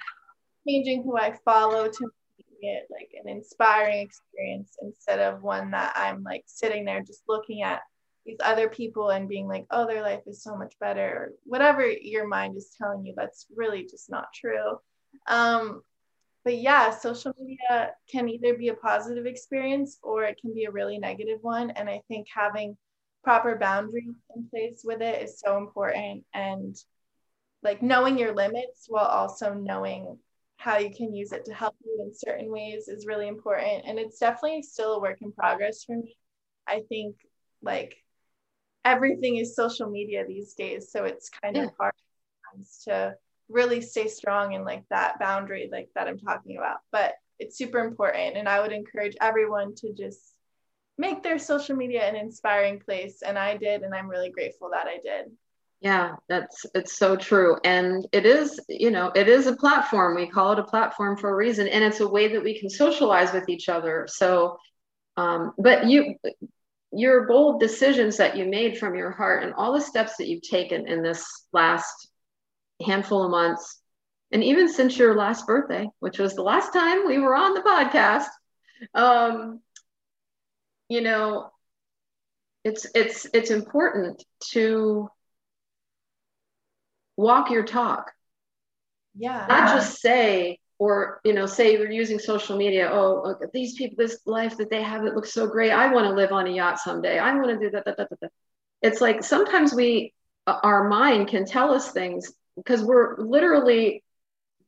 changing 0.68 1.04
who 1.04 1.18
I 1.18 1.38
follow 1.44 1.88
to 1.88 2.12
make 2.38 2.46
it 2.62 2.88
like 2.92 3.10
an 3.22 3.30
inspiring 3.30 4.00
experience 4.00 4.76
instead 4.82 5.20
of 5.20 5.42
one 5.42 5.72
that 5.72 5.94
I'm 5.96 6.24
like 6.24 6.44
sitting 6.46 6.86
there 6.86 7.02
just 7.02 7.24
looking 7.28 7.64
at 7.64 7.82
these 8.26 8.38
other 8.44 8.70
people 8.70 9.10
and 9.10 9.30
being 9.30 9.48
like, 9.48 9.66
oh, 9.72 9.88
their 9.88 10.02
life 10.02 10.22
is 10.28 10.44
so 10.44 10.56
much 10.56 10.76
better, 10.80 11.08
or 11.08 11.34
whatever 11.44 11.88
your 11.90 12.28
mind 12.28 12.58
is 12.58 12.76
telling 12.78 13.06
you. 13.06 13.14
That's 13.16 13.48
really 13.56 13.84
just 13.84 14.10
not 14.10 14.34
true. 14.34 14.78
Um, 15.28 15.82
but 16.44 16.58
yeah, 16.58 16.92
social 16.92 17.34
media 17.40 17.92
can 18.12 18.28
either 18.30 18.56
be 18.56 18.70
a 18.70 18.74
positive 18.74 19.26
experience 19.26 20.00
or 20.02 20.24
it 20.24 20.40
can 20.42 20.54
be 20.54 20.66
a 20.66 20.72
really 20.72 20.98
negative 20.98 21.40
one. 21.42 21.72
And 21.72 21.90
I 21.90 22.02
think 22.08 22.28
having 22.34 22.78
proper 23.24 23.56
boundaries 23.56 24.16
in 24.36 24.48
place 24.50 24.82
with 24.84 25.02
it 25.02 25.22
is 25.22 25.40
so 25.40 25.58
important 25.58 26.24
and 26.34 26.76
like 27.64 27.82
knowing 27.82 28.18
your 28.18 28.34
limits 28.34 28.86
while 28.88 29.06
also 29.06 29.54
knowing 29.54 30.18
how 30.58 30.78
you 30.78 30.94
can 30.96 31.14
use 31.14 31.32
it 31.32 31.46
to 31.46 31.54
help 31.54 31.76
you 31.84 32.00
in 32.04 32.14
certain 32.14 32.52
ways 32.52 32.88
is 32.88 33.06
really 33.06 33.28
important 33.28 33.84
and 33.86 34.00
it's 34.00 34.20
definitely 34.20 34.62
still 34.62 34.94
a 34.94 35.02
work 35.02 35.18
in 35.22 35.32
progress 35.32 35.84
for 35.84 35.96
me 35.96 36.16
i 36.68 36.82
think 36.90 37.16
like 37.62 37.96
everything 38.86 39.38
is 39.38 39.56
social 39.56 39.90
media 39.90 40.26
these 40.26 40.54
days 40.54 40.92
so 40.92 41.06
it's 41.06 41.30
kind 41.30 41.56
yeah. 41.56 41.64
of 41.64 41.72
hard 41.78 41.94
to 42.84 43.16
really 43.50 43.82
stay 43.82 44.08
strong 44.08 44.54
in 44.54 44.64
like 44.64 44.84
that 44.90 45.20
boundary 45.20 45.70
like 45.72 45.90
that 45.96 46.08
i'm 46.08 46.20
talking 46.20 46.58
about 46.58 46.78
but 46.92 47.14
it's 47.40 47.58
super 47.58 47.80
important 47.80 48.38
and 48.38 48.48
i 48.48 48.60
would 48.62 48.72
encourage 48.72 49.16
everyone 49.22 49.74
to 49.76 49.94
just 49.94 50.34
make 50.98 51.24
their 51.24 51.40
social 51.40 51.76
media 51.76 52.04
an 52.08 52.16
inspiring 52.16 52.80
place 52.80 53.22
and 53.22 53.38
i 53.38 53.56
did 53.56 53.84
and 53.84 53.94
i'm 53.94 54.08
really 54.08 54.30
grateful 54.30 54.70
that 54.72 54.88
i 54.88 54.98
did 55.04 55.32
yeah 55.82 56.16
that's 56.30 56.66
it's 56.76 56.98
so 56.98 57.16
true 57.16 57.58
and 57.64 58.08
it 58.12 58.26
is 58.26 58.60
you 58.70 58.92
know 58.92 59.12
it 59.16 59.28
is 59.28 59.48
a 59.48 59.56
platform 59.56 60.16
we 60.16 60.28
call 60.28 60.52
it 60.52 60.60
a 60.60 60.64
platform 60.64 61.18
for 61.18 61.30
a 61.30 61.36
reason 61.36 61.68
and 61.68 61.84
it's 61.84 62.00
a 62.00 62.08
way 62.08 62.28
that 62.28 62.44
we 62.44 62.58
can 62.58 62.70
socialize 62.70 63.34
with 63.34 63.48
each 63.50 63.70
other 63.70 64.08
so 64.10 64.58
um, 65.18 65.52
but 65.58 65.88
you 65.88 66.16
your 66.94 67.28
bold 67.28 67.60
decisions 67.60 68.18
that 68.18 68.36
you 68.36 68.46
made 68.46 68.78
from 68.78 68.96
your 68.96 69.12
heart 69.12 69.44
and 69.44 69.54
all 69.54 69.74
the 69.74 69.82
steps 69.82 70.18
that 70.18 70.28
you've 70.28 70.42
taken 70.42 70.88
in 70.88 71.02
this 71.02 71.26
last 71.54 72.10
handful 72.86 73.24
of 73.24 73.32
months. 73.32 73.82
And 74.34 74.44
even 74.44 74.70
since 74.70 74.98
your 74.98 75.16
last 75.16 75.46
birthday 75.46 75.90
which 76.00 76.18
was 76.18 76.36
the 76.36 76.44
last 76.44 76.72
time 76.74 77.06
we 77.06 77.18
were 77.18 77.36
on 77.36 77.54
the 77.54 77.62
podcast 77.62 78.28
um, 78.94 79.60
you 80.90 81.02
know 81.02 81.52
it's 82.64 82.86
it's 82.94 83.28
it's 83.34 83.52
important 83.52 84.24
to 84.52 85.10
walk 87.18 87.50
your 87.52 87.64
talk. 87.64 88.12
Yeah. 89.16 89.46
Not 89.48 89.76
just 89.76 90.00
say 90.00 90.60
or 90.82 91.22
you 91.24 91.32
know 91.32 91.46
say 91.46 91.74
you're 91.74 91.92
using 91.92 92.18
social 92.18 92.58
media 92.58 92.90
oh 92.92 93.22
look 93.24 93.44
at 93.44 93.52
these 93.52 93.76
people 93.76 93.96
this 93.96 94.20
life 94.26 94.58
that 94.58 94.72
they 94.72 94.82
have 94.82 95.06
it 95.06 95.14
looks 95.14 95.32
so 95.32 95.46
great 95.46 95.70
i 95.70 95.94
want 95.94 96.08
to 96.08 96.16
live 96.16 96.32
on 96.32 96.48
a 96.48 96.50
yacht 96.50 96.80
someday 96.80 97.20
i 97.20 97.36
want 97.36 97.50
to 97.50 97.60
do 97.60 97.70
that, 97.70 97.86
that, 97.86 97.98
that, 97.98 98.10
that. 98.20 98.32
it's 98.82 99.00
like 99.00 99.24
sometimes 99.24 99.76
we 99.76 100.12
our 100.48 100.90
mind 100.90 101.28
can 101.28 101.46
tell 101.46 101.72
us 101.72 101.92
things 101.92 102.34
because 102.56 102.82
we're 102.82 103.16
literally 103.20 104.04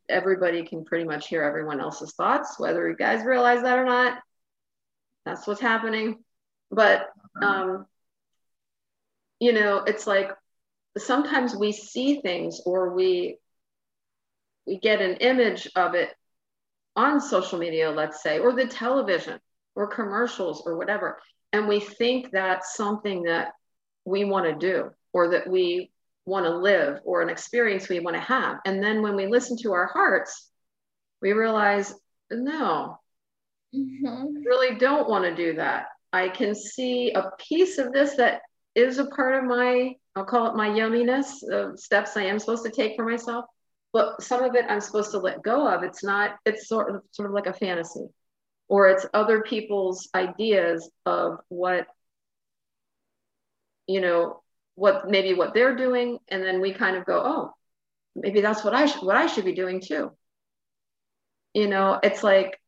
everybody 0.07 0.63
can 0.63 0.85
pretty 0.85 1.03
much 1.03 1.27
hear 1.29 1.41
everyone 1.41 1.79
else's 1.81 2.13
thoughts 2.13 2.59
whether 2.59 2.87
you 2.87 2.95
guys 2.95 3.25
realize 3.25 3.63
that 3.63 3.79
or 3.79 3.85
not 3.85 4.19
that's 5.25 5.47
what's 5.47 5.61
happening 5.61 6.23
but 6.69 7.09
um, 7.41 7.87
you 9.39 9.51
know 9.51 9.77
it's 9.79 10.05
like 10.05 10.29
sometimes 10.95 11.55
we 11.55 11.71
see 11.71 12.21
things 12.21 12.61
or 12.67 12.93
we 12.93 13.39
we 14.65 14.79
get 14.79 15.01
an 15.01 15.17
image 15.17 15.67
of 15.75 15.95
it 15.95 16.09
on 16.95 17.19
social 17.19 17.57
media 17.57 17.89
let's 17.89 18.21
say 18.21 18.39
or 18.39 18.53
the 18.53 18.67
television 18.67 19.39
or 19.75 19.87
commercials 19.87 20.63
or 20.65 20.77
whatever 20.77 21.19
and 21.51 21.67
we 21.67 21.79
think 21.79 22.31
that's 22.31 22.75
something 22.75 23.23
that 23.23 23.49
we 24.05 24.25
want 24.25 24.45
to 24.45 24.67
do 24.67 24.89
or 25.13 25.29
that 25.29 25.47
we 25.47 25.91
want 26.25 26.45
to 26.45 26.55
live 26.55 26.99
or 27.03 27.21
an 27.21 27.29
experience 27.29 27.89
we 27.89 27.99
want 27.99 28.15
to 28.15 28.21
have 28.21 28.57
and 28.65 28.83
then 28.83 29.01
when 29.01 29.15
we 29.15 29.27
listen 29.27 29.57
to 29.57 29.73
our 29.73 29.87
hearts 29.87 30.49
we 31.21 31.33
realize 31.33 31.95
no 32.29 32.99
mm-hmm. 33.73 34.43
really 34.45 34.77
don't 34.77 35.09
want 35.09 35.23
to 35.25 35.35
do 35.35 35.55
that. 35.55 35.87
I 36.11 36.29
can 36.29 36.53
see 36.53 37.11
a 37.11 37.31
piece 37.39 37.77
of 37.77 37.91
this 37.91 38.15
that 38.17 38.41
is 38.75 38.99
a 38.99 39.05
part 39.05 39.35
of 39.35 39.45
my, 39.45 39.95
I'll 40.15 40.25
call 40.25 40.47
it 40.47 40.55
my 40.55 40.69
yumminess 40.69 41.41
of 41.51 41.79
steps 41.79 42.15
I 42.17 42.23
am 42.23 42.39
supposed 42.39 42.65
to 42.65 42.71
take 42.71 42.95
for 42.95 43.09
myself. 43.09 43.45
But 43.93 44.23
some 44.23 44.43
of 44.43 44.55
it 44.55 44.65
I'm 44.67 44.81
supposed 44.81 45.11
to 45.11 45.19
let 45.19 45.43
go 45.43 45.67
of. 45.67 45.83
It's 45.83 46.03
not, 46.03 46.37
it's 46.45 46.67
sort 46.67 46.93
of 46.93 47.03
sort 47.11 47.27
of 47.29 47.33
like 47.33 47.45
a 47.45 47.53
fantasy. 47.53 48.07
Or 48.67 48.87
it's 48.87 49.05
other 49.13 49.41
people's 49.43 50.09
ideas 50.15 50.89
of 51.05 51.37
what, 51.49 51.85
you 53.87 54.01
know, 54.01 54.41
what 54.75 55.07
maybe 55.09 55.35
what 55.35 55.53
they're 55.53 55.75
doing. 55.75 56.17
And 56.29 56.43
then 56.43 56.59
we 56.59 56.73
kind 56.73 56.97
of 56.97 57.05
go, 57.05 57.21
oh, 57.23 57.53
maybe 58.15 58.41
that's 58.41 58.63
what 58.63 58.73
I 58.73 58.87
should 58.87 59.03
what 59.03 59.15
I 59.15 59.27
should 59.27 59.45
be 59.45 59.53
doing 59.53 59.79
too. 59.79 60.11
You 61.53 61.67
know, 61.67 61.99
it's 62.01 62.23
like 62.23 62.59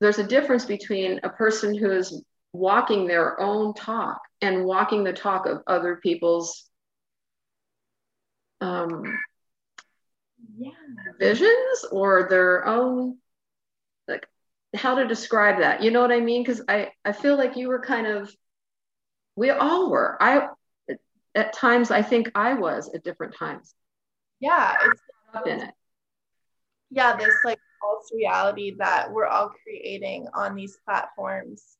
there's 0.00 0.18
a 0.18 0.26
difference 0.26 0.66
between 0.66 1.20
a 1.22 1.30
person 1.30 1.74
who 1.74 1.90
is 1.90 2.22
walking 2.52 3.06
their 3.06 3.40
own 3.40 3.72
talk 3.74 4.20
and 4.42 4.64
walking 4.64 5.04
the 5.04 5.12
talk 5.14 5.46
of 5.46 5.62
other 5.66 5.96
people's 5.96 6.68
um. 8.60 9.02
Visions 11.18 11.84
or 11.90 12.26
their 12.28 12.66
own 12.66 13.18
like 14.08 14.26
how 14.74 14.96
to 14.96 15.06
describe 15.06 15.60
that 15.60 15.82
you 15.82 15.90
know 15.90 16.00
what 16.00 16.12
i 16.12 16.20
mean? 16.20 16.42
Because 16.42 16.62
i 16.68 16.90
i 17.04 17.12
feel 17.12 17.36
like 17.36 17.56
you 17.56 17.68
were 17.68 17.80
kind 17.80 18.06
of 18.06 18.34
we 19.36 19.50
all 19.50 19.90
were. 19.90 20.16
I 20.20 20.48
at 21.34 21.52
times 21.52 21.90
i 21.90 22.02
think 22.02 22.30
i 22.34 22.54
was 22.54 22.90
at 22.94 23.04
different 23.04 23.34
times. 23.36 23.74
Yeah 24.40 24.76
it's 24.84 25.00
up 25.34 25.46
in 25.46 25.60
it. 25.60 25.74
Yeah 26.90 27.16
this 27.16 27.34
like 27.44 27.58
false 27.80 28.10
reality 28.14 28.74
that 28.78 29.12
we're 29.12 29.26
all 29.26 29.50
creating 29.62 30.28
on 30.34 30.54
these 30.54 30.78
platforms. 30.84 31.76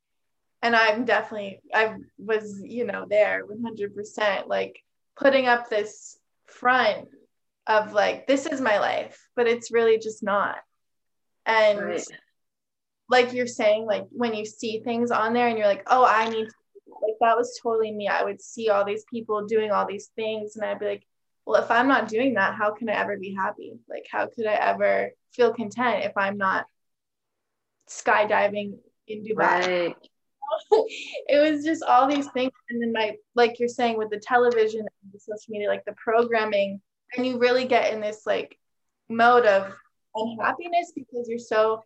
And 0.62 0.74
i'm 0.74 1.05
definitely 1.05 1.61
i 1.74 1.95
was 2.18 2.61
you 2.64 2.85
know 2.87 3.07
there 3.09 3.45
100% 3.47 4.49
like 4.49 4.80
putting 5.16 5.47
up 5.47 5.68
this 5.68 6.18
front 6.47 7.09
of 7.67 7.93
like 7.93 8.27
this 8.27 8.47
is 8.47 8.61
my 8.61 8.79
life 8.79 9.27
but 9.37 9.47
it's 9.47 9.73
really 9.73 9.99
just 9.99 10.23
not. 10.23 10.57
And 11.47 11.81
right. 11.81 12.07
like 13.09 13.33
you're 13.33 13.47
saying 13.47 13.85
like 13.87 14.07
when 14.11 14.35
you 14.35 14.45
see 14.45 14.81
things 14.81 15.11
on 15.11 15.35
there 15.35 15.49
and 15.49 15.59
you're 15.59 15.67
like 15.67 15.85
oh 15.89 16.05
i 16.05 16.29
need 16.29 16.47
to 16.47 16.55
like 17.03 17.17
that 17.21 17.37
was 17.37 17.59
totally 17.62 17.93
me. 17.93 18.09
I 18.09 18.23
would 18.25 18.41
see 18.41 18.69
all 18.71 18.85
these 18.85 19.05
people 19.12 19.47
doing 19.47 19.71
all 19.71 19.87
these 19.87 20.11
things 20.17 20.57
and 20.57 20.65
i'd 20.65 20.79
be 20.79 20.87
like 20.87 21.07
well 21.45 21.62
if 21.62 21.71
i'm 21.71 21.89
not 21.89 22.09
doing 22.09 22.35
that 22.35 22.55
how 22.55 22.73
can 22.73 22.89
i 22.89 22.95
ever 22.95 23.17
be 23.19 23.35
happy? 23.35 23.75
Like 23.89 24.07
how 24.11 24.27
could 24.27 24.47
i 24.47 24.55
ever 24.55 25.11
feel 25.33 25.53
content 25.53 26.05
if 26.05 26.17
i'm 26.17 26.39
not 26.39 26.67
skydiving 27.89 28.79
in 29.09 29.25
dubai? 29.25 29.37
Right. 29.37 29.97
It 31.29 31.39
was 31.39 31.65
just 31.65 31.83
all 31.83 32.07
these 32.09 32.29
things. 32.29 32.53
And 32.71 32.81
then 32.81 32.93
my, 32.93 33.17
like 33.35 33.59
you're 33.59 33.69
saying, 33.69 33.99
with 33.99 34.11
the 34.11 34.19
television 34.19 34.81
and 34.81 35.12
the 35.12 35.19
social 35.19 35.51
media, 35.51 35.69
like 35.69 35.85
the 35.85 35.95
programming, 35.95 36.81
and 37.17 37.27
you 37.27 37.39
really 37.39 37.67
get 37.67 37.93
in 37.93 38.01
this 38.01 38.27
like 38.27 38.59
mode 39.09 39.47
of 39.47 39.73
unhappiness 40.15 40.93
because 40.95 41.29
you're 41.29 41.39
so 41.39 41.83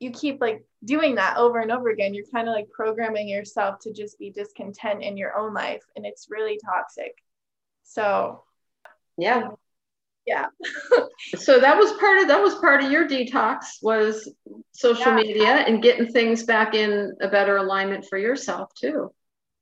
you 0.00 0.10
keep 0.10 0.40
like 0.40 0.64
doing 0.84 1.14
that 1.14 1.36
over 1.36 1.60
and 1.60 1.72
over 1.72 1.88
again. 1.88 2.14
You're 2.14 2.26
kind 2.32 2.48
of 2.48 2.54
like 2.54 2.70
programming 2.70 3.28
yourself 3.28 3.78
to 3.80 3.92
just 3.92 4.18
be 4.18 4.30
discontent 4.30 5.02
in 5.02 5.16
your 5.16 5.36
own 5.36 5.54
life 5.54 5.82
and 5.96 6.04
it's 6.04 6.26
really 6.30 6.58
toxic. 6.64 7.16
So 7.84 8.42
yeah. 9.16 9.48
Yeah. 10.26 10.46
So 11.36 11.58
that 11.58 11.78
was 11.78 11.92
part 11.92 12.18
of 12.18 12.28
that 12.28 12.42
was 12.42 12.54
part 12.56 12.82
of 12.82 12.90
your 12.90 13.08
detox 13.08 13.82
was 13.82 14.30
social 14.72 15.12
yeah. 15.12 15.16
media 15.16 15.46
and 15.46 15.82
getting 15.82 16.06
things 16.06 16.42
back 16.42 16.74
in 16.74 17.14
a 17.20 17.28
better 17.28 17.56
alignment 17.56 18.04
for 18.04 18.18
yourself 18.18 18.72
too. 18.74 19.10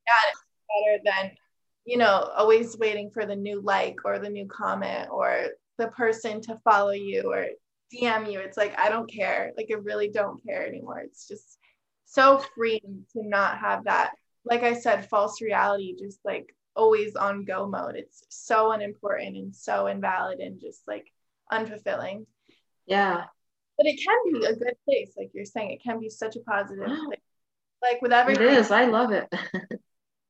Yeah 0.07 0.31
it's 0.31 0.45
better 0.69 1.03
than 1.05 1.37
you 1.85 1.97
know 1.97 2.31
always 2.37 2.77
waiting 2.79 3.11
for 3.11 3.27
the 3.27 3.37
new 3.37 3.61
like 3.61 3.97
or 4.05 4.19
the 4.19 4.29
new 4.29 4.47
comment 4.47 5.09
or 5.11 5.49
the 5.79 5.89
person 5.89 6.41
to 6.43 6.59
follow 6.65 6.93
you 6.93 7.33
or 7.33 7.47
DM 7.93 8.31
you. 8.31 8.41
It's 8.41 8.57
like, 8.57 8.79
I 8.79 8.89
don't 8.89 9.11
care. 9.11 9.53
Like, 9.57 9.69
I 9.71 9.75
really 9.75 10.09
don't 10.09 10.45
care 10.45 10.67
anymore. 10.67 11.01
It's 11.01 11.29
just 11.29 11.59
so 12.07 12.43
freeing 12.55 13.05
to 13.13 13.27
not 13.27 13.59
have 13.59 13.85
that, 13.85 14.13
like 14.45 14.63
I 14.63 14.75
said, 14.75 15.09
false 15.09 15.41
reality, 15.41 15.97
just 15.99 16.19
like 16.25 16.55
always 16.75 17.17
on 17.17 17.45
go 17.45 17.67
mode. 17.67 17.97
It's 17.97 18.25
so 18.29 18.73
unimportant 18.73 19.37
and 19.37 19.55
so 19.55 19.87
invalid 19.87 20.41
and 20.41 20.61
just 20.61 20.83
like 20.87 21.07
unfulfilling. 21.53 22.27
Yeah. 22.87 23.25
But 23.77 23.87
it 23.87 24.01
can 24.03 24.41
be 24.41 24.47
a 24.47 24.57
good 24.57 24.77
place. 24.85 25.13
Like 25.17 25.31
you're 25.35 25.45
saying, 25.45 25.71
it 25.71 25.83
can 25.83 26.01
be 26.01 26.09
such 26.09 26.37
a 26.37 26.41
positive 26.41 26.87
thing. 27.11 27.21
Like 27.83 28.01
with 28.01 28.13
everything. 28.13 28.47
It 28.47 28.53
is. 28.53 28.71
I 28.71 28.87
love 28.87 29.13
it. 29.13 29.33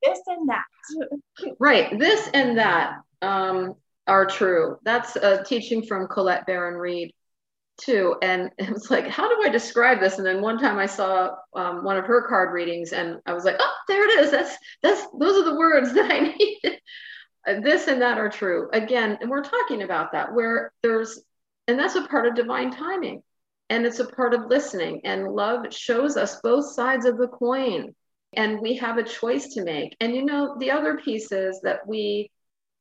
this 0.03 0.19
and 0.27 0.49
that. 0.49 1.55
right. 1.59 1.97
This 1.97 2.29
and 2.33 2.57
that 2.57 2.97
um, 3.21 3.75
are 4.07 4.25
true. 4.25 4.77
That's 4.83 5.15
a 5.15 5.43
teaching 5.43 5.85
from 5.85 6.07
Colette 6.07 6.45
Baron 6.45 6.75
Reid 6.75 7.13
too. 7.77 8.15
And 8.21 8.51
it 8.57 8.69
was 8.71 8.91
like, 8.91 9.07
how 9.07 9.27
do 9.27 9.41
I 9.43 9.49
describe 9.49 9.99
this? 9.99 10.17
And 10.17 10.25
then 10.25 10.41
one 10.41 10.59
time 10.59 10.77
I 10.77 10.85
saw 10.85 11.35
um, 11.55 11.83
one 11.83 11.97
of 11.97 12.05
her 12.05 12.27
card 12.27 12.53
readings 12.53 12.93
and 12.93 13.19
I 13.25 13.33
was 13.33 13.45
like, 13.45 13.55
oh, 13.59 13.73
there 13.87 14.07
it 14.07 14.23
is. 14.23 14.31
That's, 14.31 14.57
that's, 14.81 15.05
those 15.19 15.41
are 15.41 15.49
the 15.49 15.57
words 15.57 15.93
that 15.93 16.11
I 16.11 16.19
needed. 16.37 16.79
this 17.63 17.87
and 17.87 18.01
that 18.01 18.17
are 18.17 18.29
true. 18.29 18.69
Again, 18.73 19.17
and 19.21 19.29
we're 19.29 19.43
talking 19.43 19.83
about 19.83 20.11
that 20.11 20.33
where 20.33 20.71
there's, 20.81 21.21
and 21.67 21.79
that's 21.79 21.95
a 21.95 22.07
part 22.07 22.27
of 22.27 22.35
divine 22.35 22.71
timing. 22.71 23.23
And 23.69 23.85
it's 23.85 23.99
a 23.99 24.05
part 24.05 24.33
of 24.33 24.47
listening. 24.47 25.01
And 25.03 25.31
love 25.31 25.73
shows 25.73 26.17
us 26.17 26.41
both 26.41 26.73
sides 26.73 27.05
of 27.05 27.17
the 27.17 27.27
coin. 27.27 27.95
And 28.35 28.59
we 28.59 28.75
have 28.77 28.97
a 28.97 29.03
choice 29.03 29.53
to 29.53 29.63
make. 29.63 29.95
And 29.99 30.15
you 30.15 30.23
know, 30.25 30.57
the 30.59 30.71
other 30.71 30.97
piece 30.97 31.31
is 31.31 31.61
that 31.61 31.87
we 31.87 32.31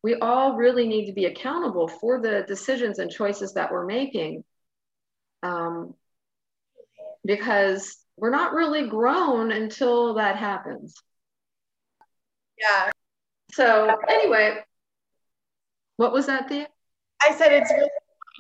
we 0.03 0.16
all 0.16 0.57
really 0.57 0.86
need 0.88 1.07
to 1.07 1.12
be 1.12 1.26
accountable 1.26 1.86
for 1.86 2.20
the 2.20 2.44
decisions 2.48 2.98
and 2.98 3.11
choices 3.11 3.55
that 3.55 3.70
we're 3.70 3.86
making 3.86 4.42
um, 5.42 5.94
because 7.24 7.98
we're 8.16 8.30
not 8.30 8.53
really 8.53 8.88
grown 8.88 9.53
until 9.53 10.14
that 10.14 10.36
happens. 10.36 10.94
Yeah. 12.59 12.90
So 13.53 13.96
anyway, 14.09 14.59
what 15.96 16.12
was 16.12 16.26
that, 16.26 16.48
Thea? 16.48 16.66
I 17.22 17.34
said 17.34 17.53
it's 17.53 17.70
really 17.70 17.88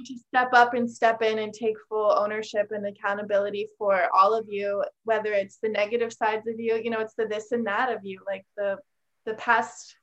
to 0.06 0.18
step 0.18 0.50
up 0.52 0.74
and 0.74 0.90
step 0.90 1.22
in 1.22 1.38
and 1.38 1.52
take 1.52 1.76
full 1.88 2.12
ownership 2.12 2.70
and 2.70 2.86
accountability 2.86 3.68
for 3.78 4.08
all 4.14 4.34
of 4.34 4.46
you, 4.48 4.82
whether 5.04 5.32
it's 5.32 5.58
the 5.58 5.68
negative 5.68 6.12
sides 6.12 6.46
of 6.46 6.58
you, 6.58 6.80
you 6.82 6.90
know, 6.90 7.00
it's 7.00 7.14
the 7.14 7.26
this 7.26 7.52
and 7.52 7.66
that 7.66 7.92
of 7.92 8.04
you, 8.04 8.20
like 8.26 8.44
the 8.56 8.78
the 9.24 9.34
past 9.34 9.96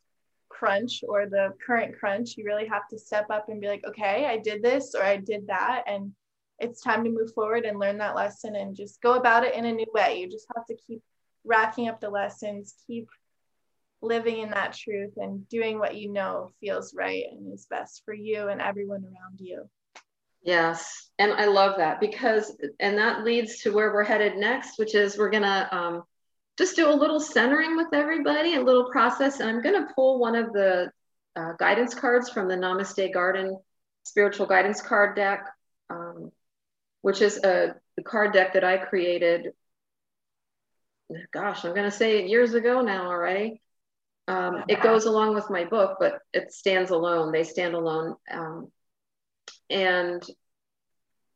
crunch 0.48 1.04
or 1.08 1.26
the 1.26 1.54
current 1.66 1.98
crunch. 1.98 2.38
You 2.38 2.46
really 2.46 2.68
have 2.68 2.88
to 2.90 3.00
step 3.00 3.28
up 3.30 3.50
and 3.50 3.62
be 3.62 3.68
like, 3.68 3.86
okay, 3.88 4.26
I 4.26 4.38
did 4.38 4.62
this 4.62 4.96
or 4.96 5.04
I 5.04 5.18
did 5.18 5.48
that, 5.48 5.84
and 5.88 6.12
it's 6.60 6.82
time 6.82 7.04
to 7.04 7.10
move 7.10 7.34
forward 7.34 7.66
and 7.66 7.80
learn 7.80 7.98
that 8.00 8.16
lesson 8.16 8.56
and 8.56 8.76
just 8.76 9.02
go 9.02 9.14
about 9.14 9.44
it 9.44 9.56
in 9.56 9.66
a 9.66 9.72
new 9.72 9.88
way. 9.94 10.20
You 10.20 10.30
just 10.30 10.48
have 10.56 10.66
to 10.68 10.76
keep 10.76 11.02
racking 11.46 11.88
up 11.88 12.02
the 12.02 12.10
lessons, 12.10 12.76
keep 12.86 13.08
living 14.02 14.40
in 14.40 14.52
that 14.52 14.74
truth 14.74 15.14
and 15.18 15.48
doing 15.50 15.80
what 15.80 15.96
you 15.96 16.12
know 16.12 16.52
feels 16.60 16.94
right 16.94 17.26
and 17.32 17.54
is 17.54 17.66
best 17.70 18.04
for 18.06 18.14
you 18.14 18.48
and 18.48 18.62
everyone 18.62 19.04
around 19.04 19.40
you. 19.40 19.70
Yes. 20.42 21.10
And 21.18 21.34
I 21.34 21.46
love 21.46 21.78
that 21.78 22.00
because, 22.00 22.56
and 22.80 22.98
that 22.98 23.24
leads 23.24 23.62
to 23.62 23.74
where 23.74 23.94
we're 23.94 24.04
headed 24.04 24.38
next, 24.38 24.80
which 24.80 24.96
is 24.96 25.18
we're 25.18 25.30
going 25.30 25.44
to 25.44 25.76
um, 25.76 26.04
just 26.58 26.76
do 26.76 26.90
a 26.90 26.96
little 26.96 27.20
centering 27.20 27.76
with 27.76 27.94
everybody, 27.94 28.56
a 28.56 28.64
little 28.64 28.90
process. 28.90 29.40
And 29.40 29.50
I'm 29.50 29.62
going 29.62 29.86
to 29.86 29.94
pull 29.94 30.20
one 30.20 30.36
of 30.36 30.54
the 30.54 30.92
uh, 31.36 31.54
guidance 31.60 31.94
cards 31.94 32.30
from 32.30 32.48
the 32.48 32.56
Namaste 32.56 33.14
Garden 33.14 33.58
spiritual 34.04 34.46
guidance 34.46 34.82
card 34.82 35.16
deck. 35.16 35.46
Um, 35.90 36.32
which 37.02 37.22
is 37.22 37.38
a, 37.44 37.76
card 38.06 38.32
deck 38.32 38.54
that 38.54 38.64
I 38.64 38.78
created. 38.78 39.52
Gosh, 41.34 41.66
I'm 41.66 41.76
going 41.76 41.90
to 41.90 41.96
say 41.96 42.20
it 42.20 42.30
years 42.30 42.54
ago 42.54 42.82
now 42.82 43.08
already. 43.08 43.62
Um, 44.30 44.64
it 44.70 44.82
goes 44.82 45.04
along 45.04 45.36
with 45.36 45.50
my 45.50 45.66
book, 45.66 45.98
but 46.00 46.20
it 46.32 46.54
stands 46.54 46.92
alone. 46.92 47.34
They 47.34 47.44
stand 47.44 47.74
alone. 47.74 48.16
Um, 48.32 48.72
and 49.70 50.24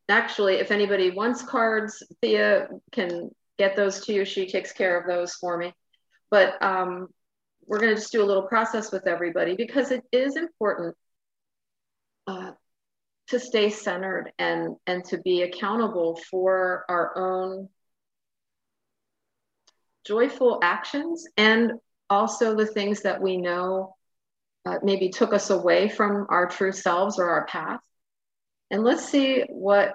actually, 0.08 0.54
if 0.54 0.70
anybody 0.70 1.10
wants 1.10 1.42
cards, 1.42 2.02
Thea 2.20 2.68
can 2.92 3.30
get 3.58 3.76
those 3.76 4.04
to 4.06 4.12
you. 4.12 4.24
She 4.24 4.46
takes 4.46 4.72
care 4.72 4.98
of 4.98 5.06
those 5.06 5.34
for 5.34 5.56
me. 5.56 5.72
But 6.30 6.60
um, 6.62 7.08
we're 7.66 7.78
going 7.78 7.94
to 7.94 8.00
just 8.00 8.12
do 8.12 8.22
a 8.22 8.26
little 8.26 8.46
process 8.46 8.92
with 8.92 9.06
everybody 9.06 9.54
because 9.56 9.90
it 9.90 10.02
is 10.12 10.36
important 10.36 10.96
uh, 12.26 12.52
to 13.28 13.40
stay 13.40 13.70
centered 13.70 14.32
and 14.38 14.76
and 14.86 15.04
to 15.06 15.18
be 15.18 15.42
accountable 15.42 16.20
for 16.30 16.84
our 16.88 17.16
own 17.16 17.68
joyful 20.04 20.58
actions 20.62 21.26
and 21.36 21.72
also 22.10 22.54
the 22.54 22.66
things 22.66 23.02
that 23.02 23.22
we 23.22 23.36
know 23.36 23.94
uh, 24.66 24.78
maybe 24.82 25.08
took 25.08 25.32
us 25.32 25.50
away 25.50 25.88
from 25.88 26.26
our 26.28 26.46
true 26.46 26.72
selves 26.72 27.18
or 27.18 27.28
our 27.30 27.46
path 27.46 27.80
and 28.70 28.82
let's 28.84 29.04
see 29.08 29.44
what 29.48 29.94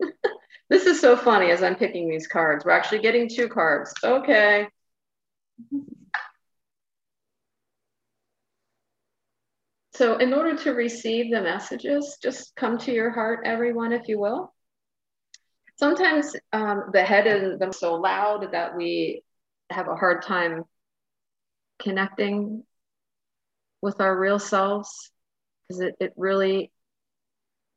this 0.70 0.86
is 0.86 1.00
so 1.00 1.16
funny 1.16 1.50
as 1.50 1.62
i'm 1.62 1.76
picking 1.76 2.08
these 2.08 2.26
cards. 2.26 2.64
We're 2.64 2.72
actually 2.72 3.00
getting 3.00 3.28
two 3.28 3.48
cards. 3.48 3.92
Okay. 4.02 4.68
So, 9.96 10.16
in 10.16 10.34
order 10.34 10.56
to 10.56 10.72
receive 10.72 11.30
the 11.30 11.40
messages, 11.40 12.18
just 12.20 12.56
come 12.56 12.78
to 12.78 12.92
your 12.92 13.10
heart, 13.10 13.42
everyone, 13.44 13.92
if 13.92 14.08
you 14.08 14.18
will. 14.18 14.52
Sometimes 15.76 16.34
um, 16.52 16.90
the 16.92 17.04
head 17.04 17.28
is 17.28 17.78
so 17.78 17.94
loud 17.94 18.50
that 18.52 18.76
we 18.76 19.22
have 19.70 19.86
a 19.86 19.94
hard 19.94 20.22
time 20.22 20.64
connecting 21.78 22.64
with 23.82 24.00
our 24.00 24.18
real 24.18 24.40
selves 24.40 25.12
because 25.68 25.80
it, 25.80 25.94
it 26.00 26.12
really 26.16 26.72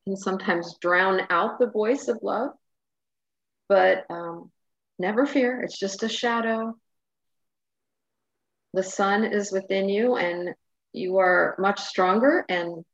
can 0.07 0.15
sometimes 0.15 0.77
drown 0.79 1.19
out 1.29 1.59
the 1.59 1.69
voice 1.69 2.07
of 2.07 2.19
love. 2.21 2.51
But 3.67 4.05
um, 4.09 4.49
never 4.97 5.25
fear, 5.25 5.61
it's 5.61 5.77
just 5.77 6.03
a 6.03 6.07
shadow. 6.07 6.75
The 8.73 8.83
sun 8.83 9.25
is 9.25 9.51
within 9.51 9.89
you, 9.89 10.15
and 10.15 10.55
you 10.93 11.17
are 11.17 11.57
much 11.59 11.81
stronger 11.81 12.45
and 12.47 12.85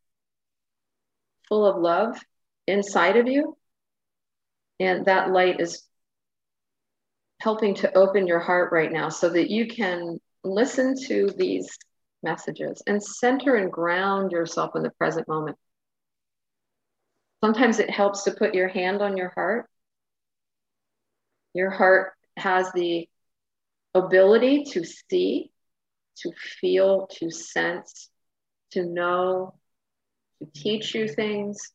full 1.47 1.67
of 1.67 1.79
love 1.79 2.19
inside 2.65 3.17
of 3.17 3.27
you. 3.27 3.57
And 4.79 5.05
that 5.05 5.29
light 5.29 5.61
is 5.61 5.83
helping 7.41 7.75
to 7.75 7.95
open 7.95 8.25
your 8.25 8.39
heart 8.39 8.71
right 8.71 8.91
now 8.91 9.09
so 9.09 9.29
that 9.29 9.51
you 9.51 9.67
can 9.67 10.19
listen 10.43 10.95
to 11.05 11.29
these 11.37 11.77
messages 12.23 12.81
and 12.87 13.03
center 13.03 13.55
and 13.55 13.71
ground 13.71 14.31
yourself 14.31 14.71
in 14.75 14.81
the 14.81 14.89
present 14.91 15.27
moment. 15.27 15.57
Sometimes 17.43 17.79
it 17.79 17.89
helps 17.89 18.23
to 18.23 18.31
put 18.31 18.55
your 18.55 18.69
hand 18.69 19.01
on 19.01 19.17
your 19.17 19.33
heart. 19.35 19.69
Your 21.53 21.69
heart 21.69 22.13
has 22.37 22.71
the 22.71 23.09
ability 23.93 24.63
to 24.63 24.85
see 24.85 25.51
to 26.19 26.31
feel, 26.61 27.07
to 27.07 27.29
sense, 27.29 28.09
to 28.71 28.85
know, 28.85 29.55
to 30.39 30.47
teach 30.53 30.95
you 30.95 31.09
things. 31.09 31.73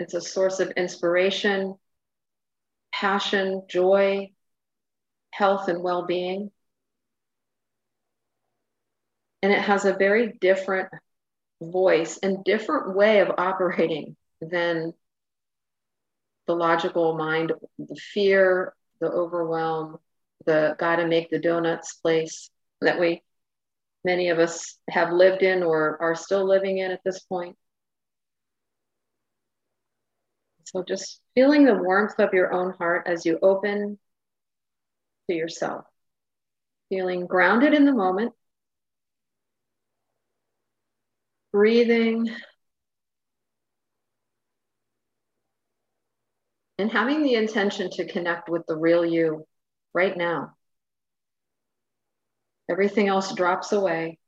It's 0.00 0.14
a 0.14 0.20
source 0.20 0.58
of 0.58 0.72
inspiration, 0.72 1.76
passion, 2.92 3.62
joy, 3.68 4.32
health, 5.30 5.68
and 5.68 5.84
well 5.84 6.04
being. 6.04 6.50
And 9.40 9.52
it 9.52 9.60
has 9.60 9.84
a 9.84 9.94
very 9.94 10.32
different 10.40 10.88
voice 11.60 12.18
and 12.22 12.44
different 12.44 12.94
way 12.94 13.20
of 13.20 13.32
operating 13.38 14.16
than 14.40 14.92
the 16.46 16.54
logical 16.54 17.16
mind, 17.16 17.52
the 17.78 17.96
fear, 17.96 18.74
the 19.00 19.10
overwhelm, 19.10 19.98
the 20.44 20.76
gotta 20.78 21.06
make 21.06 21.30
the 21.30 21.38
donuts 21.38 21.94
place 21.94 22.50
that 22.80 23.00
we, 23.00 23.22
many 24.04 24.28
of 24.28 24.38
us 24.38 24.78
have 24.88 25.12
lived 25.12 25.42
in 25.42 25.62
or 25.62 26.00
are 26.00 26.14
still 26.14 26.46
living 26.46 26.78
in 26.78 26.90
at 26.90 27.00
this 27.04 27.20
point. 27.20 27.56
So 30.64 30.82
just 30.82 31.20
feeling 31.34 31.64
the 31.64 31.74
warmth 31.74 32.18
of 32.18 32.32
your 32.32 32.52
own 32.52 32.74
heart 32.74 33.06
as 33.06 33.24
you 33.24 33.38
open 33.40 33.98
to 35.28 35.36
yourself, 35.36 35.84
feeling 36.88 37.26
grounded 37.26 37.72
in 37.72 37.84
the 37.84 37.92
moment, 37.92 38.32
breathing, 41.56 42.30
and 46.78 46.92
having 46.92 47.22
the 47.22 47.32
intention 47.32 47.88
to 47.92 48.06
connect 48.06 48.50
with 48.50 48.66
the 48.66 48.76
real 48.76 49.06
you 49.06 49.46
right 49.94 50.18
now. 50.18 50.52
Everything 52.70 53.08
else 53.08 53.34
drops 53.34 53.72
away. 53.72 54.18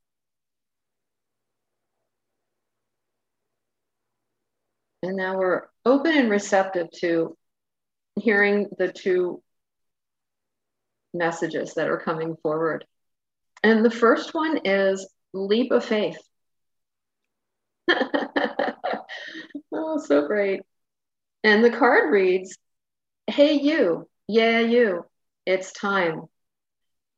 And 5.03 5.15
now 5.15 5.37
we're 5.37 5.65
open 5.85 6.17
and 6.17 6.31
receptive 6.31 6.87
to 7.03 7.37
hearing 8.19 8.69
the 8.79 8.91
two 8.91 9.43
messages 11.13 11.75
that 11.75 11.91
are 11.91 12.01
coming 12.01 12.37
forward. 12.43 12.87
And 13.63 13.85
the 13.85 13.91
first 13.91 14.33
one 14.33 14.61
is 14.65 15.07
leap 15.35 15.73
of 15.73 15.85
faith. 15.85 16.17
oh, 19.73 19.99
so 19.99 20.27
great. 20.27 20.61
And 21.45 21.65
the 21.65 21.71
card 21.71 22.11
reads 22.11 22.57
Hey, 23.27 23.55
you, 23.55 24.09
yeah, 24.27 24.61
you, 24.61 25.05
it's 25.47 25.73
time. 25.73 26.23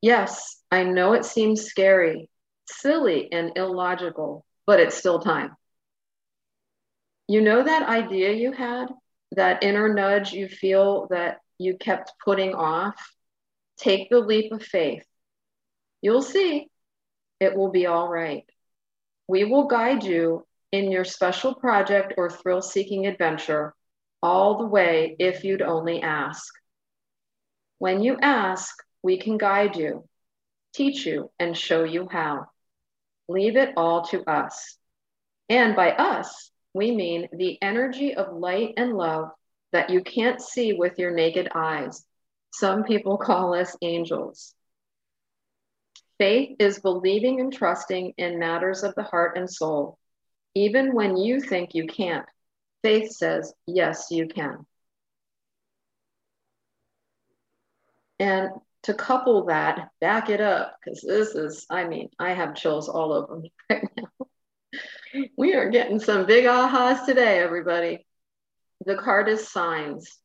Yes, 0.03 0.61
I 0.71 0.85
know 0.85 1.13
it 1.13 1.25
seems 1.25 1.67
scary, 1.67 2.29
silly, 2.69 3.31
and 3.33 3.53
illogical, 3.57 4.45
but 4.67 4.81
it's 4.81 4.97
still 4.97 5.21
time. 5.21 5.57
You 7.29 7.41
know 7.41 7.63
that 7.63 7.89
idea 7.89 8.33
you 8.33 8.53
had, 8.53 8.87
that 9.33 9.63
inner 9.63 9.93
nudge 9.93 10.33
you 10.33 10.49
feel 10.49 11.07
that 11.11 11.39
you 11.59 11.77
kept 11.77 12.13
putting 12.25 12.55
off? 12.55 12.97
Take 13.77 14.11
the 14.11 14.19
leap 14.19 14.53
of 14.53 14.63
faith. 14.63 15.05
You'll 16.03 16.23
see 16.23 16.69
it 17.39 17.57
will 17.57 17.71
be 17.71 17.87
all 17.87 18.09
right. 18.09 18.45
We 19.29 19.45
will 19.45 19.67
guide 19.67 20.03
you 20.03 20.47
in 20.73 20.91
your 20.91 21.05
special 21.05 21.55
project 21.55 22.15
or 22.17 22.31
thrill 22.31 22.63
seeking 22.63 23.07
adventure 23.07 23.75
all 24.23 24.59
the 24.59 24.67
way 24.67 25.17
if 25.19 25.45
you'd 25.45 25.63
only 25.63 26.03
ask. 26.03 26.53
When 27.79 28.03
you 28.03 28.19
ask, 28.21 28.75
we 29.03 29.19
can 29.19 29.39
guide 29.39 29.77
you, 29.77 30.05
teach 30.75 31.07
you, 31.07 31.31
and 31.39 31.57
show 31.57 31.85
you 31.85 32.09
how. 32.11 32.47
Leave 33.29 33.57
it 33.57 33.73
all 33.77 34.05
to 34.07 34.23
us. 34.29 34.77
And 35.49 35.75
by 35.75 35.93
us, 35.93 36.51
we 36.75 36.95
mean 36.95 37.29
the 37.33 37.59
energy 37.63 38.15
of 38.15 38.37
light 38.37 38.75
and 38.77 38.97
love 38.97 39.31
that 39.73 39.91
you 39.91 40.03
can't 40.03 40.41
see 40.41 40.73
with 40.73 40.99
your 40.99 41.13
naked 41.13 41.49
eyes. 41.55 42.05
Some 42.53 42.85
people 42.85 43.19
call 43.19 43.55
us 43.55 43.77
angels. 43.83 44.55
Faith 46.19 46.57
is 46.59 46.81
believing 46.81 47.41
and 47.41 47.53
trusting 47.53 48.13
in 48.19 48.39
matters 48.39 48.83
of 48.83 48.95
the 48.95 49.03
heart 49.03 49.39
and 49.39 49.51
soul, 49.51 49.99
even 50.55 50.95
when 50.95 51.17
you 51.17 51.41
think 51.41 51.75
you 51.75 51.87
can't. 51.87 52.27
Faith 52.83 53.13
says, 53.13 53.53
yes, 53.67 54.07
you 54.11 54.27
can. 54.27 54.67
And 58.19 58.51
to 58.85 58.95
couple 58.95 59.47
that, 59.47 59.91
back 60.01 60.31
it 60.31 60.41
up, 60.41 60.77
because 60.83 61.03
this 61.03 61.35
is, 61.35 61.67
I 61.71 61.85
mean, 61.87 62.09
I 62.19 62.33
have 62.33 62.55
chills 62.55 62.89
all 62.89 63.13
over 63.13 63.37
me 63.37 63.53
right 63.71 63.89
now. 63.97 64.27
we 65.37 65.55
are 65.55 65.71
getting 65.71 66.01
some 66.01 66.27
big 66.27 66.45
ahas 66.45 67.05
today, 67.05 67.39
everybody. 67.39 68.07
The 68.87 68.97
card 68.97 69.29
is 69.29 69.49
signs. 69.49 70.19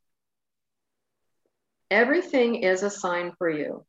Everything 1.91 2.55
is 2.55 2.83
a 2.83 2.89
sign 2.89 3.33
for 3.37 3.49
you. 3.49 3.85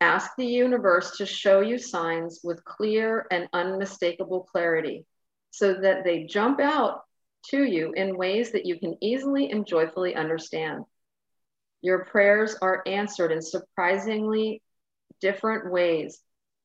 Ask 0.00 0.30
the 0.36 0.46
universe 0.46 1.18
to 1.18 1.26
show 1.26 1.60
you 1.60 1.78
signs 1.78 2.40
with 2.42 2.64
clear 2.64 3.26
and 3.30 3.48
unmistakable 3.52 4.44
clarity 4.44 5.04
so 5.50 5.74
that 5.74 6.04
they 6.04 6.24
jump 6.24 6.60
out 6.60 7.02
to 7.50 7.62
you 7.62 7.92
in 7.92 8.16
ways 8.16 8.52
that 8.52 8.66
you 8.66 8.78
can 8.78 8.96
easily 9.00 9.50
and 9.50 9.66
joyfully 9.66 10.14
understand. 10.14 10.84
Your 11.80 12.04
prayers 12.04 12.56
are 12.60 12.82
answered 12.86 13.32
in 13.32 13.40
surprisingly 13.40 14.62
different 15.20 15.70
ways 15.70 16.20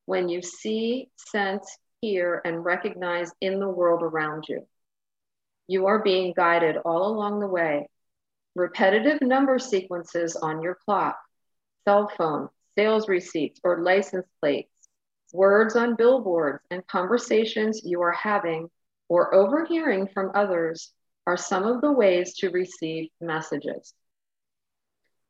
when 0.06 0.28
you 0.28 0.42
see, 0.42 1.08
sense, 1.16 1.78
hear, 2.00 2.42
and 2.44 2.64
recognize 2.64 3.32
in 3.40 3.60
the 3.60 3.68
world 3.68 4.02
around 4.02 4.44
you. 4.48 4.66
You 5.66 5.86
are 5.86 6.02
being 6.02 6.34
guided 6.36 6.76
all 6.84 7.08
along 7.08 7.40
the 7.40 7.46
way. 7.46 7.88
Repetitive 8.54 9.22
number 9.22 9.58
sequences 9.58 10.36
on 10.36 10.62
your 10.62 10.76
clock, 10.84 11.18
cell 11.86 12.10
phone, 12.18 12.48
sales 12.76 13.08
receipts, 13.08 13.60
or 13.64 13.82
license 13.82 14.26
plates, 14.40 14.70
words 15.34 15.74
on 15.74 15.96
billboards, 15.96 16.62
and 16.70 16.86
conversations 16.86 17.82
you 17.84 18.00
are 18.00 18.12
having 18.12 18.70
or 19.08 19.34
overhearing 19.34 20.06
from 20.06 20.30
others 20.34 20.92
are 21.26 21.36
some 21.36 21.64
of 21.64 21.80
the 21.80 21.92
ways 21.92 22.34
to 22.34 22.50
receive 22.50 23.10
messages. 23.20 23.92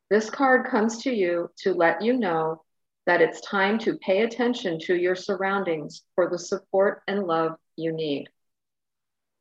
This 0.09 0.29
card 0.29 0.67
comes 0.67 1.01
to 1.03 1.11
you 1.11 1.49
to 1.63 1.73
let 1.73 2.03
you 2.03 2.13
know 2.13 2.61
that 3.07 3.21
it's 3.21 3.41
time 3.41 3.79
to 3.79 3.97
pay 3.97 4.21
attention 4.21 4.79
to 4.79 4.95
your 4.95 5.15
surroundings 5.15 6.03
for 6.13 6.29
the 6.29 6.37
support 6.37 7.01
and 7.07 7.23
love 7.23 7.55
you 7.75 7.91
need. 7.91 8.27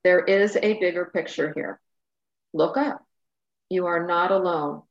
There 0.02 0.20
is 0.24 0.56
a 0.56 0.78
bigger 0.80 1.10
picture 1.12 1.52
here. 1.54 1.78
Look 2.54 2.78
up. 2.78 3.04
You 3.68 3.86
are 3.86 4.06
not 4.06 4.30
alone. 4.30 4.82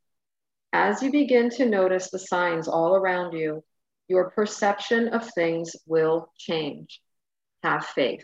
As 0.71 1.01
you 1.01 1.11
begin 1.11 1.49
to 1.51 1.65
notice 1.65 2.11
the 2.11 2.19
signs 2.19 2.67
all 2.67 2.95
around 2.95 3.33
you, 3.33 3.63
your 4.13 4.29
perception 4.29 5.07
of 5.07 5.27
things 5.31 5.75
will 5.87 6.31
change. 6.37 7.01
Have 7.63 7.83
faith. 7.83 8.23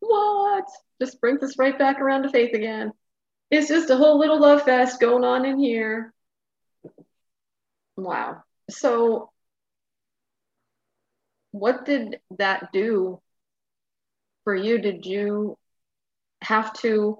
What? 0.00 0.64
Just 1.00 1.20
bring 1.20 1.38
this 1.38 1.56
right 1.56 1.78
back 1.78 2.00
around 2.00 2.24
to 2.24 2.30
faith 2.30 2.52
again. 2.52 2.90
It's 3.48 3.68
just 3.68 3.90
a 3.90 3.96
whole 3.96 4.18
little 4.18 4.40
love 4.40 4.62
fest 4.64 4.98
going 4.98 5.22
on 5.22 5.44
in 5.44 5.56
here. 5.56 6.12
Wow. 7.96 8.42
So, 8.68 9.30
what 11.52 11.84
did 11.84 12.18
that 12.38 12.72
do 12.72 13.20
for 14.42 14.56
you? 14.56 14.78
Did 14.78 15.06
you 15.06 15.56
have 16.40 16.72
to? 16.80 17.18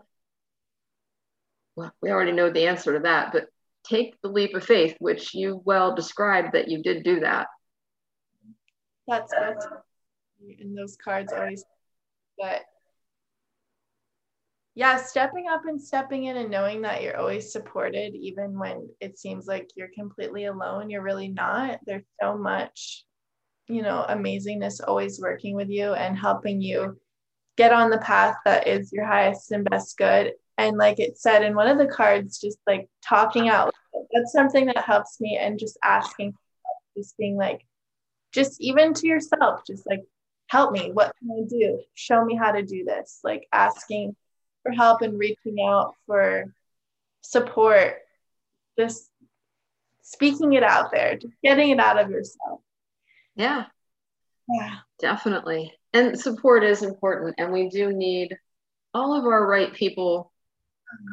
Well, 1.76 1.92
we 2.02 2.10
already 2.10 2.32
know 2.32 2.50
the 2.50 2.66
answer 2.66 2.94
to 2.94 2.98
that, 3.04 3.32
but 3.32 3.51
take 3.84 4.20
the 4.22 4.28
leap 4.28 4.54
of 4.54 4.64
faith, 4.64 4.96
which 4.98 5.34
you 5.34 5.60
well 5.64 5.94
described 5.94 6.52
that 6.52 6.68
you 6.68 6.82
did 6.82 7.04
do 7.04 7.20
that. 7.20 7.48
That's 9.08 9.32
good. 9.32 9.56
And 10.60 10.76
those 10.76 10.96
cards 10.96 11.32
always, 11.32 11.64
but 12.38 12.62
yeah, 14.74 14.96
stepping 14.96 15.48
up 15.48 15.62
and 15.66 15.80
stepping 15.80 16.24
in 16.24 16.36
and 16.36 16.50
knowing 16.50 16.82
that 16.82 17.02
you're 17.02 17.18
always 17.18 17.52
supported, 17.52 18.14
even 18.14 18.58
when 18.58 18.88
it 19.00 19.18
seems 19.18 19.46
like 19.46 19.70
you're 19.76 19.90
completely 19.94 20.46
alone, 20.46 20.88
you're 20.88 21.02
really 21.02 21.28
not. 21.28 21.80
There's 21.84 22.04
so 22.20 22.38
much, 22.38 23.04
you 23.68 23.82
know, 23.82 24.06
amazingness 24.08 24.80
always 24.86 25.20
working 25.20 25.54
with 25.56 25.68
you 25.68 25.92
and 25.92 26.16
helping 26.16 26.62
you 26.62 26.98
get 27.56 27.72
on 27.72 27.90
the 27.90 27.98
path 27.98 28.36
that 28.46 28.66
is 28.66 28.92
your 28.92 29.04
highest 29.04 29.52
and 29.52 29.68
best 29.68 29.98
good. 29.98 30.32
And 30.58 30.76
like 30.76 30.98
it 30.98 31.18
said 31.18 31.42
in 31.42 31.54
one 31.54 31.68
of 31.68 31.78
the 31.78 31.86
cards, 31.86 32.40
just 32.40 32.58
like 32.66 32.88
talking 33.04 33.48
out, 33.48 33.74
that's 34.12 34.32
something 34.32 34.66
that 34.66 34.84
helps 34.84 35.20
me 35.20 35.38
and 35.40 35.58
just 35.58 35.78
asking, 35.82 36.34
just 36.96 37.16
being 37.16 37.36
like, 37.36 37.64
just 38.32 38.60
even 38.60 38.94
to 38.94 39.06
yourself, 39.06 39.62
just 39.66 39.86
like, 39.86 40.04
help 40.48 40.72
me. 40.72 40.90
What 40.92 41.14
can 41.18 41.30
I 41.30 41.48
do? 41.48 41.80
Show 41.94 42.24
me 42.24 42.34
how 42.36 42.52
to 42.52 42.62
do 42.62 42.84
this. 42.84 43.20
Like 43.24 43.48
asking 43.52 44.14
for 44.62 44.72
help 44.72 45.02
and 45.02 45.18
reaching 45.18 45.56
out 45.66 45.94
for 46.06 46.52
support, 47.22 47.94
just 48.78 49.10
speaking 50.02 50.52
it 50.52 50.62
out 50.62 50.92
there, 50.92 51.16
just 51.16 51.34
getting 51.42 51.70
it 51.70 51.80
out 51.80 51.98
of 51.98 52.10
yourself. 52.10 52.60
Yeah. 53.34 53.64
Yeah. 54.48 54.76
Definitely. 54.98 55.72
And 55.92 56.18
support 56.18 56.64
is 56.64 56.82
important. 56.82 57.36
And 57.38 57.52
we 57.52 57.68
do 57.68 57.92
need 57.92 58.36
all 58.92 59.18
of 59.18 59.24
our 59.24 59.46
right 59.46 59.72
people. 59.72 60.31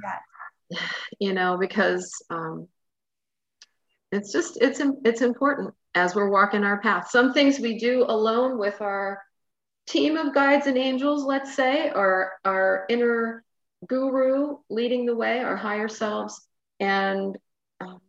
Yeah. 0.04 0.80
You 1.20 1.34
know, 1.34 1.58
because 1.58 2.12
um, 2.30 2.68
it's 4.12 4.32
just 4.32 4.58
it's 4.62 4.82
it's 5.04 5.22
important 5.22 5.74
as 5.96 6.16
we're 6.16 6.30
walking 6.30 6.64
our 6.64 6.80
path. 6.80 7.10
Some 7.10 7.34
things 7.34 7.60
we 7.60 7.78
do 7.78 8.06
alone 8.08 8.58
with 8.60 8.80
our 8.82 9.22
team 9.88 10.18
of 10.18 10.34
guides 10.34 10.68
and 10.68 10.78
angels, 10.78 11.24
let's 11.24 11.56
say, 11.56 11.92
or 11.92 12.34
our 12.46 12.86
inner 12.90 13.44
guru 13.88 14.58
leading 14.70 15.06
the 15.06 15.16
way, 15.16 15.40
our 15.40 15.58
higher 15.58 15.88
selves. 15.88 16.40
And 16.80 17.38
um, 17.82 18.00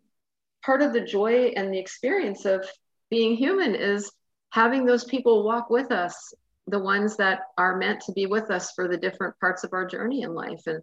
part 0.65 0.83
of 0.83 0.93
the 0.93 1.01
joy 1.01 1.53
and 1.57 1.73
the 1.73 1.79
experience 1.79 2.45
of 2.45 2.67
being 3.11 3.37
human 3.37 3.75
is 3.75 4.11
having 4.51 4.85
those 4.85 5.05
people 5.05 5.45
walk 5.45 5.71
with 5.71 5.91
us, 5.91 6.35
the 6.67 6.79
ones 6.79 7.17
that 7.17 7.41
are 7.57 7.77
meant 7.77 8.03
to 8.03 8.13
be 8.13 8.27
with 8.27 8.51
us 8.51 8.73
for 8.73 8.89
the 8.89 8.97
different 8.97 9.39
parts 9.41 9.65
of 9.65 9.73
our 9.73 9.87
journey 9.87 10.23
in 10.23 10.35
life. 10.35 10.63
And 10.67 10.83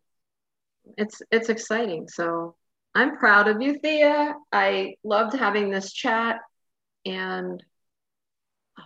it's 0.98 1.22
it's 1.32 1.50
exciting. 1.50 2.08
So 2.08 2.56
I'm 2.96 3.18
proud 3.18 3.48
of 3.48 3.62
you, 3.62 3.78
Thea. 3.80 4.36
I 4.52 4.96
loved 5.04 5.38
having 5.38 5.70
this 5.70 5.94
chat. 5.94 6.40
And 7.06 7.64
uh, 8.78 8.82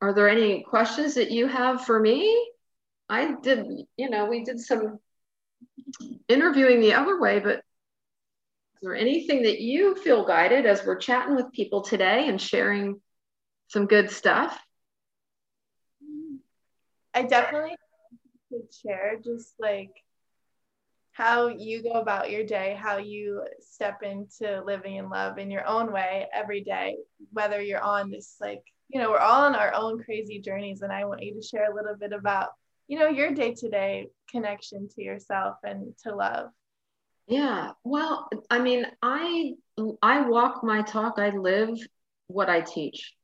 are 0.00 0.14
there 0.14 0.28
any 0.28 0.62
questions 0.62 1.14
that 1.14 1.30
you 1.30 1.46
have 1.46 1.84
for 1.84 1.98
me? 1.98 2.50
I 3.08 3.34
did, 3.42 3.66
you 3.96 4.10
know, 4.10 4.26
we 4.26 4.44
did 4.44 4.60
some 4.60 4.98
interviewing 6.28 6.80
the 6.80 6.94
other 6.94 7.20
way, 7.20 7.38
but 7.40 7.56
is 7.56 8.80
there 8.82 8.96
anything 8.96 9.42
that 9.44 9.60
you 9.60 9.94
feel 9.94 10.26
guided 10.26 10.66
as 10.66 10.84
we're 10.84 10.96
chatting 10.96 11.36
with 11.36 11.52
people 11.52 11.82
today 11.82 12.28
and 12.28 12.40
sharing 12.40 13.00
some 13.68 13.86
good 13.86 14.10
stuff? 14.10 14.58
I 17.14 17.22
definitely 17.22 17.76
could 18.50 18.72
share 18.74 19.18
just 19.22 19.54
like 19.58 19.90
how 21.14 21.48
you 21.48 21.82
go 21.82 21.92
about 21.92 22.30
your 22.30 22.44
day, 22.44 22.78
how 22.78 22.98
you 22.98 23.42
step 23.60 24.02
into 24.02 24.62
living 24.64 24.96
in 24.96 25.08
love 25.08 25.38
in 25.38 25.50
your 25.50 25.66
own 25.66 25.92
way 25.92 26.26
every 26.32 26.60
day, 26.60 26.96
whether 27.32 27.60
you're 27.60 27.80
on 27.80 28.10
this 28.10 28.36
like, 28.40 28.62
you 28.88 29.00
know, 29.00 29.10
we're 29.10 29.18
all 29.18 29.44
on 29.44 29.54
our 29.54 29.72
own 29.74 30.02
crazy 30.02 30.40
journeys. 30.40 30.82
And 30.82 30.92
I 30.92 31.06
want 31.06 31.22
you 31.22 31.34
to 31.34 31.42
share 31.42 31.70
a 31.70 31.74
little 31.74 31.96
bit 31.96 32.12
about 32.12 32.50
you 32.88 32.98
know 32.98 33.08
your 33.08 33.32
day-to-day 33.32 34.08
connection 34.30 34.88
to 34.88 35.02
yourself 35.02 35.56
and 35.64 35.94
to 36.02 36.14
love 36.14 36.48
yeah 37.26 37.70
well 37.84 38.28
i 38.50 38.58
mean 38.58 38.86
i 39.02 39.52
i 40.02 40.28
walk 40.28 40.62
my 40.62 40.82
talk 40.82 41.14
i 41.18 41.30
live 41.30 41.78
what 42.26 42.50
i 42.50 42.60
teach 42.60 43.14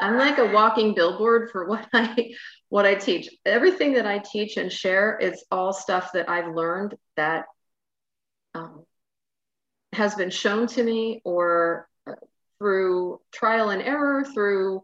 i'm 0.00 0.16
like 0.16 0.38
a 0.38 0.52
walking 0.52 0.94
billboard 0.94 1.50
for 1.50 1.66
what 1.68 1.86
i 1.92 2.30
what 2.70 2.84
i 2.84 2.94
teach. 2.94 3.28
Everything 3.44 3.94
that 3.94 4.06
i 4.06 4.18
teach 4.18 4.56
and 4.56 4.72
share 4.72 5.18
is 5.18 5.44
all 5.50 5.72
stuff 5.72 6.12
that 6.12 6.28
i've 6.28 6.54
learned 6.54 6.94
that 7.16 7.46
um, 8.54 8.84
has 9.92 10.14
been 10.14 10.30
shown 10.30 10.66
to 10.66 10.82
me 10.82 11.20
or 11.24 11.88
uh, 12.06 12.12
through 12.58 13.20
trial 13.32 13.70
and 13.70 13.82
error 13.82 14.24
through 14.24 14.82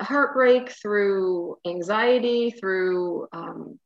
heartbreak, 0.00 0.70
through 0.70 1.56
anxiety, 1.66 2.50
through 2.50 3.28
um, 3.32 3.78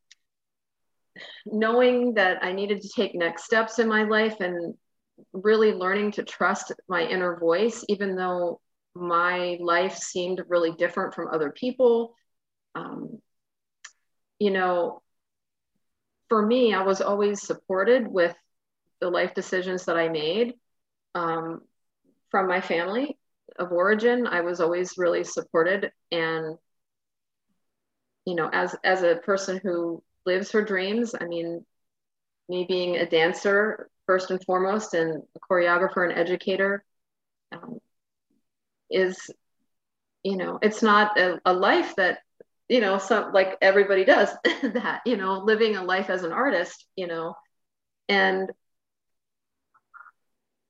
knowing 1.46 2.14
that 2.14 2.42
I 2.42 2.52
needed 2.52 2.80
to 2.82 2.88
take 2.88 3.14
next 3.14 3.44
steps 3.44 3.78
in 3.78 3.88
my 3.88 4.04
life 4.04 4.40
and 4.40 4.74
really 5.32 5.72
learning 5.72 6.12
to 6.12 6.22
trust 6.22 6.72
my 6.88 7.02
inner 7.02 7.38
voice, 7.38 7.84
even 7.88 8.16
though 8.16 8.60
my 8.94 9.58
life 9.60 9.96
seemed 9.96 10.42
really 10.48 10.72
different 10.72 11.14
from 11.14 11.28
other 11.28 11.50
people. 11.50 12.14
Um, 12.74 13.20
you 14.38 14.50
know, 14.50 15.02
for 16.28 16.44
me, 16.44 16.74
I 16.74 16.82
was 16.82 17.00
always 17.00 17.42
supported 17.42 18.08
with 18.08 18.34
the 19.00 19.10
life 19.10 19.34
decisions 19.34 19.84
that 19.86 19.96
I 19.96 20.08
made 20.08 20.54
um, 21.14 21.60
from 22.30 22.48
my 22.48 22.60
family 22.60 23.18
of 23.58 23.72
origin, 23.72 24.26
I 24.26 24.40
was 24.40 24.60
always 24.60 24.94
really 24.96 25.24
supported. 25.24 25.90
And, 26.10 26.56
you 28.24 28.34
know, 28.34 28.48
as, 28.52 28.74
as 28.84 29.02
a 29.02 29.16
person 29.16 29.60
who 29.62 30.02
lives 30.24 30.50
her 30.52 30.62
dreams, 30.62 31.14
I 31.18 31.26
mean, 31.26 31.64
me 32.48 32.64
being 32.68 32.96
a 32.96 33.08
dancer 33.08 33.90
first 34.06 34.30
and 34.30 34.42
foremost 34.44 34.94
and 34.94 35.22
a 35.36 35.40
choreographer 35.40 36.08
and 36.08 36.18
educator 36.18 36.84
um, 37.52 37.78
is, 38.92 39.30
you 40.22 40.36
know, 40.36 40.58
it's 40.62 40.82
not 40.82 41.18
a, 41.18 41.40
a 41.44 41.52
life 41.52 41.96
that, 41.96 42.18
you 42.68 42.80
know, 42.80 42.98
some 42.98 43.32
like 43.32 43.58
everybody 43.60 44.04
does 44.04 44.30
that, 44.62 45.02
you 45.04 45.16
know, 45.16 45.38
living 45.38 45.76
a 45.76 45.84
life 45.84 46.10
as 46.10 46.22
an 46.24 46.32
artist, 46.32 46.86
you 46.96 47.06
know, 47.06 47.34
and 48.08 48.50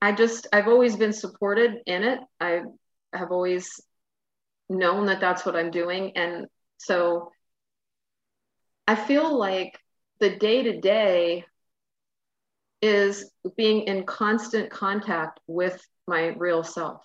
I 0.00 0.12
just, 0.12 0.48
I've 0.52 0.68
always 0.68 0.96
been 0.96 1.12
supported 1.12 1.76
in 1.86 2.02
it. 2.02 2.18
I 2.40 2.62
have 3.12 3.30
always 3.30 3.80
known 4.68 5.06
that 5.06 5.20
that's 5.20 5.46
what 5.46 5.54
I'm 5.54 5.70
doing. 5.70 6.16
And 6.16 6.46
so 6.78 7.30
I 8.88 8.96
feel 8.96 9.38
like 9.38 9.78
the 10.18 10.36
day 10.36 10.64
to 10.64 10.80
day 10.80 11.44
is 12.80 13.30
being 13.56 13.82
in 13.82 14.04
constant 14.04 14.70
contact 14.70 15.38
with 15.46 15.80
my 16.06 16.26
real 16.36 16.64
self 16.64 17.00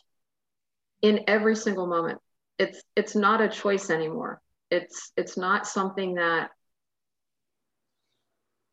in 1.01 1.21
every 1.27 1.55
single 1.55 1.87
moment. 1.87 2.19
It's 2.59 2.81
it's 2.95 3.15
not 3.15 3.41
a 3.41 3.49
choice 3.49 3.89
anymore. 3.89 4.41
It's 4.71 5.11
it's 5.15 5.37
not 5.37 5.67
something 5.67 6.15
that 6.15 6.49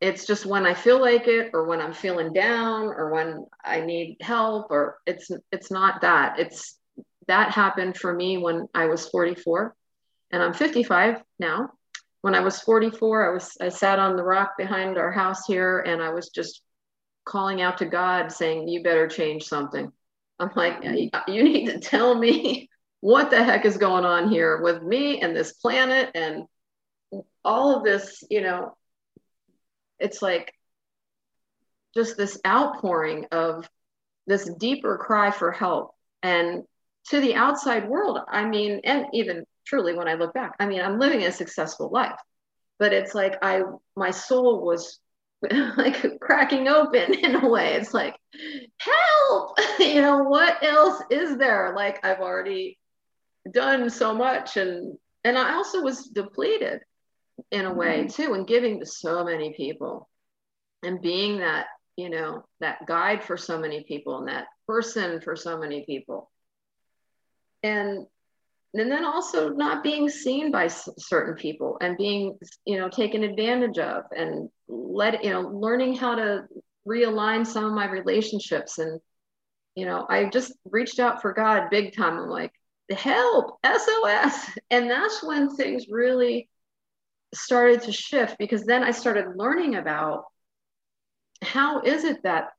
it's 0.00 0.26
just 0.26 0.44
when 0.44 0.66
I 0.66 0.74
feel 0.74 1.00
like 1.00 1.28
it 1.28 1.50
or 1.54 1.64
when 1.64 1.80
I'm 1.80 1.92
feeling 1.92 2.32
down 2.32 2.86
or 2.86 3.10
when 3.10 3.46
I 3.64 3.80
need 3.80 4.18
help 4.20 4.70
or 4.70 4.98
it's 5.06 5.30
it's 5.52 5.70
not 5.70 6.00
that. 6.02 6.38
It's 6.38 6.78
that 7.28 7.52
happened 7.52 7.96
for 7.96 8.12
me 8.12 8.38
when 8.38 8.68
I 8.74 8.86
was 8.86 9.08
44 9.08 9.74
and 10.30 10.42
I'm 10.42 10.52
55 10.52 11.22
now. 11.38 11.70
When 12.22 12.34
I 12.34 12.40
was 12.40 12.60
44, 12.60 13.30
I 13.30 13.32
was 13.34 13.56
I 13.60 13.68
sat 13.68 13.98
on 13.98 14.16
the 14.16 14.24
rock 14.24 14.56
behind 14.56 14.98
our 14.98 15.12
house 15.12 15.46
here 15.46 15.80
and 15.80 16.02
I 16.02 16.10
was 16.10 16.30
just 16.30 16.62
calling 17.24 17.62
out 17.62 17.78
to 17.78 17.86
God 17.86 18.32
saying, 18.32 18.68
"You 18.68 18.82
better 18.82 19.08
change 19.08 19.44
something." 19.44 19.92
I'm 20.38 20.50
like, 20.56 20.82
"You 21.28 21.44
need 21.44 21.66
to 21.66 21.78
tell 21.78 22.14
me 22.14 22.68
what 23.00 23.30
the 23.30 23.42
heck 23.42 23.64
is 23.64 23.76
going 23.76 24.04
on 24.04 24.30
here 24.30 24.62
with 24.62 24.82
me 24.82 25.20
and 25.20 25.36
this 25.36 25.52
planet 25.52 26.10
and 26.14 26.44
all 27.44 27.76
of 27.76 27.84
this, 27.84 28.24
you 28.30 28.40
know, 28.40 28.76
it's 29.98 30.22
like 30.22 30.52
just 31.94 32.16
this 32.16 32.40
outpouring 32.46 33.26
of 33.30 33.68
this 34.26 34.50
deeper 34.58 34.96
cry 34.96 35.30
for 35.30 35.52
help. 35.52 35.94
And 36.22 36.62
to 37.10 37.20
the 37.20 37.34
outside 37.34 37.88
world, 37.88 38.18
I 38.26 38.46
mean, 38.46 38.80
and 38.84 39.06
even 39.12 39.44
truly 39.66 39.94
when 39.94 40.08
I 40.08 40.14
look 40.14 40.32
back, 40.32 40.54
I 40.58 40.66
mean, 40.66 40.80
I'm 40.80 40.98
living 40.98 41.22
a 41.24 41.32
successful 41.32 41.90
life, 41.90 42.18
but 42.78 42.92
it's 42.92 43.14
like 43.14 43.36
I, 43.42 43.62
my 43.96 44.10
soul 44.10 44.64
was 44.64 44.98
like 45.76 46.20
cracking 46.20 46.68
open 46.68 47.14
in 47.22 47.36
a 47.36 47.48
way. 47.48 47.74
It's 47.74 47.94
like, 47.94 48.16
help, 48.78 49.58
you 49.78 50.00
know, 50.00 50.24
what 50.24 50.62
else 50.62 51.02
is 51.10 51.36
there? 51.36 51.72
Like 51.76 52.04
I've 52.04 52.20
already 52.20 52.78
done 53.50 53.90
so 53.90 54.14
much. 54.14 54.56
And, 54.56 54.96
and 55.24 55.38
I 55.38 55.54
also 55.54 55.82
was 55.82 56.04
depleted 56.06 56.80
in 57.50 57.66
a 57.66 57.72
way 57.72 58.00
mm-hmm. 58.00 58.22
too 58.22 58.34
and 58.34 58.46
giving 58.46 58.80
to 58.80 58.86
so 58.86 59.24
many 59.24 59.52
people 59.54 60.08
and 60.82 61.00
being 61.00 61.38
that 61.38 61.66
you 61.96 62.10
know 62.10 62.44
that 62.60 62.86
guide 62.86 63.22
for 63.22 63.36
so 63.36 63.58
many 63.58 63.84
people 63.84 64.18
and 64.18 64.28
that 64.28 64.46
person 64.66 65.20
for 65.20 65.36
so 65.36 65.58
many 65.58 65.84
people 65.84 66.30
and 67.62 68.06
and 68.74 68.90
then 68.90 69.04
also 69.04 69.50
not 69.50 69.84
being 69.84 70.08
seen 70.08 70.50
by 70.50 70.66
certain 70.66 71.34
people 71.34 71.76
and 71.80 71.96
being 71.96 72.38
you 72.64 72.78
know 72.78 72.88
taken 72.88 73.22
advantage 73.22 73.78
of 73.78 74.04
and 74.16 74.48
let 74.68 75.24
you 75.24 75.30
know 75.30 75.42
learning 75.42 75.96
how 75.96 76.14
to 76.14 76.44
realign 76.86 77.46
some 77.46 77.64
of 77.64 77.72
my 77.72 77.90
relationships. 77.90 78.78
And 78.78 79.00
you 79.74 79.86
know 79.86 80.06
i 80.08 80.24
just 80.26 80.52
reached 80.64 81.00
out 81.00 81.20
for 81.20 81.32
god 81.32 81.68
big 81.70 81.96
time. 81.96 82.18
I'm 82.18 82.28
like 82.28 82.52
help 82.90 83.58
sos 83.64 84.50
and 84.70 84.90
that's 84.90 85.22
when 85.22 85.54
things 85.56 85.86
really 85.88 86.48
started 87.34 87.82
to 87.82 87.92
shift 87.92 88.36
because 88.38 88.64
then 88.64 88.82
I 88.82 88.92
started 88.92 89.36
learning 89.36 89.74
about 89.74 90.24
how 91.42 91.80
is 91.80 92.04
it 92.04 92.22
that 92.22 92.50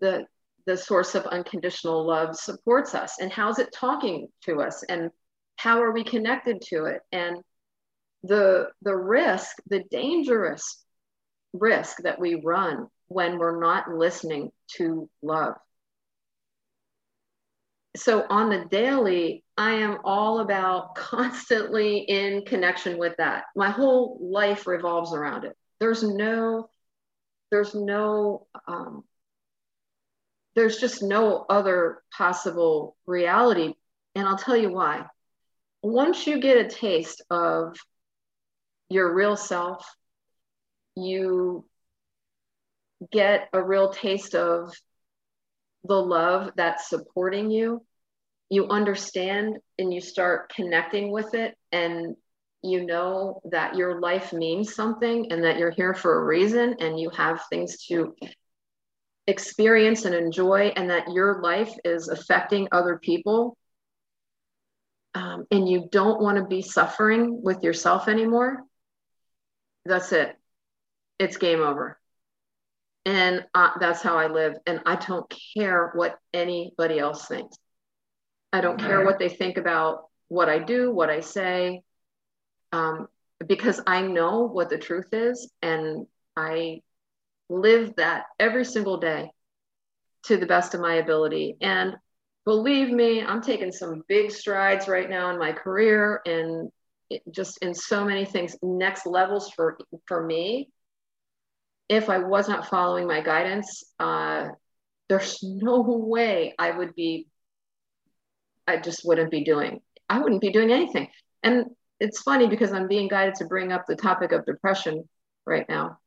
the 0.00 0.26
the 0.66 0.76
source 0.76 1.14
of 1.14 1.24
unconditional 1.26 2.06
love 2.06 2.36
supports 2.36 2.94
us 2.94 3.20
and 3.20 3.32
how's 3.32 3.58
it 3.58 3.72
talking 3.72 4.28
to 4.44 4.60
us 4.60 4.82
and 4.88 5.10
how 5.56 5.80
are 5.82 5.92
we 5.92 6.04
connected 6.04 6.60
to 6.60 6.84
it 6.84 7.00
and 7.12 7.36
the 8.22 8.68
the 8.82 8.94
risk 8.94 9.56
the 9.68 9.84
dangerous 9.90 10.84
risk 11.52 11.98
that 12.02 12.20
we 12.20 12.34
run 12.34 12.88
when 13.08 13.38
we're 13.38 13.60
not 13.60 13.90
listening 13.90 14.50
to 14.76 15.08
love 15.22 15.54
so 17.98 18.24
on 18.28 18.48
the 18.48 18.64
daily, 18.64 19.44
I 19.56 19.72
am 19.72 19.98
all 20.04 20.40
about 20.40 20.94
constantly 20.94 21.98
in 21.98 22.44
connection 22.44 22.98
with 22.98 23.16
that. 23.18 23.44
My 23.56 23.70
whole 23.70 24.18
life 24.20 24.66
revolves 24.66 25.12
around 25.12 25.44
it. 25.44 25.56
There's 25.80 26.02
no, 26.02 26.68
there's 27.50 27.74
no, 27.74 28.46
um, 28.66 29.04
there's 30.54 30.78
just 30.78 31.02
no 31.02 31.44
other 31.48 32.02
possible 32.16 32.96
reality. 33.06 33.74
And 34.14 34.26
I'll 34.26 34.38
tell 34.38 34.56
you 34.56 34.72
why. 34.72 35.06
Once 35.82 36.26
you 36.26 36.40
get 36.40 36.56
a 36.56 36.68
taste 36.68 37.22
of 37.30 37.76
your 38.88 39.14
real 39.14 39.36
self, 39.36 39.86
you 41.02 41.64
get 43.12 43.48
a 43.52 43.62
real 43.62 43.90
taste 43.90 44.34
of 44.34 44.72
the 45.84 45.94
love 45.94 46.50
that's 46.56 46.88
supporting 46.88 47.50
you, 47.50 47.84
you 48.50 48.68
understand 48.68 49.58
and 49.78 49.92
you 49.92 50.00
start 50.00 50.52
connecting 50.54 51.10
with 51.10 51.34
it 51.34 51.54
and 51.72 52.16
you 52.62 52.84
know 52.84 53.40
that 53.50 53.76
your 53.76 54.00
life 54.00 54.32
means 54.32 54.74
something 54.74 55.30
and 55.30 55.44
that 55.44 55.58
you're 55.58 55.70
here 55.70 55.94
for 55.94 56.20
a 56.20 56.24
reason 56.24 56.76
and 56.80 56.98
you 56.98 57.10
have 57.10 57.40
things 57.50 57.84
to 57.86 58.14
experience 59.26 60.04
and 60.06 60.14
enjoy 60.14 60.72
and 60.74 60.90
that 60.90 61.12
your 61.12 61.40
life 61.42 61.72
is 61.84 62.08
affecting 62.08 62.66
other 62.72 62.98
people 62.98 63.56
um, 65.14 65.44
and 65.50 65.68
you 65.68 65.88
don't 65.92 66.20
want 66.20 66.38
to 66.38 66.44
be 66.44 66.62
suffering 66.62 67.42
with 67.42 67.62
yourself 67.62 68.08
anymore 68.08 68.62
that's 69.84 70.12
it 70.12 70.37
it's 71.18 71.36
game 71.36 71.60
over 71.60 71.98
and 73.04 73.44
that's 73.80 74.02
how 74.02 74.16
i 74.16 74.26
live 74.26 74.54
and 74.66 74.80
i 74.86 74.96
don't 74.96 75.32
care 75.56 75.92
what 75.94 76.18
anybody 76.32 76.98
else 76.98 77.26
thinks 77.26 77.56
i 78.52 78.60
don't 78.60 78.80
care 78.80 79.04
what 79.04 79.18
they 79.18 79.28
think 79.28 79.56
about 79.56 80.04
what 80.28 80.48
i 80.48 80.58
do 80.58 80.92
what 80.92 81.10
i 81.10 81.20
say 81.20 81.82
um, 82.72 83.08
because 83.46 83.80
I 83.86 84.02
know 84.02 84.42
what 84.42 84.70
the 84.70 84.78
truth 84.78 85.08
is 85.12 85.50
and 85.62 86.06
I 86.36 86.82
live 87.48 87.94
that 87.96 88.24
every 88.38 88.64
single 88.64 88.98
day 88.98 89.30
to 90.24 90.36
the 90.36 90.46
best 90.46 90.74
of 90.74 90.80
my 90.80 90.94
ability. 90.94 91.56
And 91.60 91.94
believe 92.44 92.90
me, 92.90 93.22
I'm 93.22 93.40
taking 93.40 93.72
some 93.72 94.02
big 94.08 94.30
strides 94.30 94.88
right 94.88 95.08
now 95.08 95.30
in 95.30 95.38
my 95.38 95.52
career 95.52 96.20
and 96.26 96.70
just 97.30 97.58
in 97.62 97.74
so 97.74 98.04
many 98.04 98.24
things, 98.24 98.56
next 98.62 99.06
levels 99.06 99.50
for 99.54 99.78
for 100.06 100.24
me. 100.24 100.68
If 101.88 102.10
I 102.10 102.18
was 102.18 102.48
not 102.48 102.68
following 102.68 103.06
my 103.06 103.22
guidance, 103.22 103.82
uh, 103.98 104.48
there's 105.08 105.38
no 105.42 105.80
way 105.80 106.54
I 106.58 106.70
would 106.70 106.94
be. 106.94 107.28
I 108.66 108.78
just 108.78 109.02
wouldn't 109.04 109.30
be 109.30 109.44
doing. 109.44 109.80
I 110.08 110.20
wouldn't 110.20 110.42
be 110.42 110.52
doing 110.52 110.70
anything. 110.70 111.08
And 111.42 111.66
it's 112.00 112.22
funny 112.22 112.46
because 112.46 112.72
I'm 112.72 112.88
being 112.88 113.08
guided 113.08 113.36
to 113.36 113.46
bring 113.46 113.72
up 113.72 113.84
the 113.86 113.96
topic 113.96 114.32
of 114.32 114.44
depression 114.44 115.08
right 115.46 115.66
now. 115.68 115.98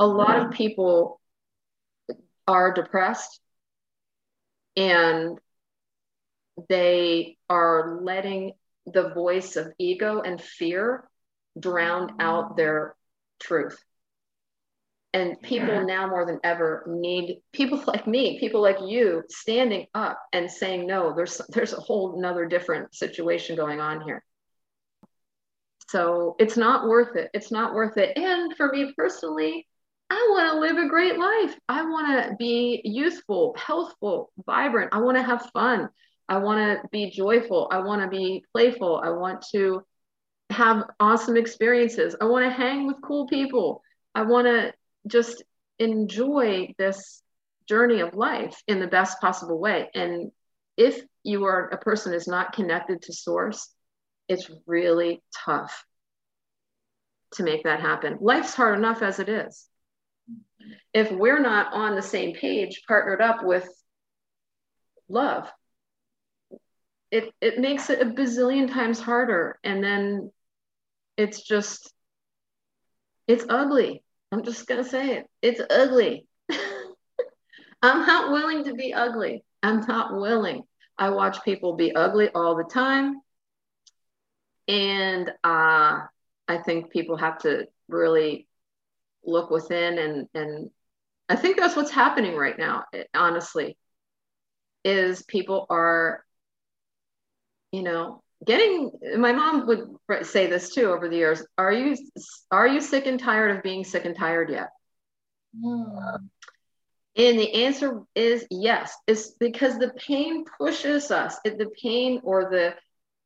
A 0.00 0.06
lot 0.06 0.40
of 0.40 0.52
people 0.52 1.20
are 2.48 2.72
depressed 2.72 3.40
and 4.76 5.38
they 6.68 7.36
are 7.48 7.98
letting 8.02 8.52
the 8.86 9.10
voice 9.10 9.56
of 9.56 9.72
ego 9.78 10.20
and 10.20 10.40
fear 10.40 11.08
drown 11.58 12.16
out 12.20 12.56
their 12.56 12.94
truth. 13.40 13.78
And 15.16 15.40
people 15.40 15.82
now 15.86 16.06
more 16.06 16.26
than 16.26 16.40
ever 16.44 16.84
need 16.86 17.40
people 17.50 17.82
like 17.86 18.06
me, 18.06 18.38
people 18.38 18.60
like 18.60 18.76
you 18.82 19.22
standing 19.30 19.86
up 19.94 20.20
and 20.34 20.50
saying, 20.50 20.86
no, 20.86 21.14
there's 21.16 21.40
there's 21.48 21.72
a 21.72 21.80
whole 21.80 22.18
another 22.18 22.44
different 22.44 22.94
situation 22.94 23.56
going 23.56 23.80
on 23.80 24.02
here. 24.02 24.22
So 25.88 26.36
it's 26.38 26.58
not 26.58 26.86
worth 26.86 27.16
it. 27.16 27.30
It's 27.32 27.50
not 27.50 27.72
worth 27.72 27.96
it. 27.96 28.18
And 28.18 28.54
for 28.56 28.70
me 28.70 28.92
personally, 28.94 29.66
I 30.10 30.26
want 30.30 30.52
to 30.52 30.60
live 30.60 30.84
a 30.84 30.88
great 30.88 31.18
life. 31.18 31.58
I 31.66 31.82
want 31.82 32.28
to 32.28 32.36
be 32.36 32.82
youthful, 32.84 33.56
healthful, 33.56 34.30
vibrant. 34.44 34.90
I 34.92 35.00
want 35.00 35.16
to 35.16 35.22
have 35.22 35.48
fun. 35.54 35.88
I 36.28 36.38
want 36.38 36.82
to 36.82 36.88
be 36.88 37.10
joyful. 37.10 37.68
I 37.70 37.78
want 37.78 38.02
to 38.02 38.08
be 38.08 38.44
playful. 38.52 39.00
I 39.02 39.10
want 39.10 39.46
to 39.52 39.82
have 40.50 40.84
awesome 41.00 41.38
experiences. 41.38 42.16
I 42.20 42.26
want 42.26 42.44
to 42.44 42.50
hang 42.50 42.86
with 42.86 43.00
cool 43.02 43.26
people. 43.28 43.80
I 44.14 44.22
want 44.22 44.46
to 44.46 44.74
just 45.06 45.42
enjoy 45.78 46.74
this 46.78 47.22
journey 47.68 48.00
of 48.00 48.14
life 48.14 48.62
in 48.66 48.80
the 48.80 48.86
best 48.86 49.20
possible 49.20 49.58
way. 49.58 49.90
And 49.94 50.30
if 50.76 51.00
you 51.22 51.44
are 51.44 51.68
a 51.68 51.78
person 51.78 52.12
who's 52.12 52.28
not 52.28 52.52
connected 52.52 53.02
to 53.02 53.12
source, 53.12 53.70
it's 54.28 54.50
really 54.66 55.22
tough 55.44 55.84
to 57.34 57.42
make 57.42 57.64
that 57.64 57.80
happen. 57.80 58.18
Life's 58.20 58.54
hard 58.54 58.78
enough 58.78 59.02
as 59.02 59.18
it 59.18 59.28
is. 59.28 59.66
If 60.92 61.10
we're 61.10 61.40
not 61.40 61.72
on 61.72 61.94
the 61.94 62.02
same 62.02 62.34
page, 62.34 62.82
partnered 62.88 63.20
up 63.20 63.44
with 63.44 63.68
love, 65.08 65.50
it, 67.10 67.32
it 67.40 67.58
makes 67.58 67.90
it 67.90 68.00
a 68.00 68.06
bazillion 68.06 68.72
times 68.72 69.00
harder. 69.00 69.58
And 69.62 69.82
then 69.82 70.32
it's 71.16 71.42
just, 71.42 71.92
it's 73.28 73.44
ugly. 73.48 74.02
I'm 74.32 74.44
just 74.44 74.66
going 74.66 74.82
to 74.82 74.88
say 74.88 75.16
it. 75.16 75.26
It's 75.42 75.60
ugly. 75.70 76.26
I'm 77.82 78.06
not 78.06 78.32
willing 78.32 78.64
to 78.64 78.74
be 78.74 78.92
ugly. 78.92 79.44
I'm 79.62 79.80
not 79.86 80.14
willing. 80.14 80.62
I 80.98 81.10
watch 81.10 81.44
people 81.44 81.76
be 81.76 81.94
ugly 81.94 82.28
all 82.34 82.56
the 82.56 82.64
time. 82.64 83.20
And 84.68 85.28
uh, 85.44 86.00
I 86.48 86.58
think 86.64 86.90
people 86.90 87.16
have 87.16 87.38
to 87.42 87.66
really 87.88 88.48
look 89.24 89.50
within 89.50 89.98
and 89.98 90.28
and 90.34 90.70
I 91.28 91.34
think 91.36 91.56
that's 91.56 91.74
what's 91.74 91.90
happening 91.90 92.36
right 92.36 92.56
now, 92.56 92.84
honestly, 93.12 93.76
is 94.84 95.22
people 95.24 95.66
are, 95.68 96.24
you 97.72 97.82
know, 97.82 98.22
getting 98.44 98.90
my 99.18 99.32
mom 99.32 99.66
would 99.66 100.26
say 100.26 100.46
this 100.46 100.74
too 100.74 100.90
over 100.90 101.08
the 101.08 101.16
years 101.16 101.42
are 101.56 101.72
you 101.72 101.96
are 102.50 102.66
you 102.66 102.80
sick 102.80 103.06
and 103.06 103.18
tired 103.18 103.56
of 103.56 103.62
being 103.62 103.84
sick 103.84 104.04
and 104.04 104.16
tired 104.16 104.50
yet? 104.50 104.70
Mm. 105.58 106.28
and 107.16 107.38
the 107.38 107.64
answer 107.64 108.02
is 108.14 108.46
yes. 108.50 108.94
It's 109.06 109.30
because 109.30 109.78
the 109.78 109.90
pain 109.96 110.44
pushes 110.58 111.10
us. 111.10 111.38
The 111.44 111.70
pain 111.80 112.20
or 112.24 112.50
the 112.50 112.74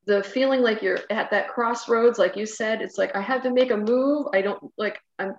the 0.07 0.23
feeling 0.23 0.63
like 0.63 0.83
you're 0.83 1.01
at 1.11 1.31
that 1.31 1.49
crossroads 1.49 2.19
like 2.19 2.35
you 2.35 2.47
said 2.47 2.81
it's 2.81 2.97
like 2.97 3.15
i 3.15 3.21
have 3.21 3.43
to 3.43 3.51
make 3.51 3.71
a 3.71 3.77
move. 3.77 4.29
I 4.33 4.43
don't 4.43 4.73
like 4.79 4.99
i'm 5.19 5.35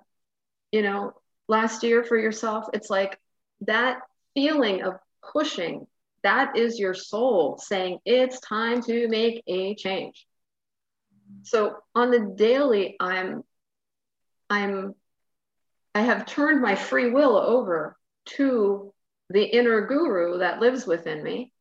you 0.70 0.82
know 0.82 1.14
last 1.48 1.82
year 1.82 2.02
for 2.04 2.18
yourself. 2.18 2.66
It's 2.72 2.90
like 2.90 3.18
that 3.62 4.00
feeling 4.34 4.82
of 4.82 4.94
pushing 5.32 5.86
that 6.22 6.56
is 6.56 6.78
your 6.78 6.94
soul 6.94 7.58
saying 7.58 7.98
it's 8.04 8.40
time 8.40 8.82
to 8.82 9.08
make 9.08 9.42
a 9.46 9.74
change 9.74 10.26
so 11.42 11.76
on 11.94 12.10
the 12.10 12.34
daily 12.36 12.96
i'm 13.00 13.42
i'm 14.50 14.94
i 15.94 16.00
have 16.00 16.26
turned 16.26 16.60
my 16.60 16.74
free 16.74 17.10
will 17.10 17.36
over 17.36 17.96
to 18.24 18.92
the 19.30 19.44
inner 19.44 19.86
guru 19.86 20.38
that 20.38 20.60
lives 20.60 20.86
within 20.86 21.22
me 21.22 21.52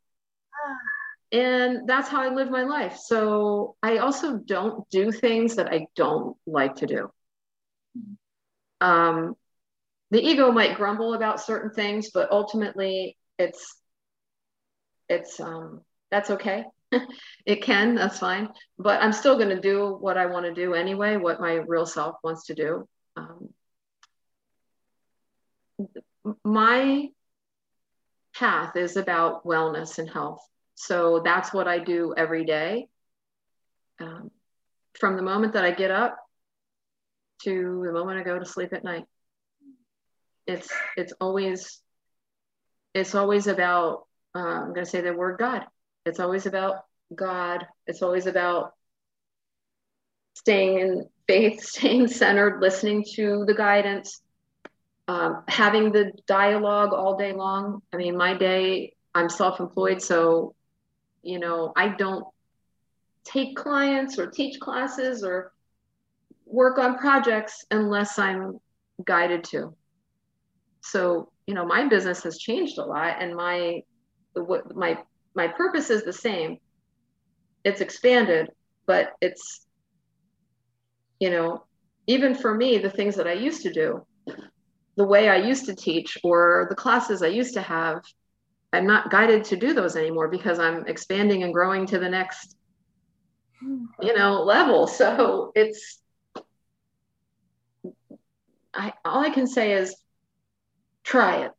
and 1.31 1.87
that's 1.87 2.09
how 2.09 2.21
I 2.21 2.33
live 2.33 2.51
my 2.51 2.63
life. 2.63 2.97
So 2.97 3.75
I 3.81 3.97
also 3.97 4.37
don't 4.37 4.87
do 4.89 5.11
things 5.11 5.55
that 5.55 5.71
I 5.71 5.87
don't 5.95 6.35
like 6.45 6.75
to 6.77 6.85
do. 6.85 7.11
Um, 8.81 9.35
the 10.09 10.21
ego 10.21 10.51
might 10.51 10.75
grumble 10.75 11.13
about 11.13 11.39
certain 11.39 11.71
things, 11.71 12.11
but 12.13 12.31
ultimately 12.31 13.17
it's 13.39 13.77
it's 15.11 15.39
um, 15.39 15.81
that's 16.09 16.31
okay. 16.31 16.65
it 17.45 17.63
can, 17.63 17.95
that's 17.95 18.19
fine. 18.19 18.49
But 18.77 19.01
I'm 19.01 19.13
still 19.13 19.37
going 19.37 19.55
to 19.55 19.61
do 19.61 19.97
what 19.99 20.17
I 20.17 20.25
want 20.25 20.45
to 20.45 20.53
do 20.53 20.73
anyway, 20.73 21.17
what 21.17 21.39
my 21.39 21.53
real 21.53 21.85
self 21.85 22.15
wants 22.23 22.47
to 22.47 22.55
do. 22.55 22.87
Um, 23.15 23.49
my 26.43 27.09
path 28.35 28.75
is 28.75 28.97
about 28.97 29.45
wellness 29.45 29.97
and 29.99 30.09
health 30.09 30.41
so 30.81 31.21
that's 31.23 31.53
what 31.53 31.67
I 31.67 31.77
do 31.77 32.15
every 32.17 32.43
day. 32.43 32.87
Um, 33.99 34.31
from 34.99 35.15
the 35.15 35.21
moment 35.21 35.53
that 35.53 35.63
I 35.63 35.69
get 35.69 35.91
up 35.91 36.17
to 37.43 37.83
the 37.85 37.93
moment 37.93 38.19
I 38.19 38.23
go 38.23 38.39
to 38.39 38.45
sleep 38.45 38.73
at 38.73 38.83
night. 38.83 39.05
It's 40.47 40.73
it's 40.97 41.13
always 41.21 41.79
it's 42.95 43.13
always 43.13 43.45
about 43.45 44.07
uh, 44.35 44.39
I'm 44.39 44.73
going 44.73 44.85
to 44.85 44.91
say 44.91 45.01
the 45.01 45.13
word 45.13 45.39
God. 45.39 45.65
It's 46.05 46.19
always 46.19 46.45
about 46.45 46.85
God. 47.13 47.65
It's 47.87 48.01
always 48.01 48.25
about 48.25 48.73
staying 50.35 50.79
in 50.79 51.09
faith, 51.27 51.63
staying 51.65 52.07
centered, 52.07 52.61
listening 52.61 53.05
to 53.15 53.45
the 53.45 53.53
guidance, 53.53 54.21
um, 55.07 55.43
having 55.47 55.91
the 55.91 56.11
dialogue 56.27 56.93
all 56.93 57.17
day 57.17 57.33
long. 57.33 57.81
I 57.93 57.97
mean, 57.97 58.17
my 58.17 58.35
day, 58.35 58.93
I'm 59.13 59.29
self 59.29 59.59
employed, 59.59 60.01
so 60.01 60.55
you 61.23 61.39
know, 61.39 61.71
I 61.75 61.89
don't 61.89 62.25
take 63.23 63.55
clients 63.55 64.17
or 64.17 64.27
teach 64.27 64.59
classes 64.59 65.23
or 65.23 65.51
work 66.45 66.77
on 66.79 66.97
projects 66.97 67.63
unless 67.71 68.17
I'm 68.17 68.59
guided 69.05 69.43
to. 69.45 69.75
So, 70.81 71.31
you 71.45 71.53
know, 71.53 71.65
my 71.65 71.87
business 71.87 72.23
has 72.23 72.39
changed 72.39 72.77
a 72.77 72.83
lot 72.85 73.17
and 73.19 73.35
my 73.35 73.83
what 74.33 74.75
my 74.75 74.97
my 75.35 75.47
purpose 75.47 75.89
is 75.89 76.03
the 76.03 76.13
same. 76.13 76.57
It's 77.63 77.81
expanded, 77.81 78.49
but 78.85 79.13
it's 79.21 79.65
you 81.19 81.29
know, 81.29 81.63
even 82.07 82.33
for 82.33 82.53
me 82.53 82.77
the 82.79 82.89
things 82.89 83.15
that 83.15 83.27
I 83.27 83.33
used 83.33 83.61
to 83.61 83.71
do, 83.71 84.05
the 84.97 85.05
way 85.05 85.29
I 85.29 85.37
used 85.37 85.65
to 85.67 85.75
teach 85.75 86.17
or 86.23 86.67
the 86.69 86.75
classes 86.75 87.21
I 87.21 87.27
used 87.27 87.53
to 87.53 87.61
have. 87.61 88.01
I'm 88.73 88.87
not 88.87 89.11
guided 89.11 89.43
to 89.45 89.57
do 89.57 89.73
those 89.73 89.95
anymore 89.95 90.29
because 90.29 90.57
I'm 90.57 90.87
expanding 90.87 91.43
and 91.43 91.53
growing 91.53 91.85
to 91.87 91.99
the 91.99 92.09
next, 92.09 92.55
you 93.61 94.15
know, 94.15 94.43
level. 94.43 94.87
So 94.87 95.51
it's, 95.55 95.99
I 98.73 98.93
all 99.03 99.23
I 99.23 99.29
can 99.29 99.45
say 99.45 99.73
is 99.73 99.95
try 101.03 101.43
it. 101.45 101.51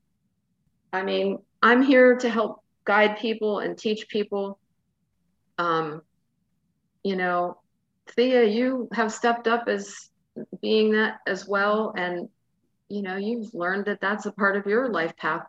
I 0.93 1.03
mean, 1.03 1.39
I'm 1.63 1.83
here 1.83 2.17
to 2.17 2.31
help 2.31 2.62
guide 2.85 3.19
people 3.19 3.61
and 3.61 3.77
teach 3.77 4.09
people. 4.09 4.59
Um, 5.59 6.03
you 7.03 7.17
know, 7.17 7.59
Thea, 8.09 8.45
you 8.45 8.89
have 8.93 9.13
stepped 9.13 9.47
up 9.47 9.69
as 9.69 9.95
being 10.61 10.93
that 10.93 11.19
as 11.27 11.47
well, 11.47 11.93
and 11.97 12.29
you 12.89 13.03
know, 13.03 13.17
you've 13.17 13.55
learned 13.55 13.87
that 13.87 14.01
that's 14.01 14.27
a 14.27 14.33
part 14.33 14.57
of 14.57 14.67
your 14.67 14.91
life 14.91 15.17
path 15.17 15.47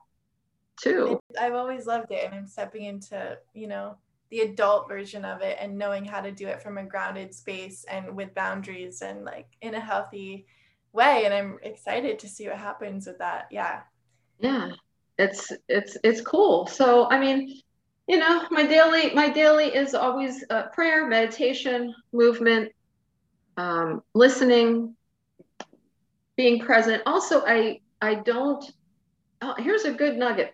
too. 0.82 1.20
I've 1.40 1.54
always 1.54 1.86
loved 1.86 2.12
it, 2.12 2.26
and 2.26 2.34
I'm 2.34 2.48
stepping 2.48 2.84
into, 2.84 3.38
you 3.54 3.68
know, 3.68 3.98
the 4.30 4.42
adult 4.42 4.88
version 4.88 5.26
of 5.26 5.42
it 5.42 5.58
and 5.60 5.78
knowing 5.78 6.06
how 6.06 6.22
to 6.22 6.32
do 6.32 6.48
it 6.48 6.62
from 6.62 6.78
a 6.78 6.84
grounded 6.84 7.34
space 7.36 7.86
and 7.86 8.16
with 8.16 8.34
boundaries 8.34 9.02
and 9.02 9.24
like 9.24 9.48
in 9.62 9.76
a 9.76 9.80
healthy 9.80 10.48
way. 10.92 11.26
And 11.26 11.34
I'm 11.34 11.60
excited 11.62 12.18
to 12.20 12.28
see 12.28 12.48
what 12.48 12.58
happens 12.58 13.06
with 13.06 13.20
that. 13.20 13.48
Yeah. 13.52 13.82
Yeah 14.40 14.72
it's 15.24 15.52
it's 15.68 15.98
it's 16.04 16.22
cool. 16.22 16.68
So 16.68 17.10
I 17.10 17.20
mean, 17.20 17.62
you 18.08 18.18
know, 18.18 18.46
my 18.52 18.66
daily 18.66 19.14
my 19.14 19.30
daily 19.30 19.66
is 19.66 19.94
always 19.94 20.44
uh, 20.50 20.64
prayer, 20.74 21.08
meditation, 21.08 21.94
movement, 22.12 22.72
um, 23.58 24.02
listening, 24.14 24.96
being 26.36 26.60
present. 26.60 27.02
Also, 27.06 27.44
I 27.46 27.80
I 28.02 28.16
don't. 28.16 28.64
Oh, 29.42 29.56
here's 29.58 29.86
a 29.86 29.94
good 29.94 30.18
nugget 30.18 30.54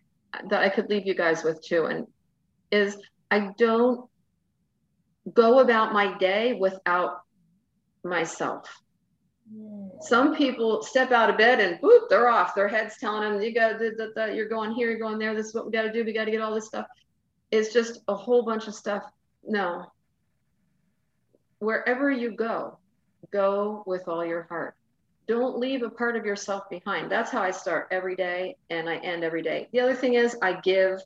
that 0.49 0.61
I 0.61 0.70
could 0.70 0.89
leave 0.89 1.05
you 1.05 1.15
guys 1.15 1.43
with 1.43 1.61
too, 1.63 1.86
and 1.86 2.07
is 2.72 2.97
I 3.32 3.49
don't 3.57 4.09
go 5.34 5.59
about 5.59 5.93
my 5.93 6.17
day 6.17 6.53
without 6.53 7.22
myself. 8.03 8.65
Some 10.02 10.36
people 10.36 10.82
step 10.82 11.12
out 11.12 11.30
of 11.30 11.38
bed 11.38 11.60
and 11.60 11.80
boop, 11.82 12.08
they're 12.10 12.30
off. 12.30 12.56
Their 12.56 12.68
head's 12.68 12.97
telling 12.97 13.22
them, 13.22 13.41
you 13.41 13.54
got 13.54 13.80
to, 13.80 14.34
you're 14.34 14.47
going 14.47 14.72
here, 14.72 14.89
you're 14.89 15.00
going 15.00 15.20
there. 15.20 15.36
This 15.36 15.47
is 15.47 15.54
what 15.54 15.66
we 15.66 15.72
got 15.72 15.84
to 15.84 15.91
do. 15.91 16.06
We 16.06 16.14
got 16.14 16.26
to 16.26 16.32
get 16.32 16.41
all 16.41 16.54
this 16.54 16.68
stuff. 16.68 16.86
It's 17.52 17.74
just 17.74 18.00
a 18.08 18.16
whole 18.16 18.43
bunch 18.43 18.68
of 18.68 18.76
stuff. 18.76 19.04
No. 19.45 19.91
Wherever 21.60 22.10
you 22.10 22.32
go, 22.32 22.78
go 23.32 23.84
with 23.86 24.08
all 24.08 24.26
your 24.26 24.43
heart. 24.43 24.76
Don't 25.28 25.60
leave 25.60 25.84
a 25.84 25.89
part 25.89 26.16
of 26.16 26.26
yourself 26.26 26.70
behind. 26.70 27.12
That's 27.12 27.30
how 27.30 27.41
I 27.41 27.52
start 27.52 27.89
every 27.91 28.16
day 28.16 28.56
and 28.70 28.89
I 28.89 28.97
end 28.97 29.24
every 29.24 29.41
day. 29.41 29.68
The 29.74 29.80
other 29.82 29.95
thing 29.95 30.14
is, 30.14 30.38
I 30.41 30.54
give 30.62 31.02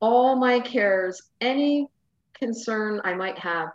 all 0.00 0.36
my 0.36 0.60
cares, 0.60 1.22
any 1.40 1.88
concern 2.34 3.00
I 3.04 3.14
might 3.14 3.38
have, 3.38 3.70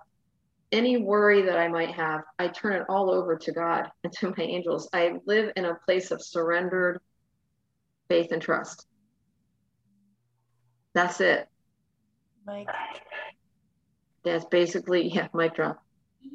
any 0.72 0.98
worry 0.98 1.44
that 1.44 1.58
I 1.58 1.68
might 1.68 1.92
have, 1.92 2.22
I 2.38 2.48
turn 2.48 2.74
it 2.74 2.86
all 2.90 3.10
over 3.12 3.38
to 3.38 3.52
God 3.52 3.90
and 4.04 4.14
to 4.14 4.34
my 4.38 4.44
angels. 4.44 4.90
I 4.94 5.16
live 5.26 5.52
in 5.56 5.66
a 5.66 5.76
place 5.86 6.12
of 6.12 6.22
surrendered 6.22 7.02
faith 8.10 8.32
and 8.32 8.42
trust. 8.42 8.86
That's 10.94 11.22
it. 11.22 11.48
Mike. 12.46 12.68
That's 14.24 14.46
basically 14.46 15.10
yeah, 15.14 15.28
mic 15.34 15.56
drop. 15.56 15.82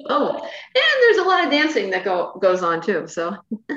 Oh, 0.09 0.31
and 0.31 0.85
there's 1.03 1.19
a 1.19 1.29
lot 1.29 1.45
of 1.45 1.51
dancing 1.51 1.91
that 1.91 2.05
go 2.05 2.39
goes 2.41 2.63
on 2.63 2.81
too. 2.81 3.07
So 3.07 3.37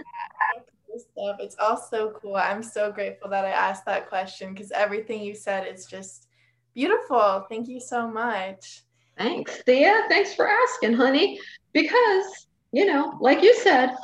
stuff. 0.99 1.37
It's 1.39 1.55
all 1.59 1.77
so 1.77 2.13
cool. 2.21 2.35
I'm 2.35 2.63
so 2.63 2.91
grateful 2.91 3.29
that 3.29 3.45
I 3.45 3.49
asked 3.49 3.85
that 3.85 4.09
question 4.09 4.53
because 4.53 4.71
everything 4.71 5.21
you 5.21 5.35
said 5.35 5.67
is 5.67 5.85
just 5.85 6.27
beautiful. 6.73 7.45
Thank 7.49 7.67
you 7.67 7.79
so 7.79 8.07
much. 8.07 8.83
Thanks, 9.17 9.61
Thea. 9.63 10.03
Thanks 10.09 10.33
for 10.33 10.47
asking, 10.47 10.93
honey. 10.93 11.39
Because, 11.73 12.47
you 12.71 12.85
know, 12.85 13.17
like 13.19 13.41
you 13.41 13.55
said, 13.55 13.95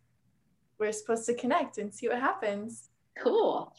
we're 0.79 0.91
supposed 0.91 1.25
to 1.25 1.33
connect 1.33 1.77
and 1.77 1.93
see 1.93 2.07
what 2.07 2.19
happens. 2.19 2.89
Cool. 3.17 3.73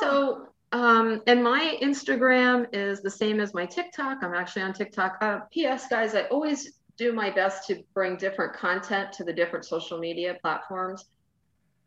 So 0.00 0.48
um, 0.72 1.22
and 1.26 1.44
my 1.44 1.78
Instagram 1.82 2.66
is 2.72 3.02
the 3.02 3.10
same 3.10 3.40
as 3.40 3.52
my 3.52 3.66
TikTok. 3.66 4.18
I'm 4.22 4.34
actually 4.34 4.62
on 4.62 4.72
TikTok. 4.72 5.18
Uh, 5.20 5.40
P.S. 5.52 5.88
guys, 5.88 6.14
I 6.14 6.22
always 6.24 6.78
do 6.96 7.12
my 7.12 7.30
best 7.30 7.66
to 7.68 7.82
bring 7.94 8.16
different 8.16 8.54
content 8.54 9.12
to 9.12 9.24
the 9.24 9.32
different 9.32 9.64
social 9.64 9.98
media 9.98 10.36
platforms. 10.42 11.04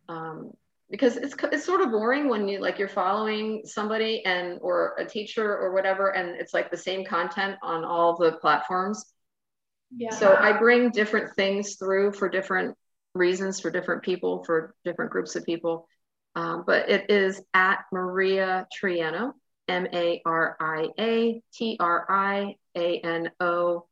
Um, 0.07 0.51
because 0.91 1.17
it's 1.17 1.35
it's 1.51 1.65
sort 1.65 1.81
of 1.81 1.91
boring 1.91 2.29
when 2.29 2.47
you 2.47 2.59
like 2.59 2.77
you're 2.77 2.87
following 2.87 3.63
somebody 3.65 4.23
and 4.25 4.59
or 4.61 4.95
a 4.99 5.05
teacher 5.05 5.57
or 5.57 5.73
whatever 5.73 6.15
and 6.15 6.39
it's 6.39 6.53
like 6.53 6.69
the 6.69 6.77
same 6.77 7.03
content 7.03 7.57
on 7.63 7.83
all 7.83 8.15
the 8.15 8.33
platforms 8.33 9.13
yeah. 9.95 10.11
so 10.11 10.35
i 10.35 10.51
bring 10.51 10.91
different 10.91 11.35
things 11.35 11.75
through 11.75 12.11
for 12.11 12.29
different 12.29 12.75
reasons 13.15 13.59
for 13.59 13.71
different 13.71 14.03
people 14.03 14.43
for 14.43 14.75
different 14.85 15.11
groups 15.11 15.35
of 15.35 15.43
people 15.43 15.87
um, 16.35 16.63
but 16.67 16.89
it 16.89 17.09
is 17.09 17.41
at 17.53 17.85
Maria 17.91 18.67
Triano, 18.75 19.33
M 19.67 19.87
A 19.93 20.21
R 20.25 20.57
I 20.59 20.87
A 20.99 21.41
T 21.53 21.77
R 21.79 22.05
I 22.09 22.55
A 22.75 22.99
N 22.99 23.31
O 23.39 23.85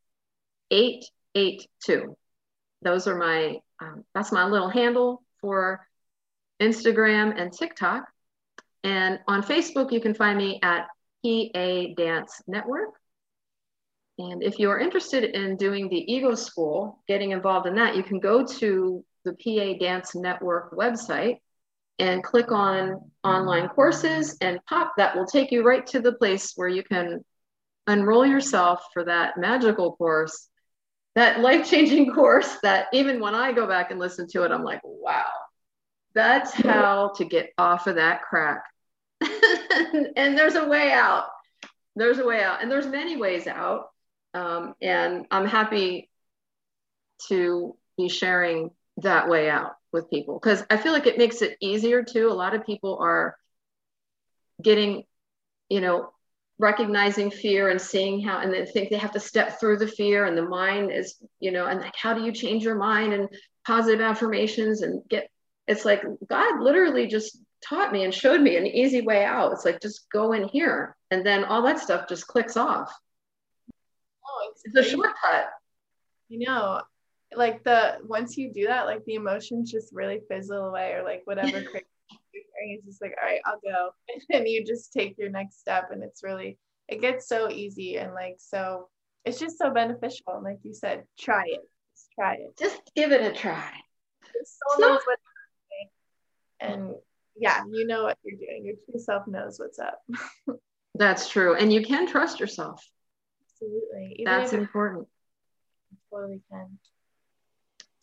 882. 0.69 2.17
Those 2.81 3.07
are 3.07 3.15
my, 3.15 3.59
um, 3.81 4.03
that's 4.13 4.31
my 4.31 4.45
little 4.45 4.69
handle 4.69 5.23
for 5.39 5.87
Instagram 6.61 7.39
and 7.39 7.53
TikTok. 7.53 8.05
And 8.83 9.19
on 9.27 9.41
Facebook, 9.41 9.91
you 9.91 10.01
can 10.01 10.13
find 10.13 10.37
me 10.37 10.59
at 10.61 10.87
PA 11.23 11.83
Dance 11.95 12.41
Network. 12.47 12.89
And 14.17 14.43
if 14.43 14.59
you 14.59 14.69
are 14.69 14.79
interested 14.79 15.23
in 15.23 15.55
doing 15.55 15.87
the 15.87 16.13
Ego 16.13 16.35
School, 16.35 17.01
getting 17.07 17.31
involved 17.31 17.67
in 17.67 17.75
that, 17.75 17.95
you 17.95 18.03
can 18.03 18.19
go 18.19 18.45
to 18.45 19.03
the 19.23 19.33
PA 19.33 19.79
Dance 19.79 20.13
Network 20.13 20.73
website 20.73 21.37
and 21.99 22.23
click 22.23 22.51
on 22.51 23.11
online 23.23 23.69
courses 23.69 24.37
and 24.41 24.59
pop 24.65 24.93
that 24.97 25.15
will 25.15 25.25
take 25.25 25.51
you 25.51 25.63
right 25.63 25.85
to 25.87 25.99
the 25.99 26.13
place 26.13 26.53
where 26.55 26.67
you 26.67 26.83
can 26.83 27.23
enroll 27.87 28.25
yourself 28.25 28.83
for 28.93 29.03
that 29.05 29.37
magical 29.37 29.95
course 29.95 30.49
that 31.15 31.41
life-changing 31.41 32.11
course 32.15 32.57
that 32.63 32.87
even 32.93 33.19
when 33.19 33.35
i 33.35 33.51
go 33.51 33.67
back 33.67 33.91
and 33.91 33.99
listen 33.99 34.27
to 34.27 34.43
it 34.43 34.51
i'm 34.51 34.63
like 34.63 34.81
wow 34.83 35.25
that's 36.15 36.51
how 36.53 37.11
to 37.15 37.25
get 37.25 37.51
off 37.57 37.87
of 37.87 37.95
that 37.95 38.21
crack 38.21 38.63
and 40.15 40.37
there's 40.37 40.55
a 40.55 40.65
way 40.65 40.91
out. 40.91 41.25
There's 41.95 42.19
a 42.19 42.25
way 42.25 42.43
out 42.43 42.61
and 42.61 42.71
there's 42.71 42.87
many 42.87 43.17
ways 43.17 43.47
out. 43.47 43.89
Um, 44.35 44.73
and 44.81 45.27
i'm 45.29 45.45
happy 45.45 46.09
to 47.27 47.77
be 47.97 48.09
sharing 48.09 48.71
that 48.97 49.29
way 49.29 49.47
out 49.47 49.73
with 49.93 50.09
people 50.09 50.39
because 50.39 50.65
I 50.69 50.77
feel 50.77 50.91
like 50.91 51.07
it 51.07 51.17
makes 51.17 51.41
it 51.41 51.57
easier 51.61 52.03
too. 52.03 52.29
A 52.29 52.33
lot 52.33 52.55
of 52.55 52.65
people 52.65 52.97
are 53.01 53.37
getting, 54.61 55.03
you 55.69 55.81
know, 55.81 56.09
recognizing 56.59 57.31
fear 57.31 57.69
and 57.69 57.81
seeing 57.81 58.21
how 58.21 58.39
and 58.39 58.53
they 58.53 58.65
think 58.65 58.89
they 58.89 58.97
have 58.97 59.11
to 59.11 59.19
step 59.19 59.59
through 59.59 59.77
the 59.77 59.87
fear 59.87 60.25
and 60.25 60.37
the 60.37 60.43
mind 60.43 60.91
is 60.91 61.15
you 61.39 61.51
know 61.51 61.65
and 61.65 61.81
like 61.81 61.95
how 61.95 62.13
do 62.13 62.23
you 62.23 62.31
change 62.31 62.63
your 62.63 62.75
mind 62.75 63.11
and 63.11 63.27
positive 63.65 63.99
affirmations 63.99 64.83
and 64.83 65.01
get 65.09 65.27
it's 65.67 65.83
like 65.83 66.03
god 66.29 66.61
literally 66.61 67.07
just 67.07 67.39
taught 67.63 67.91
me 67.91 68.03
and 68.03 68.13
showed 68.13 68.41
me 68.41 68.57
an 68.57 68.67
easy 68.67 69.01
way 69.01 69.23
out. 69.23 69.51
It's 69.53 69.65
like 69.65 69.81
just 69.81 70.09
go 70.11 70.33
in 70.33 70.47
here 70.47 70.95
and 71.11 71.25
then 71.25 71.43
all 71.43 71.61
that 71.63 71.79
stuff 71.79 72.07
just 72.07 72.27
clicks 72.27 72.57
off. 72.57 72.93
Oh 74.25 74.51
it's, 74.51 74.61
it's 74.65 74.87
a 74.87 74.89
shortcut. 74.89 75.47
You 76.29 76.45
know 76.47 76.81
like 77.35 77.63
the 77.63 77.97
once 78.03 78.37
you 78.37 78.51
do 78.51 78.67
that 78.67 78.85
like 78.85 79.03
the 79.05 79.15
emotions 79.15 79.71
just 79.71 79.93
really 79.93 80.21
fizzle 80.29 80.65
away 80.67 80.93
or 80.93 81.03
like 81.03 81.21
whatever 81.25 81.61
crazy 81.63 81.85
it's 82.75 82.85
just 82.85 83.01
like 83.01 83.15
all 83.21 83.27
right 83.27 83.41
i'll 83.45 83.59
go. 83.63 83.89
And 84.35 84.47
you 84.47 84.65
just 84.65 84.93
take 84.93 85.17
your 85.17 85.29
next 85.29 85.59
step 85.59 85.89
and 85.91 86.03
it's 86.03 86.23
really 86.23 86.57
it 86.87 87.01
gets 87.01 87.27
so 87.27 87.49
easy 87.49 87.97
and 87.97 88.13
like 88.13 88.35
so 88.37 88.89
it's 89.25 89.39
just 89.39 89.57
so 89.57 89.71
beneficial. 89.71 90.33
And 90.33 90.43
like 90.43 90.59
you 90.63 90.73
said 90.73 91.03
try 91.17 91.43
it. 91.47 91.61
Just 91.95 92.09
try 92.15 92.33
it. 92.35 92.57
Just 92.57 92.81
give 92.95 93.11
it 93.11 93.21
a 93.21 93.33
try. 93.33 93.71
Not- 94.79 95.01
and 96.59 96.95
yeah 97.35 97.63
you 97.69 97.85
know 97.85 98.03
what 98.03 98.17
you're 98.23 98.37
doing. 98.37 98.65
Your 98.65 98.75
true 98.89 98.99
self 98.99 99.27
knows 99.27 99.59
what's 99.59 99.79
up. 99.79 100.01
That's 100.95 101.27
true. 101.29 101.55
And 101.55 101.73
you 101.73 101.83
can 101.83 102.07
trust 102.07 102.39
yourself. 102.39 102.85
Absolutely. 103.45 104.17
Even 104.19 104.25
that's 104.25 104.53
important. 104.53 105.07
Totally 106.11 106.41
can 106.51 106.77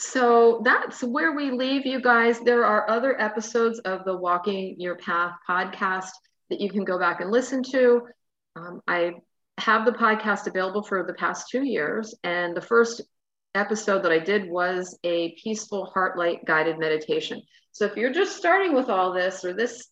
so 0.01 0.63
that's 0.65 1.03
where 1.03 1.33
we 1.33 1.51
leave 1.51 1.85
you 1.85 2.01
guys. 2.01 2.41
There 2.41 2.65
are 2.65 2.89
other 2.89 3.21
episodes 3.21 3.81
of 3.81 4.07
the 4.07 4.17
Walking 4.17 4.77
Your 4.79 4.97
Path 4.97 5.35
podcast 5.47 6.09
that 6.49 6.59
you 6.59 6.71
can 6.71 6.85
go 6.85 6.99
back 6.99 7.21
and 7.21 7.31
listen 7.31 7.63
to. 7.65 8.01
Um, 8.57 8.81
I 8.89 9.17
have 9.59 9.85
the 9.85 9.93
podcast 9.93 10.47
available 10.47 10.83
for 10.83 11.05
the 11.05 11.13
past 11.13 11.51
two 11.51 11.65
years, 11.65 12.15
and 12.25 12.57
the 12.57 12.63
first 12.63 13.03
episode 13.55 14.03
that 14.05 14.11
I 14.11 14.19
did 14.21 14.49
was 14.49 14.99
a 15.05 15.35
peaceful 15.35 15.85
heart 15.85 16.17
light 16.17 16.47
guided 16.47 16.79
meditation. 16.79 17.43
So 17.73 17.85
if 17.85 17.95
you're 17.95 18.11
just 18.11 18.39
starting 18.39 18.75
with 18.75 18.89
all 18.89 19.13
this, 19.13 19.45
or 19.45 19.53
this 19.53 19.87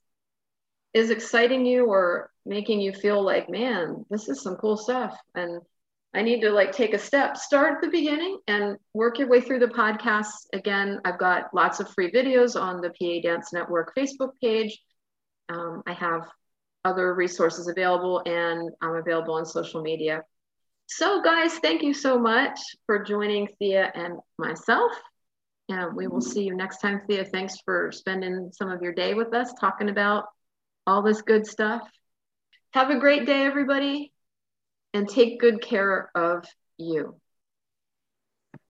is 0.94 1.10
exciting 1.10 1.66
you, 1.66 1.84
or 1.84 2.30
making 2.46 2.80
you 2.80 2.94
feel 2.94 3.22
like, 3.22 3.50
man, 3.50 4.06
this 4.08 4.30
is 4.30 4.40
some 4.40 4.56
cool 4.56 4.78
stuff, 4.78 5.18
and 5.34 5.60
I 6.14 6.22
need 6.22 6.40
to 6.40 6.50
like 6.50 6.72
take 6.72 6.94
a 6.94 6.98
step, 6.98 7.36
start 7.36 7.74
at 7.74 7.80
the 7.82 7.88
beginning 7.88 8.38
and 8.48 8.78
work 8.94 9.18
your 9.18 9.28
way 9.28 9.40
through 9.40 9.58
the 9.58 9.66
podcast. 9.66 10.30
Again, 10.54 11.00
I've 11.04 11.18
got 11.18 11.52
lots 11.52 11.80
of 11.80 11.90
free 11.90 12.10
videos 12.10 12.58
on 12.60 12.80
the 12.80 12.90
PA 12.90 13.28
Dance 13.28 13.52
Network 13.52 13.94
Facebook 13.94 14.30
page. 14.42 14.80
Um, 15.50 15.82
I 15.86 15.92
have 15.92 16.22
other 16.84 17.14
resources 17.14 17.68
available 17.68 18.22
and 18.24 18.70
I'm 18.80 18.94
available 18.94 19.34
on 19.34 19.44
social 19.44 19.82
media. 19.82 20.22
So, 20.86 21.22
guys, 21.22 21.58
thank 21.58 21.82
you 21.82 21.92
so 21.92 22.18
much 22.18 22.58
for 22.86 23.04
joining 23.04 23.48
Thea 23.58 23.92
and 23.94 24.18
myself. 24.38 24.92
And 25.68 25.94
we 25.94 26.06
will 26.06 26.22
see 26.22 26.44
you 26.44 26.56
next 26.56 26.78
time, 26.78 27.02
Thea. 27.06 27.26
Thanks 27.26 27.56
for 27.66 27.92
spending 27.92 28.50
some 28.54 28.70
of 28.70 28.80
your 28.80 28.94
day 28.94 29.12
with 29.12 29.34
us 29.34 29.52
talking 29.60 29.90
about 29.90 30.24
all 30.86 31.02
this 31.02 31.20
good 31.20 31.46
stuff. 31.46 31.82
Have 32.72 32.88
a 32.88 32.98
great 32.98 33.26
day, 33.26 33.44
everybody 33.44 34.12
and 34.94 35.08
take 35.08 35.40
good 35.40 35.60
care 35.60 36.10
of 36.14 36.44
you. 36.78 37.20